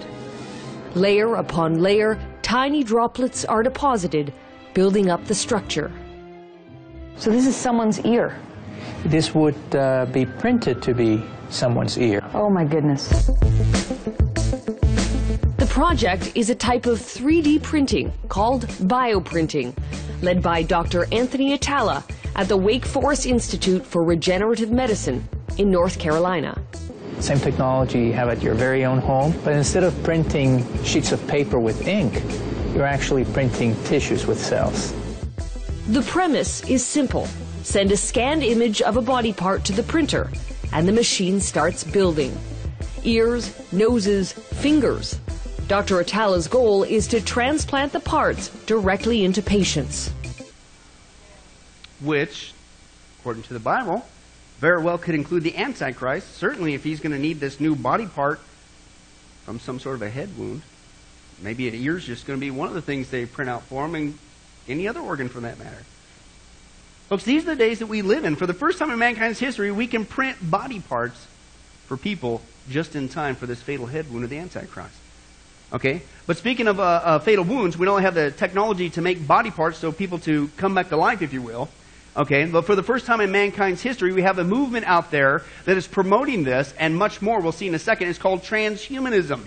Layer 0.94 1.36
upon 1.36 1.80
layer, 1.80 2.18
tiny 2.42 2.82
droplets 2.82 3.44
are 3.44 3.62
deposited 3.62 4.32
building 4.74 5.10
up 5.10 5.24
the 5.26 5.34
structure. 5.34 5.92
So 7.16 7.30
this 7.30 7.46
is 7.46 7.56
someone's 7.56 8.00
ear? 8.00 8.38
This 9.04 9.34
would 9.34 9.74
uh, 9.74 10.06
be 10.06 10.26
printed 10.26 10.82
to 10.82 10.94
be 10.94 11.22
someone's 11.48 11.96
ear. 11.98 12.22
Oh 12.34 12.50
my 12.50 12.64
goodness. 12.64 13.30
The 15.76 15.82
project 15.82 16.32
is 16.34 16.48
a 16.48 16.54
type 16.54 16.86
of 16.86 16.98
3D 16.98 17.62
printing 17.62 18.10
called 18.30 18.66
bioprinting, 18.88 19.76
led 20.22 20.42
by 20.42 20.62
Dr. 20.62 21.06
Anthony 21.12 21.52
Atala 21.52 22.02
at 22.34 22.48
the 22.48 22.56
Wake 22.56 22.86
Forest 22.86 23.26
Institute 23.26 23.84
for 23.84 24.02
Regenerative 24.02 24.70
Medicine 24.70 25.28
in 25.58 25.70
North 25.70 25.98
Carolina. 25.98 26.58
same 27.20 27.38
technology 27.38 27.98
you 27.98 28.14
have 28.14 28.30
at 28.30 28.40
your 28.42 28.54
very 28.54 28.86
own 28.86 28.96
home, 28.96 29.34
but 29.44 29.52
instead 29.52 29.84
of 29.84 29.92
printing 30.02 30.64
sheets 30.82 31.12
of 31.12 31.20
paper 31.28 31.60
with 31.60 31.86
ink, 31.86 32.22
you're 32.74 32.86
actually 32.86 33.26
printing 33.26 33.76
tissues 33.84 34.26
with 34.26 34.40
cells. 34.40 34.94
The 35.88 36.00
premise 36.00 36.62
is 36.70 36.86
simple. 36.86 37.28
Send 37.64 37.92
a 37.92 37.98
scanned 37.98 38.42
image 38.42 38.80
of 38.80 38.96
a 38.96 39.02
body 39.02 39.34
part 39.34 39.62
to 39.66 39.74
the 39.74 39.82
printer, 39.82 40.32
and 40.72 40.88
the 40.88 40.92
machine 40.92 41.38
starts 41.38 41.84
building. 41.84 42.34
Ears, 43.04 43.54
noses, 43.72 44.32
fingers. 44.32 45.20
Dr. 45.68 45.96
Atala's 45.96 46.46
goal 46.46 46.84
is 46.84 47.08
to 47.08 47.20
transplant 47.20 47.92
the 47.92 47.98
parts 47.98 48.50
directly 48.66 49.24
into 49.24 49.42
patients. 49.42 50.12
Which, 52.00 52.52
according 53.18 53.42
to 53.44 53.52
the 53.52 53.58
Bible, 53.58 54.06
very 54.60 54.80
well 54.80 54.96
could 54.96 55.16
include 55.16 55.42
the 55.42 55.56
Antichrist. 55.56 56.36
Certainly, 56.36 56.74
if 56.74 56.84
he's 56.84 57.00
going 57.00 57.12
to 57.12 57.18
need 57.18 57.40
this 57.40 57.58
new 57.58 57.74
body 57.74 58.06
part 58.06 58.38
from 59.44 59.58
some 59.58 59.80
sort 59.80 59.96
of 59.96 60.02
a 60.02 60.10
head 60.10 60.38
wound, 60.38 60.62
maybe 61.42 61.66
an 61.66 61.74
ear's 61.74 62.06
just 62.06 62.26
going 62.26 62.38
to 62.38 62.40
be 62.40 62.52
one 62.52 62.68
of 62.68 62.74
the 62.74 62.82
things 62.82 63.10
they 63.10 63.26
print 63.26 63.50
out 63.50 63.62
for 63.64 63.86
him, 63.86 63.96
and 63.96 64.18
any 64.68 64.86
other 64.86 65.00
organ 65.00 65.28
for 65.28 65.40
that 65.40 65.58
matter. 65.58 65.84
Folks, 67.08 67.24
these 67.24 67.42
are 67.42 67.46
the 67.46 67.56
days 67.56 67.80
that 67.80 67.86
we 67.86 68.02
live 68.02 68.24
in. 68.24 68.36
For 68.36 68.46
the 68.46 68.54
first 68.54 68.78
time 68.78 68.90
in 68.90 69.00
mankind's 69.00 69.40
history, 69.40 69.72
we 69.72 69.88
can 69.88 70.04
print 70.04 70.38
body 70.48 70.78
parts 70.78 71.26
for 71.86 71.96
people 71.96 72.40
just 72.70 72.94
in 72.94 73.08
time 73.08 73.34
for 73.34 73.46
this 73.46 73.62
fatal 73.62 73.86
head 73.86 74.12
wound 74.12 74.22
of 74.22 74.30
the 74.30 74.38
Antichrist. 74.38 74.94
Okay? 75.72 76.02
But 76.26 76.36
speaking 76.36 76.68
of 76.68 76.80
uh, 76.80 76.82
uh, 76.82 77.18
fatal 77.18 77.44
wounds, 77.44 77.76
we 77.76 77.86
don't 77.86 78.02
have 78.02 78.14
the 78.14 78.30
technology 78.30 78.90
to 78.90 79.02
make 79.02 79.26
body 79.26 79.50
parts 79.50 79.78
so 79.78 79.92
people 79.92 80.18
to 80.20 80.48
come 80.56 80.74
back 80.74 80.88
to 80.88 80.96
life, 80.96 81.22
if 81.22 81.32
you 81.32 81.42
will. 81.42 81.68
Okay? 82.16 82.46
But 82.46 82.64
for 82.64 82.74
the 82.74 82.82
first 82.82 83.06
time 83.06 83.20
in 83.20 83.30
mankind's 83.30 83.82
history, 83.82 84.12
we 84.12 84.22
have 84.22 84.38
a 84.38 84.44
movement 84.44 84.86
out 84.86 85.10
there 85.10 85.42
that 85.64 85.76
is 85.76 85.86
promoting 85.86 86.44
this, 86.44 86.74
and 86.78 86.96
much 86.96 87.20
more 87.20 87.40
we'll 87.40 87.52
see 87.52 87.68
in 87.68 87.74
a 87.74 87.78
second. 87.78 88.08
It's 88.08 88.18
called 88.18 88.42
transhumanism. 88.42 89.42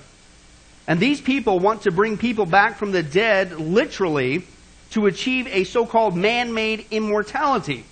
And 0.88 1.00
these 1.00 1.22
people 1.22 1.60
want 1.60 1.84
to 1.84 1.92
bring 1.92 2.18
people 2.18 2.46
back 2.46 2.78
from 2.78 2.92
the 2.92 3.04
dead, 3.04 3.54
literally, 3.60 4.44
to 4.92 5.06
achieve 5.06 5.48
a 5.48 5.64
so-called 5.64 6.16
man-made 6.16 6.88
immortality. 6.92 7.86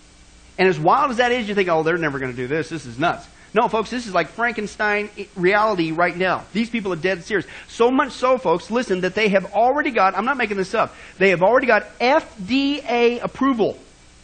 And 0.57 0.67
as 0.67 0.79
wild 0.79 1.11
as 1.11 1.17
that 1.17 1.31
is, 1.31 1.47
you 1.47 1.53
think, 1.53 1.69
oh, 1.69 1.83
they're 1.83 1.97
never 1.97 2.17
going 2.17 2.31
to 2.31 2.37
do 2.37 2.47
this. 2.47 2.69
This 2.69 2.85
is 2.85 2.97
nuts. 2.97 3.27
No, 3.53 3.67
folks, 3.67 3.89
this 3.89 4.05
is 4.05 4.13
like 4.13 4.27
Frankenstein 4.27 5.09
reality 5.35 5.91
right 5.91 6.15
now. 6.15 6.43
These 6.53 6.69
people 6.69 6.93
are 6.93 6.97
dead 6.97 7.23
serious. 7.23 7.47
So 7.67 7.89
much 7.89 8.11
so, 8.11 8.37
folks, 8.37 8.69
listen, 8.69 9.01
that 9.01 9.15
they 9.15 9.29
have 9.29 9.53
already 9.53 9.91
got, 9.91 10.17
I'm 10.17 10.25
not 10.25 10.37
making 10.37 10.57
this 10.57 10.73
up, 10.73 10.95
they 11.17 11.29
have 11.29 11.41
already 11.41 11.67
got 11.67 11.97
FDA 11.99 13.23
approval 13.23 13.77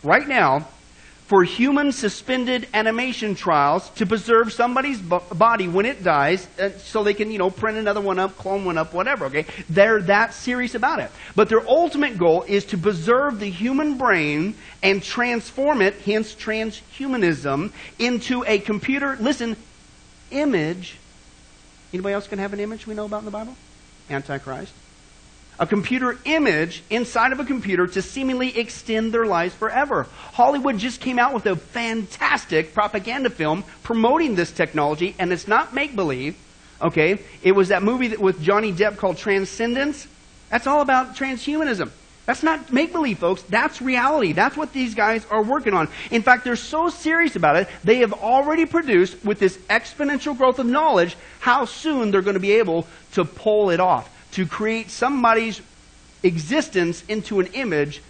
right 0.03 0.27
now 0.27 0.67
for 1.25 1.43
human 1.43 1.91
suspended 1.91 2.67
animation 2.73 3.33
trials 3.35 3.89
to 3.91 4.05
preserve 4.05 4.51
somebody's 4.51 4.99
body 4.99 5.67
when 5.67 5.85
it 5.85 6.03
dies 6.03 6.47
uh, 6.59 6.69
so 6.77 7.03
they 7.03 7.13
can, 7.13 7.31
you 7.31 7.37
know, 7.37 7.49
print 7.49 7.77
another 7.77 8.01
one 8.01 8.19
up, 8.19 8.37
clone 8.37 8.65
one 8.65 8.77
up, 8.77 8.93
whatever, 8.93 9.25
okay? 9.25 9.45
They're 9.69 10.01
that 10.03 10.33
serious 10.33 10.75
about 10.75 10.99
it. 10.99 11.09
But 11.35 11.49
their 11.49 11.67
ultimate 11.67 12.17
goal 12.17 12.43
is 12.43 12.65
to 12.65 12.77
preserve 12.77 13.39
the 13.39 13.49
human 13.49 13.97
brain 13.97 14.55
and 14.81 15.01
transform 15.01 15.81
it, 15.81 15.95
hence 16.01 16.35
transhumanism, 16.35 17.71
into 17.99 18.43
a 18.45 18.59
computer, 18.59 19.17
listen, 19.19 19.55
image. 20.31 20.97
Anybody 21.93 22.13
else 22.13 22.27
can 22.27 22.39
have 22.39 22.53
an 22.53 22.59
image 22.59 22.85
we 22.85 22.95
know 22.95 23.05
about 23.05 23.19
in 23.19 23.25
the 23.25 23.31
Bible? 23.31 23.55
Antichrist 24.09 24.73
a 25.59 25.67
computer 25.67 26.17
image 26.25 26.83
inside 26.89 27.31
of 27.31 27.39
a 27.39 27.45
computer 27.45 27.87
to 27.87 28.01
seemingly 28.01 28.57
extend 28.57 29.13
their 29.13 29.25
lives 29.25 29.53
forever. 29.53 30.07
Hollywood 30.33 30.77
just 30.77 30.99
came 30.99 31.19
out 31.19 31.33
with 31.33 31.45
a 31.45 31.55
fantastic 31.55 32.73
propaganda 32.73 33.29
film 33.29 33.63
promoting 33.83 34.35
this 34.35 34.51
technology, 34.51 35.15
and 35.19 35.31
it's 35.31 35.47
not 35.47 35.73
make 35.73 35.95
believe. 35.95 36.37
Okay, 36.81 37.19
it 37.41 37.53
was 37.53 37.69
that 37.69 37.83
movie 37.83 38.09
that, 38.09 38.19
with 38.19 38.41
Johnny 38.41 38.73
Depp 38.73 38.97
called 38.97 39.17
Transcendence. 39.17 40.07
That's 40.49 40.67
all 40.67 40.81
about 40.81 41.15
transhumanism. 41.15 41.91
That's 42.25 42.43
not 42.43 42.71
make 42.71 42.93
believe, 42.93 43.19
folks. 43.19 43.41
That's 43.43 43.81
reality. 43.81 44.31
That's 44.31 44.55
what 44.55 44.71
these 44.71 44.95
guys 44.95 45.25
are 45.29 45.43
working 45.43 45.73
on. 45.73 45.89
In 46.09 46.21
fact, 46.21 46.45
they're 46.45 46.55
so 46.55 46.89
serious 46.89 47.35
about 47.35 47.57
it, 47.57 47.67
they 47.83 47.97
have 47.97 48.13
already 48.13 48.65
produced, 48.65 49.23
with 49.25 49.39
this 49.39 49.57
exponential 49.69 50.37
growth 50.37 50.59
of 50.59 50.65
knowledge, 50.65 51.17
how 51.39 51.65
soon 51.65 52.11
they're 52.11 52.21
going 52.21 52.35
to 52.35 52.39
be 52.39 52.53
able 52.53 52.87
to 53.13 53.25
pull 53.25 53.69
it 53.69 53.79
off 53.79 54.09
to 54.33 54.45
create 54.47 54.89
somebody's 54.89 55.61
existence 56.23 57.03
into 57.07 57.39
an 57.39 57.45
image 57.53 58.01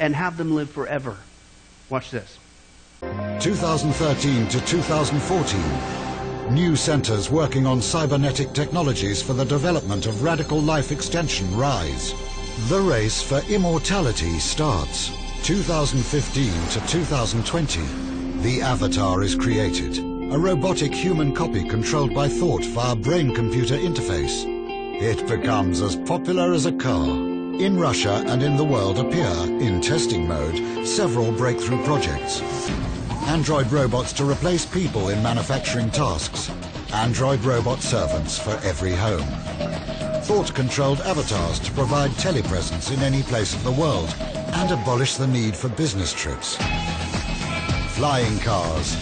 and 0.00 0.14
have 0.14 0.36
them 0.36 0.54
live 0.54 0.68
forever. 0.68 1.16
Watch 1.88 2.10
this. 2.10 2.38
2013 3.40 4.48
to 4.48 4.60
2014. 4.64 6.52
New 6.52 6.74
centers 6.74 7.30
working 7.30 7.66
on 7.66 7.80
cybernetic 7.80 8.52
technologies 8.52 9.22
for 9.22 9.32
the 9.32 9.44
development 9.44 10.06
of 10.06 10.24
radical 10.24 10.60
life 10.60 10.90
extension 10.90 11.56
rise. 11.56 12.12
The 12.68 12.80
race 12.80 13.22
for 13.22 13.40
immortality 13.48 14.38
starts. 14.40 15.10
2015 15.44 16.50
to 16.70 16.80
2020. 16.88 17.80
The 18.42 18.60
Avatar 18.60 19.22
is 19.22 19.36
created. 19.36 19.98
A 20.32 20.38
robotic 20.38 20.92
human 20.92 21.32
copy 21.34 21.62
controlled 21.68 22.12
by 22.12 22.28
thought 22.28 22.64
via 22.64 22.96
brain-computer 22.96 23.76
interface 23.76 24.53
it 25.00 25.26
becomes 25.26 25.82
as 25.82 25.96
popular 25.96 26.52
as 26.52 26.66
a 26.66 26.72
car. 26.72 27.08
In 27.08 27.78
Russia 27.78 28.22
and 28.26 28.42
in 28.42 28.56
the 28.56 28.64
world 28.64 28.98
appear, 28.98 29.32
in 29.60 29.80
testing 29.80 30.26
mode, 30.26 30.86
several 30.86 31.32
breakthrough 31.32 31.82
projects. 31.84 32.40
Android 33.26 33.70
robots 33.72 34.12
to 34.14 34.24
replace 34.24 34.64
people 34.64 35.08
in 35.08 35.22
manufacturing 35.22 35.90
tasks. 35.90 36.50
Android 36.92 37.44
robot 37.44 37.80
servants 37.80 38.38
for 38.38 38.52
every 38.62 38.92
home. 38.92 39.26
Thought-controlled 40.22 41.00
avatars 41.00 41.58
to 41.60 41.72
provide 41.72 42.10
telepresence 42.12 42.92
in 42.92 43.00
any 43.00 43.22
place 43.22 43.54
of 43.54 43.64
the 43.64 43.72
world 43.72 44.14
and 44.20 44.70
abolish 44.70 45.16
the 45.16 45.26
need 45.26 45.56
for 45.56 45.68
business 45.70 46.12
trips. 46.12 46.56
Flying 47.94 48.38
cars. 48.40 48.94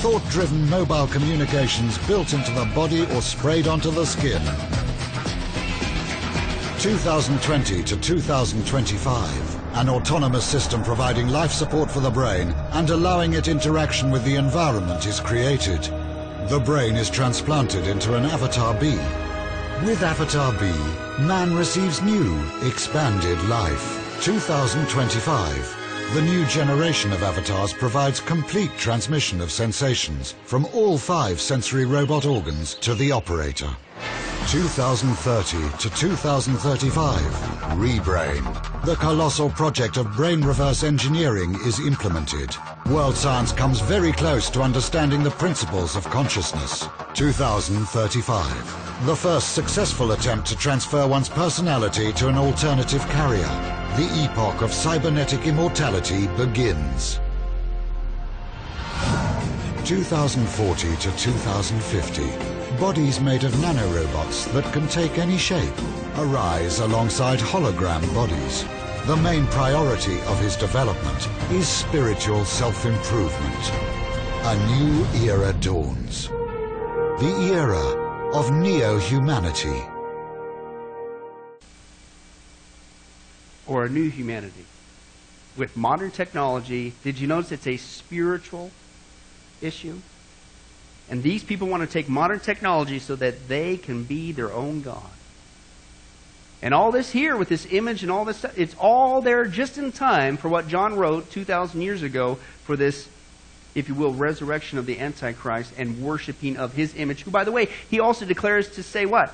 Thought-driven 0.00 0.68
mobile 0.68 1.06
communications 1.06 1.98
built 2.06 2.32
into 2.32 2.52
the 2.52 2.70
body 2.74 3.02
or 3.14 3.22
sprayed 3.22 3.66
onto 3.66 3.90
the 3.90 4.04
skin. 4.04 4.42
2020 6.78 7.82
to 7.82 7.96
2025, 7.96 9.74
an 9.74 9.88
autonomous 9.88 10.44
system 10.44 10.80
providing 10.84 11.26
life 11.26 11.50
support 11.50 11.90
for 11.90 11.98
the 11.98 12.10
brain 12.10 12.50
and 12.70 12.90
allowing 12.90 13.32
it 13.32 13.48
interaction 13.48 14.12
with 14.12 14.24
the 14.24 14.36
environment 14.36 15.04
is 15.04 15.18
created. 15.18 15.82
The 16.48 16.62
brain 16.64 16.94
is 16.94 17.10
transplanted 17.10 17.88
into 17.88 18.14
an 18.14 18.24
Avatar 18.24 18.74
B. 18.74 18.90
With 19.84 20.04
Avatar 20.04 20.52
B, 20.52 20.70
man 21.20 21.52
receives 21.56 22.00
new, 22.00 22.40
expanded 22.62 23.42
life. 23.48 24.22
2025. 24.22 26.14
The 26.14 26.22
new 26.22 26.46
generation 26.46 27.12
of 27.12 27.24
avatars 27.24 27.72
provides 27.72 28.20
complete 28.20 28.70
transmission 28.78 29.40
of 29.40 29.50
sensations 29.50 30.36
from 30.44 30.64
all 30.66 30.96
five 30.96 31.40
sensory 31.40 31.86
robot 31.86 32.24
organs 32.24 32.74
to 32.76 32.94
the 32.94 33.10
operator. 33.10 33.76
2030 34.48 35.58
to 35.76 35.90
2035, 35.90 37.20
Rebrain. 37.76 38.82
The 38.86 38.94
colossal 38.96 39.50
project 39.50 39.98
of 39.98 40.10
brain 40.16 40.40
reverse 40.40 40.84
engineering 40.84 41.54
is 41.66 41.80
implemented. 41.80 42.56
World 42.86 43.14
science 43.14 43.52
comes 43.52 43.80
very 43.80 44.10
close 44.10 44.48
to 44.50 44.62
understanding 44.62 45.22
the 45.22 45.32
principles 45.32 45.96
of 45.96 46.04
consciousness. 46.04 46.88
2035, 47.12 49.04
the 49.04 49.14
first 49.14 49.52
successful 49.52 50.12
attempt 50.12 50.46
to 50.46 50.56
transfer 50.56 51.06
one's 51.06 51.28
personality 51.28 52.10
to 52.14 52.28
an 52.28 52.38
alternative 52.38 53.06
carrier. 53.08 53.52
The 53.98 54.08
epoch 54.24 54.62
of 54.62 54.72
cybernetic 54.72 55.46
immortality 55.46 56.26
begins. 56.38 57.20
2040 59.84 60.96
to 60.96 61.16
2050, 61.18 62.57
Bodies 62.80 63.20
made 63.20 63.42
of 63.42 63.50
nanorobots 63.54 64.52
that 64.52 64.72
can 64.72 64.86
take 64.86 65.18
any 65.18 65.36
shape 65.36 65.74
arise 66.16 66.78
alongside 66.78 67.40
hologram 67.40 68.02
bodies. 68.14 68.64
The 69.06 69.16
main 69.16 69.48
priority 69.48 70.20
of 70.22 70.38
his 70.38 70.54
development 70.54 71.28
is 71.50 71.66
spiritual 71.66 72.44
self-improvement. 72.44 73.72
A 74.44 74.54
new 74.68 75.28
era 75.28 75.52
dawns. 75.54 76.28
The 77.18 77.50
era 77.52 78.30
of 78.32 78.52
neo-humanity. 78.52 79.82
Or 83.66 83.86
a 83.86 83.88
new 83.88 84.08
humanity. 84.08 84.66
With 85.56 85.76
modern 85.76 86.12
technology, 86.12 86.92
did 87.02 87.18
you 87.18 87.26
notice 87.26 87.50
it's 87.50 87.66
a 87.66 87.76
spiritual 87.76 88.70
issue? 89.60 89.98
And 91.10 91.22
these 91.22 91.42
people 91.42 91.68
want 91.68 91.82
to 91.82 91.92
take 91.92 92.08
modern 92.08 92.40
technology 92.40 92.98
so 92.98 93.16
that 93.16 93.48
they 93.48 93.76
can 93.76 94.04
be 94.04 94.32
their 94.32 94.52
own 94.52 94.82
God. 94.82 95.10
And 96.60 96.74
all 96.74 96.90
this 96.90 97.10
here 97.10 97.36
with 97.36 97.48
this 97.48 97.66
image 97.70 98.02
and 98.02 98.10
all 98.10 98.24
this 98.24 98.38
stuff, 98.38 98.58
it's 98.58 98.74
all 98.78 99.20
there 99.20 99.46
just 99.46 99.78
in 99.78 99.92
time 99.92 100.36
for 100.36 100.48
what 100.48 100.68
John 100.68 100.96
wrote 100.96 101.30
2,000 101.30 101.80
years 101.80 102.02
ago 102.02 102.38
for 102.64 102.76
this 102.76 103.08
if 103.74 103.88
you 103.88 103.94
will, 103.94 104.12
resurrection 104.12 104.78
of 104.78 104.86
the 104.86 104.98
Antichrist 104.98 105.72
and 105.78 106.02
worshiping 106.02 106.56
of 106.56 106.72
his 106.72 106.96
image, 106.96 107.22
who, 107.22 107.30
by 107.30 107.44
the 107.44 107.52
way, 107.52 107.68
he 107.88 108.00
also 108.00 108.24
declares 108.24 108.70
to 108.70 108.82
say 108.82 109.06
what? 109.06 109.32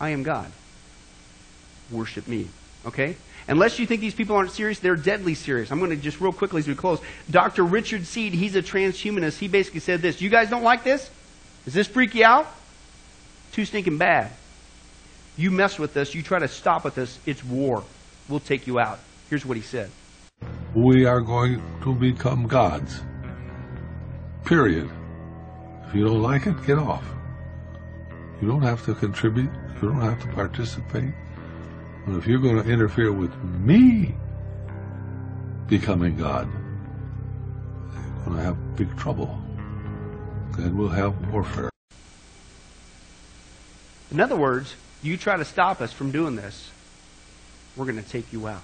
I 0.00 0.10
am 0.10 0.24
God. 0.24 0.50
Worship 1.90 2.26
me. 2.26 2.48
Okay? 2.84 3.16
Unless 3.46 3.78
you 3.78 3.86
think 3.86 4.00
these 4.00 4.14
people 4.14 4.36
aren't 4.36 4.50
serious, 4.50 4.78
they're 4.78 4.96
deadly 4.96 5.34
serious. 5.34 5.70
I'm 5.70 5.78
going 5.78 5.90
to 5.90 5.96
just 5.96 6.20
real 6.20 6.32
quickly 6.32 6.60
as 6.60 6.68
we 6.68 6.74
close. 6.74 7.00
Dr. 7.30 7.62
Richard 7.64 8.06
Seed, 8.06 8.32
he's 8.32 8.56
a 8.56 8.62
transhumanist. 8.62 9.38
He 9.38 9.48
basically 9.48 9.80
said 9.80 10.00
this 10.00 10.20
You 10.20 10.30
guys 10.30 10.48
don't 10.48 10.62
like 10.62 10.84
this? 10.84 11.10
Does 11.64 11.74
this 11.74 11.86
freak 11.86 12.14
you 12.14 12.24
out? 12.24 12.46
Too 13.52 13.64
stinking 13.64 13.98
bad. 13.98 14.30
You 15.36 15.50
mess 15.50 15.78
with 15.78 15.96
us, 15.96 16.14
you 16.14 16.22
try 16.22 16.38
to 16.38 16.48
stop 16.48 16.84
with 16.84 16.96
us, 16.98 17.18
it's 17.26 17.44
war. 17.44 17.82
We'll 18.28 18.40
take 18.40 18.66
you 18.66 18.78
out. 18.78 19.00
Here's 19.28 19.44
what 19.44 19.56
he 19.56 19.62
said 19.62 19.90
We 20.74 21.04
are 21.06 21.20
going 21.20 21.62
to 21.82 21.94
become 21.94 22.46
gods. 22.46 23.02
Period. 24.44 24.90
If 25.86 25.94
you 25.94 26.04
don't 26.04 26.22
like 26.22 26.46
it, 26.46 26.54
get 26.66 26.78
off. 26.78 27.04
You 28.40 28.48
don't 28.48 28.62
have 28.62 28.84
to 28.86 28.94
contribute. 28.94 29.50
You 29.80 29.88
don't 29.88 30.00
have 30.00 30.20
to 30.22 30.28
participate. 30.28 31.12
But 32.06 32.16
if 32.16 32.26
you're 32.26 32.38
going 32.38 32.62
to 32.62 32.68
interfere 32.68 33.12
with 33.12 33.34
me 33.42 34.14
becoming 35.66 36.16
God, 36.16 36.48
you're 37.94 38.24
going 38.24 38.36
to 38.36 38.42
have 38.42 38.76
big 38.76 38.94
trouble. 38.98 39.38
And 40.58 40.78
we'll 40.78 40.88
have 40.88 41.32
warfare. 41.32 41.70
In 44.10 44.20
other 44.20 44.36
words, 44.36 44.74
you 45.02 45.16
try 45.16 45.36
to 45.36 45.44
stop 45.44 45.80
us 45.80 45.92
from 45.92 46.10
doing 46.10 46.36
this, 46.36 46.70
we're 47.76 47.86
going 47.86 48.02
to 48.02 48.08
take 48.08 48.32
you 48.32 48.46
out. 48.46 48.62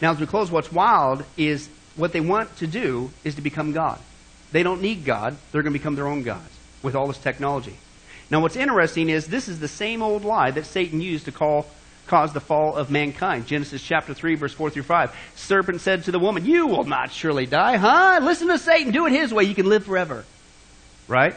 Now, 0.00 0.12
as 0.12 0.20
we 0.20 0.26
close, 0.26 0.50
what's 0.50 0.72
wild 0.72 1.24
is 1.36 1.68
what 1.96 2.12
they 2.12 2.20
want 2.20 2.56
to 2.56 2.66
do 2.66 3.10
is 3.24 3.34
to 3.34 3.42
become 3.42 3.72
God. 3.72 3.98
They 4.52 4.62
don't 4.62 4.80
need 4.80 5.04
God, 5.04 5.36
they're 5.50 5.62
going 5.62 5.72
to 5.72 5.78
become 5.78 5.96
their 5.96 6.06
own 6.06 6.22
gods 6.22 6.58
with 6.82 6.94
all 6.94 7.06
this 7.06 7.18
technology. 7.18 7.76
Now, 8.30 8.40
what's 8.40 8.56
interesting 8.56 9.10
is 9.10 9.26
this 9.26 9.48
is 9.48 9.60
the 9.60 9.68
same 9.68 10.02
old 10.02 10.24
lie 10.24 10.50
that 10.52 10.64
Satan 10.64 11.00
used 11.00 11.26
to 11.26 11.32
call 11.32 11.66
cause 12.06 12.32
the 12.32 12.40
fall 12.40 12.76
of 12.76 12.90
mankind. 12.90 13.46
Genesis 13.46 13.82
chapter 13.82 14.14
3, 14.14 14.34
verse 14.34 14.52
4 14.52 14.70
through 14.70 14.82
5. 14.82 15.16
Serpent 15.36 15.80
said 15.80 16.04
to 16.04 16.12
the 16.12 16.18
woman, 16.18 16.44
You 16.44 16.66
will 16.66 16.84
not 16.84 17.12
surely 17.12 17.46
die, 17.46 17.76
huh? 17.76 18.20
Listen 18.22 18.48
to 18.48 18.58
Satan, 18.58 18.92
do 18.92 19.06
it 19.06 19.12
his 19.12 19.32
way, 19.32 19.44
you 19.44 19.54
can 19.54 19.66
live 19.66 19.84
forever. 19.84 20.24
Right? 21.08 21.34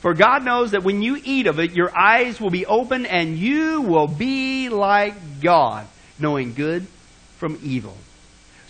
For 0.00 0.14
God 0.14 0.44
knows 0.44 0.70
that 0.70 0.82
when 0.82 1.02
you 1.02 1.20
eat 1.22 1.46
of 1.46 1.60
it, 1.60 1.72
your 1.72 1.96
eyes 1.96 2.40
will 2.40 2.50
be 2.50 2.64
open 2.64 3.04
and 3.04 3.36
you 3.36 3.82
will 3.82 4.06
be 4.06 4.70
like 4.70 5.40
God, 5.42 5.86
knowing 6.18 6.54
good 6.54 6.86
from 7.36 7.58
evil. 7.62 7.96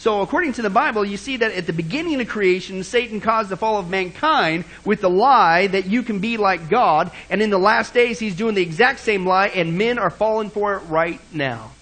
So, 0.01 0.23
according 0.23 0.55
to 0.55 0.63
the 0.63 0.71
Bible, 0.71 1.05
you 1.05 1.19
see 1.19 1.37
that 1.37 1.53
at 1.53 1.67
the 1.67 1.75
beginning 1.75 2.23
of 2.23 2.27
creation, 2.27 2.85
Satan 2.85 3.21
caused 3.21 3.51
the 3.51 3.57
fall 3.59 3.77
of 3.77 3.91
mankind 3.91 4.65
with 4.83 5.03
the 5.03 5.11
lie 5.11 5.67
that 5.67 5.85
you 5.85 6.03
can 6.03 6.21
be 6.21 6.39
like 6.39 6.71
God. 6.71 7.11
And 7.29 7.43
in 7.43 7.51
the 7.51 7.59
last 7.59 7.93
days, 7.93 8.19
he's 8.19 8.35
doing 8.35 8.55
the 8.55 8.63
exact 8.63 9.01
same 9.01 9.27
lie, 9.27 9.49
and 9.49 9.77
men 9.77 9.99
are 9.99 10.09
falling 10.09 10.49
for 10.49 10.77
it 10.77 10.79
right 10.89 11.21
now. 11.35 11.73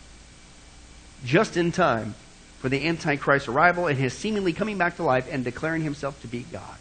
Just 1.24 1.56
in 1.56 1.70
time 1.70 2.16
for 2.58 2.68
the 2.68 2.88
Antichrist 2.88 3.46
arrival 3.46 3.86
and 3.86 3.96
his 3.96 4.14
seemingly 4.14 4.52
coming 4.52 4.78
back 4.78 4.96
to 4.96 5.04
life 5.04 5.28
and 5.30 5.44
declaring 5.44 5.82
himself 5.82 6.20
to 6.22 6.26
be 6.26 6.44
God. 6.50 6.76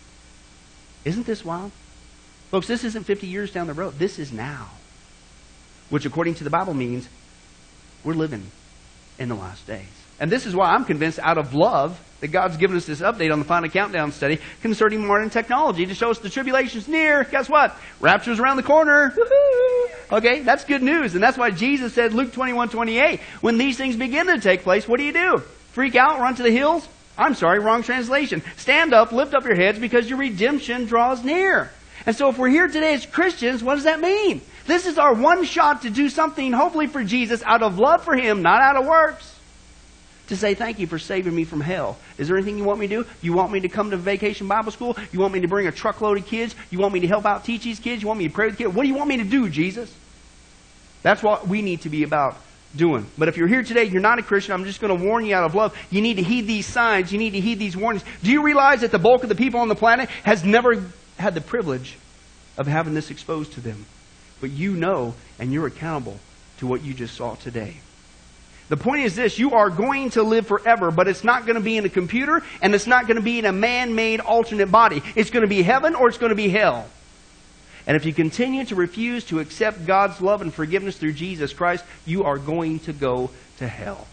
Isn't 1.06 1.28
this 1.28 1.46
wild? 1.46 1.72
Folks, 2.50 2.66
this 2.66 2.84
isn't 2.84 3.04
50 3.04 3.28
years 3.28 3.52
down 3.52 3.68
the 3.68 3.76
road. 3.76 4.00
This 4.00 4.18
is 4.18 4.34
now. 4.34 4.70
Which, 5.92 6.04
according 6.04 6.34
to 6.34 6.44
the 6.44 6.50
Bible, 6.50 6.74
means 6.74 7.08
we're 8.04 8.16
living 8.16 8.50
in 9.20 9.30
the 9.30 9.36
last 9.36 9.68
days. 9.68 10.07
And 10.20 10.32
this 10.32 10.46
is 10.46 10.56
why 10.56 10.72
I'm 10.74 10.86
convinced, 10.86 11.20
out 11.20 11.38
of 11.38 11.54
love, 11.54 12.02
that 12.22 12.30
God's 12.30 12.58
given 12.58 12.76
us 12.76 12.86
this 12.86 13.02
update 13.02 13.32
on 13.32 13.40
the 13.40 13.46
Final 13.46 13.70
Countdown 13.70 14.12
study 14.12 14.40
concerning 14.62 15.06
modern 15.06 15.30
technology 15.30 15.86
to 15.86 15.94
show 15.94 16.10
us 16.10 16.18
the 16.20 16.30
tribulation's 16.30 16.88
near. 16.88 17.24
Guess 17.26 17.50
what? 17.50 17.76
Rapture's 18.00 18.40
around 18.40 18.58
the 18.58 18.64
corner. 18.64 19.14
Okay, 20.12 20.42
that's 20.42 20.64
good 20.64 20.82
news. 20.82 21.14
And 21.14 21.24
that's 21.24 21.38
why 21.38 21.52
Jesus 21.52 21.94
said, 21.94 22.14
Luke 22.14 22.32
21, 22.32 22.70
28, 22.70 23.20
when 23.42 23.58
these 23.58 23.78
things 23.78 23.96
begin 23.96 24.28
to 24.28 24.40
take 24.40 24.64
place, 24.64 24.88
what 24.88 24.98
do 24.98 25.04
you 25.04 25.14
do? 25.14 25.38
Freak 25.74 25.96
out, 25.96 26.20
run 26.20 26.34
to 26.36 26.44
the 26.44 26.52
hills? 26.52 26.88
I'm 27.18 27.36
sorry, 27.36 27.60
wrong 27.60 27.84
translation. 27.84 28.42
Stand 28.58 28.94
up, 28.94 29.12
lift 29.12 29.36
up 29.36 29.44
your 29.44 29.56
heads 29.56 29.78
because 29.78 30.10
your 30.10 30.18
redemption 30.18 30.86
draws 30.86 31.24
near. 31.24 31.72
And 32.06 32.16
so 32.16 32.30
if 32.30 32.38
we're 32.38 32.50
here 32.50 32.68
today 32.68 32.94
as 32.94 33.06
Christians, 33.06 33.64
what 33.64 33.76
does 33.76 33.84
that 33.84 34.00
mean? 34.00 34.42
This 34.66 34.86
is 34.86 34.98
our 34.98 35.14
one 35.14 35.44
shot 35.44 35.84
to 35.84 35.90
do 35.90 36.10
something, 36.10 36.52
hopefully 36.52 36.88
for 36.88 37.04
Jesus, 37.04 37.44
out 37.44 37.62
of 37.62 37.78
love 37.78 38.04
for 38.04 38.16
Him, 38.16 38.42
not 38.42 38.62
out 38.62 38.76
of 38.76 38.88
works 38.88 39.37
to 40.28 40.38
say 40.38 40.54
thank 40.54 40.80
you 40.80 40.88
for 40.88 41.00
saving 41.00 41.36
me 41.36 41.44
from 41.44 41.62
hell. 41.62 41.98
Is 42.18 42.28
there 42.28 42.38
anything 42.38 42.58
you 42.58 42.64
want 42.64 42.80
me 42.80 42.88
to 42.88 43.04
do? 43.04 43.10
You 43.22 43.34
want 43.34 43.52
me 43.52 43.62
to 43.62 43.70
come 43.70 43.92
to 43.92 43.98
vacation 43.98 44.48
Bible 44.48 44.72
school? 44.72 44.98
You 45.12 45.20
want 45.20 45.34
me 45.34 45.42
to 45.42 45.48
bring 45.48 45.68
a 45.68 45.72
truckload 45.72 46.18
of 46.18 46.26
kids? 46.26 46.56
You 46.70 46.80
want 46.80 46.94
me 46.94 47.00
to 47.02 47.08
help 47.08 47.26
out 47.26 47.46
teach 47.46 47.64
these 47.64 47.80
kids? 47.80 48.02
You 48.02 48.08
want 48.08 48.20
me 48.20 48.28
to 48.28 48.34
pray 48.34 48.48
with 48.48 48.58
kids? 48.58 48.74
What 48.74 48.84
do 48.84 48.90
you 48.90 48.96
want 48.96 49.10
me 49.10 49.18
to 49.18 49.24
do, 49.24 49.50
Jesus? 49.50 49.94
That's 51.04 51.24
what 51.24 51.48
we 51.48 51.62
need 51.62 51.82
to 51.82 51.90
be 51.90 52.04
about 52.04 52.38
doing. 52.76 53.06
But 53.18 53.30
if 53.30 53.38
you're 53.38 53.48
here 53.48 53.64
today, 53.64 53.86
you're 53.86 54.02
not 54.02 54.20
a 54.20 54.24
Christian, 54.24 54.54
I'm 54.54 54.66
just 54.66 54.82
going 54.82 54.98
to 54.98 55.04
warn 55.04 55.26
you 55.26 55.36
out 55.36 55.44
of 55.44 55.56
love. 55.56 55.78
You 55.90 56.02
need 56.02 56.16
to 56.16 56.24
heed 56.24 56.48
these 56.48 56.66
signs. 56.66 57.12
You 57.12 57.18
need 57.18 57.32
to 57.32 57.40
heed 57.40 57.60
these 57.60 57.78
warnings. 57.78 58.04
Do 58.24 58.32
you 58.32 58.44
realize 58.44 58.82
that 58.82 58.92
the 58.92 59.00
bulk 59.00 59.24
of 59.24 59.30
the 59.30 59.36
people 59.36 59.60
on 59.62 59.68
the 59.68 59.76
planet 59.76 60.10
has 60.24 60.44
never 60.44 60.84
had 61.18 61.34
the 61.34 61.42
privilege 61.42 61.98
of 62.58 62.68
having 62.68 62.94
this 62.94 63.10
exposed 63.10 63.54
to 63.54 63.62
them? 63.62 63.86
But 64.42 64.52
you 64.52 64.74
know, 64.74 65.16
and 65.40 65.52
you're 65.52 65.68
accountable 65.68 66.20
to 66.60 66.68
what 66.68 66.84
you 66.84 66.94
just 66.94 67.16
saw 67.16 67.36
today. 67.36 67.78
The 68.70 68.78
point 68.78 69.04
is 69.04 69.16
this 69.16 69.40
you 69.40 69.54
are 69.54 69.70
going 69.70 70.10
to 70.12 70.24
live 70.24 70.48
forever, 70.48 70.92
but 70.92 71.08
it's 71.08 71.24
not 71.24 71.46
going 71.46 71.56
to 71.56 71.62
be 71.62 71.78
in 71.78 71.86
a 71.86 71.90
computer 71.90 72.44
and 72.62 72.76
it's 72.76 72.88
not 72.88 73.08
going 73.08 73.16
to 73.16 73.24
be 73.24 73.40
in 73.40 73.46
a 73.46 73.52
man 73.52 73.96
made 73.96 74.20
alternate 74.20 74.72
body. 74.72 75.02
It's 75.16 75.30
going 75.30 75.42
to 75.42 75.48
be 75.48 75.62
heaven 75.62 75.96
or 75.96 76.08
it's 76.10 76.18
going 76.18 76.32
to 76.32 76.36
be 76.36 76.50
hell. 76.50 76.88
And 77.86 77.96
if 77.96 78.06
you 78.06 78.14
continue 78.14 78.66
to 78.66 78.76
refuse 78.76 79.24
to 79.26 79.40
accept 79.40 79.86
God's 79.86 80.20
love 80.20 80.42
and 80.42 80.54
forgiveness 80.54 80.98
through 80.98 81.14
Jesus 81.14 81.54
Christ, 81.54 81.86
you 82.06 82.26
are 82.26 82.38
going 82.38 82.80
to 82.80 82.94
go 82.94 83.32
to 83.60 83.68
hell. 83.68 84.08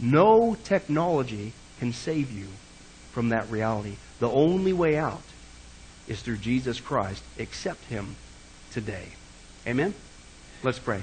No 0.00 0.56
technology 0.64 1.52
can 1.78 1.92
save 1.92 2.32
you 2.32 2.48
from 3.12 3.28
that 3.28 3.48
reality. 3.50 3.96
The 4.18 4.28
only 4.28 4.72
way 4.72 4.96
out 4.96 5.22
is 6.08 6.22
through 6.22 6.38
Jesus 6.38 6.80
Christ. 6.80 7.22
Accept 7.38 7.84
Him 7.84 8.16
today. 8.72 9.06
Amen? 9.66 9.94
Let's 10.64 10.80
pray. 10.80 11.02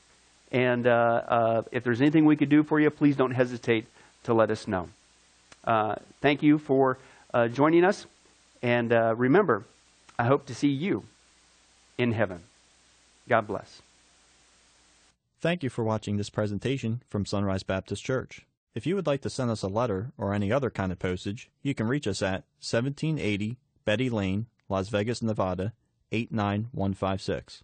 And 0.51 0.85
uh, 0.85 0.89
uh, 1.27 1.61
if 1.71 1.83
there's 1.83 2.01
anything 2.01 2.25
we 2.25 2.35
could 2.35 2.49
do 2.49 2.63
for 2.63 2.79
you, 2.79 2.89
please 2.89 3.15
don't 3.15 3.31
hesitate 3.31 3.85
to 4.23 4.33
let 4.33 4.51
us 4.51 4.67
know. 4.67 4.89
thank 6.21 6.43
you 6.43 6.57
for 6.57 6.97
joining 7.53 7.85
us. 7.85 8.05
And 8.61 8.91
remember, 9.17 9.63
I 10.19 10.25
hope 10.25 10.45
to 10.47 10.55
see 10.55 10.67
you 10.67 11.05
in 11.97 12.11
heaven. 12.11 12.41
God 13.27 13.47
bless. 13.47 13.81
Thank 15.39 15.63
you 15.63 15.69
for 15.69 15.83
watching 15.83 16.17
this 16.17 16.29
presentation 16.29 17.01
from 17.09 17.25
Sunrise 17.25 17.63
Baptist 17.63 18.03
Church. 18.03 18.45
If 18.75 18.85
you 18.85 18.95
would 18.95 19.07
like 19.07 19.21
to 19.21 19.29
send 19.29 19.49
us 19.49 19.63
a 19.63 19.67
letter 19.67 20.11
or 20.17 20.33
any 20.33 20.51
other 20.51 20.69
kind 20.69 20.91
of 20.91 20.99
postage, 20.99 21.49
you 21.63 21.73
can 21.73 21.87
reach 21.87 22.07
us 22.07 22.21
at 22.21 22.45
1780 22.61 23.57
Betty 23.83 24.09
Lane, 24.09 24.45
Las 24.69 24.89
Vegas, 24.89 25.21
Nevada 25.21 25.73
89156. 26.11 27.63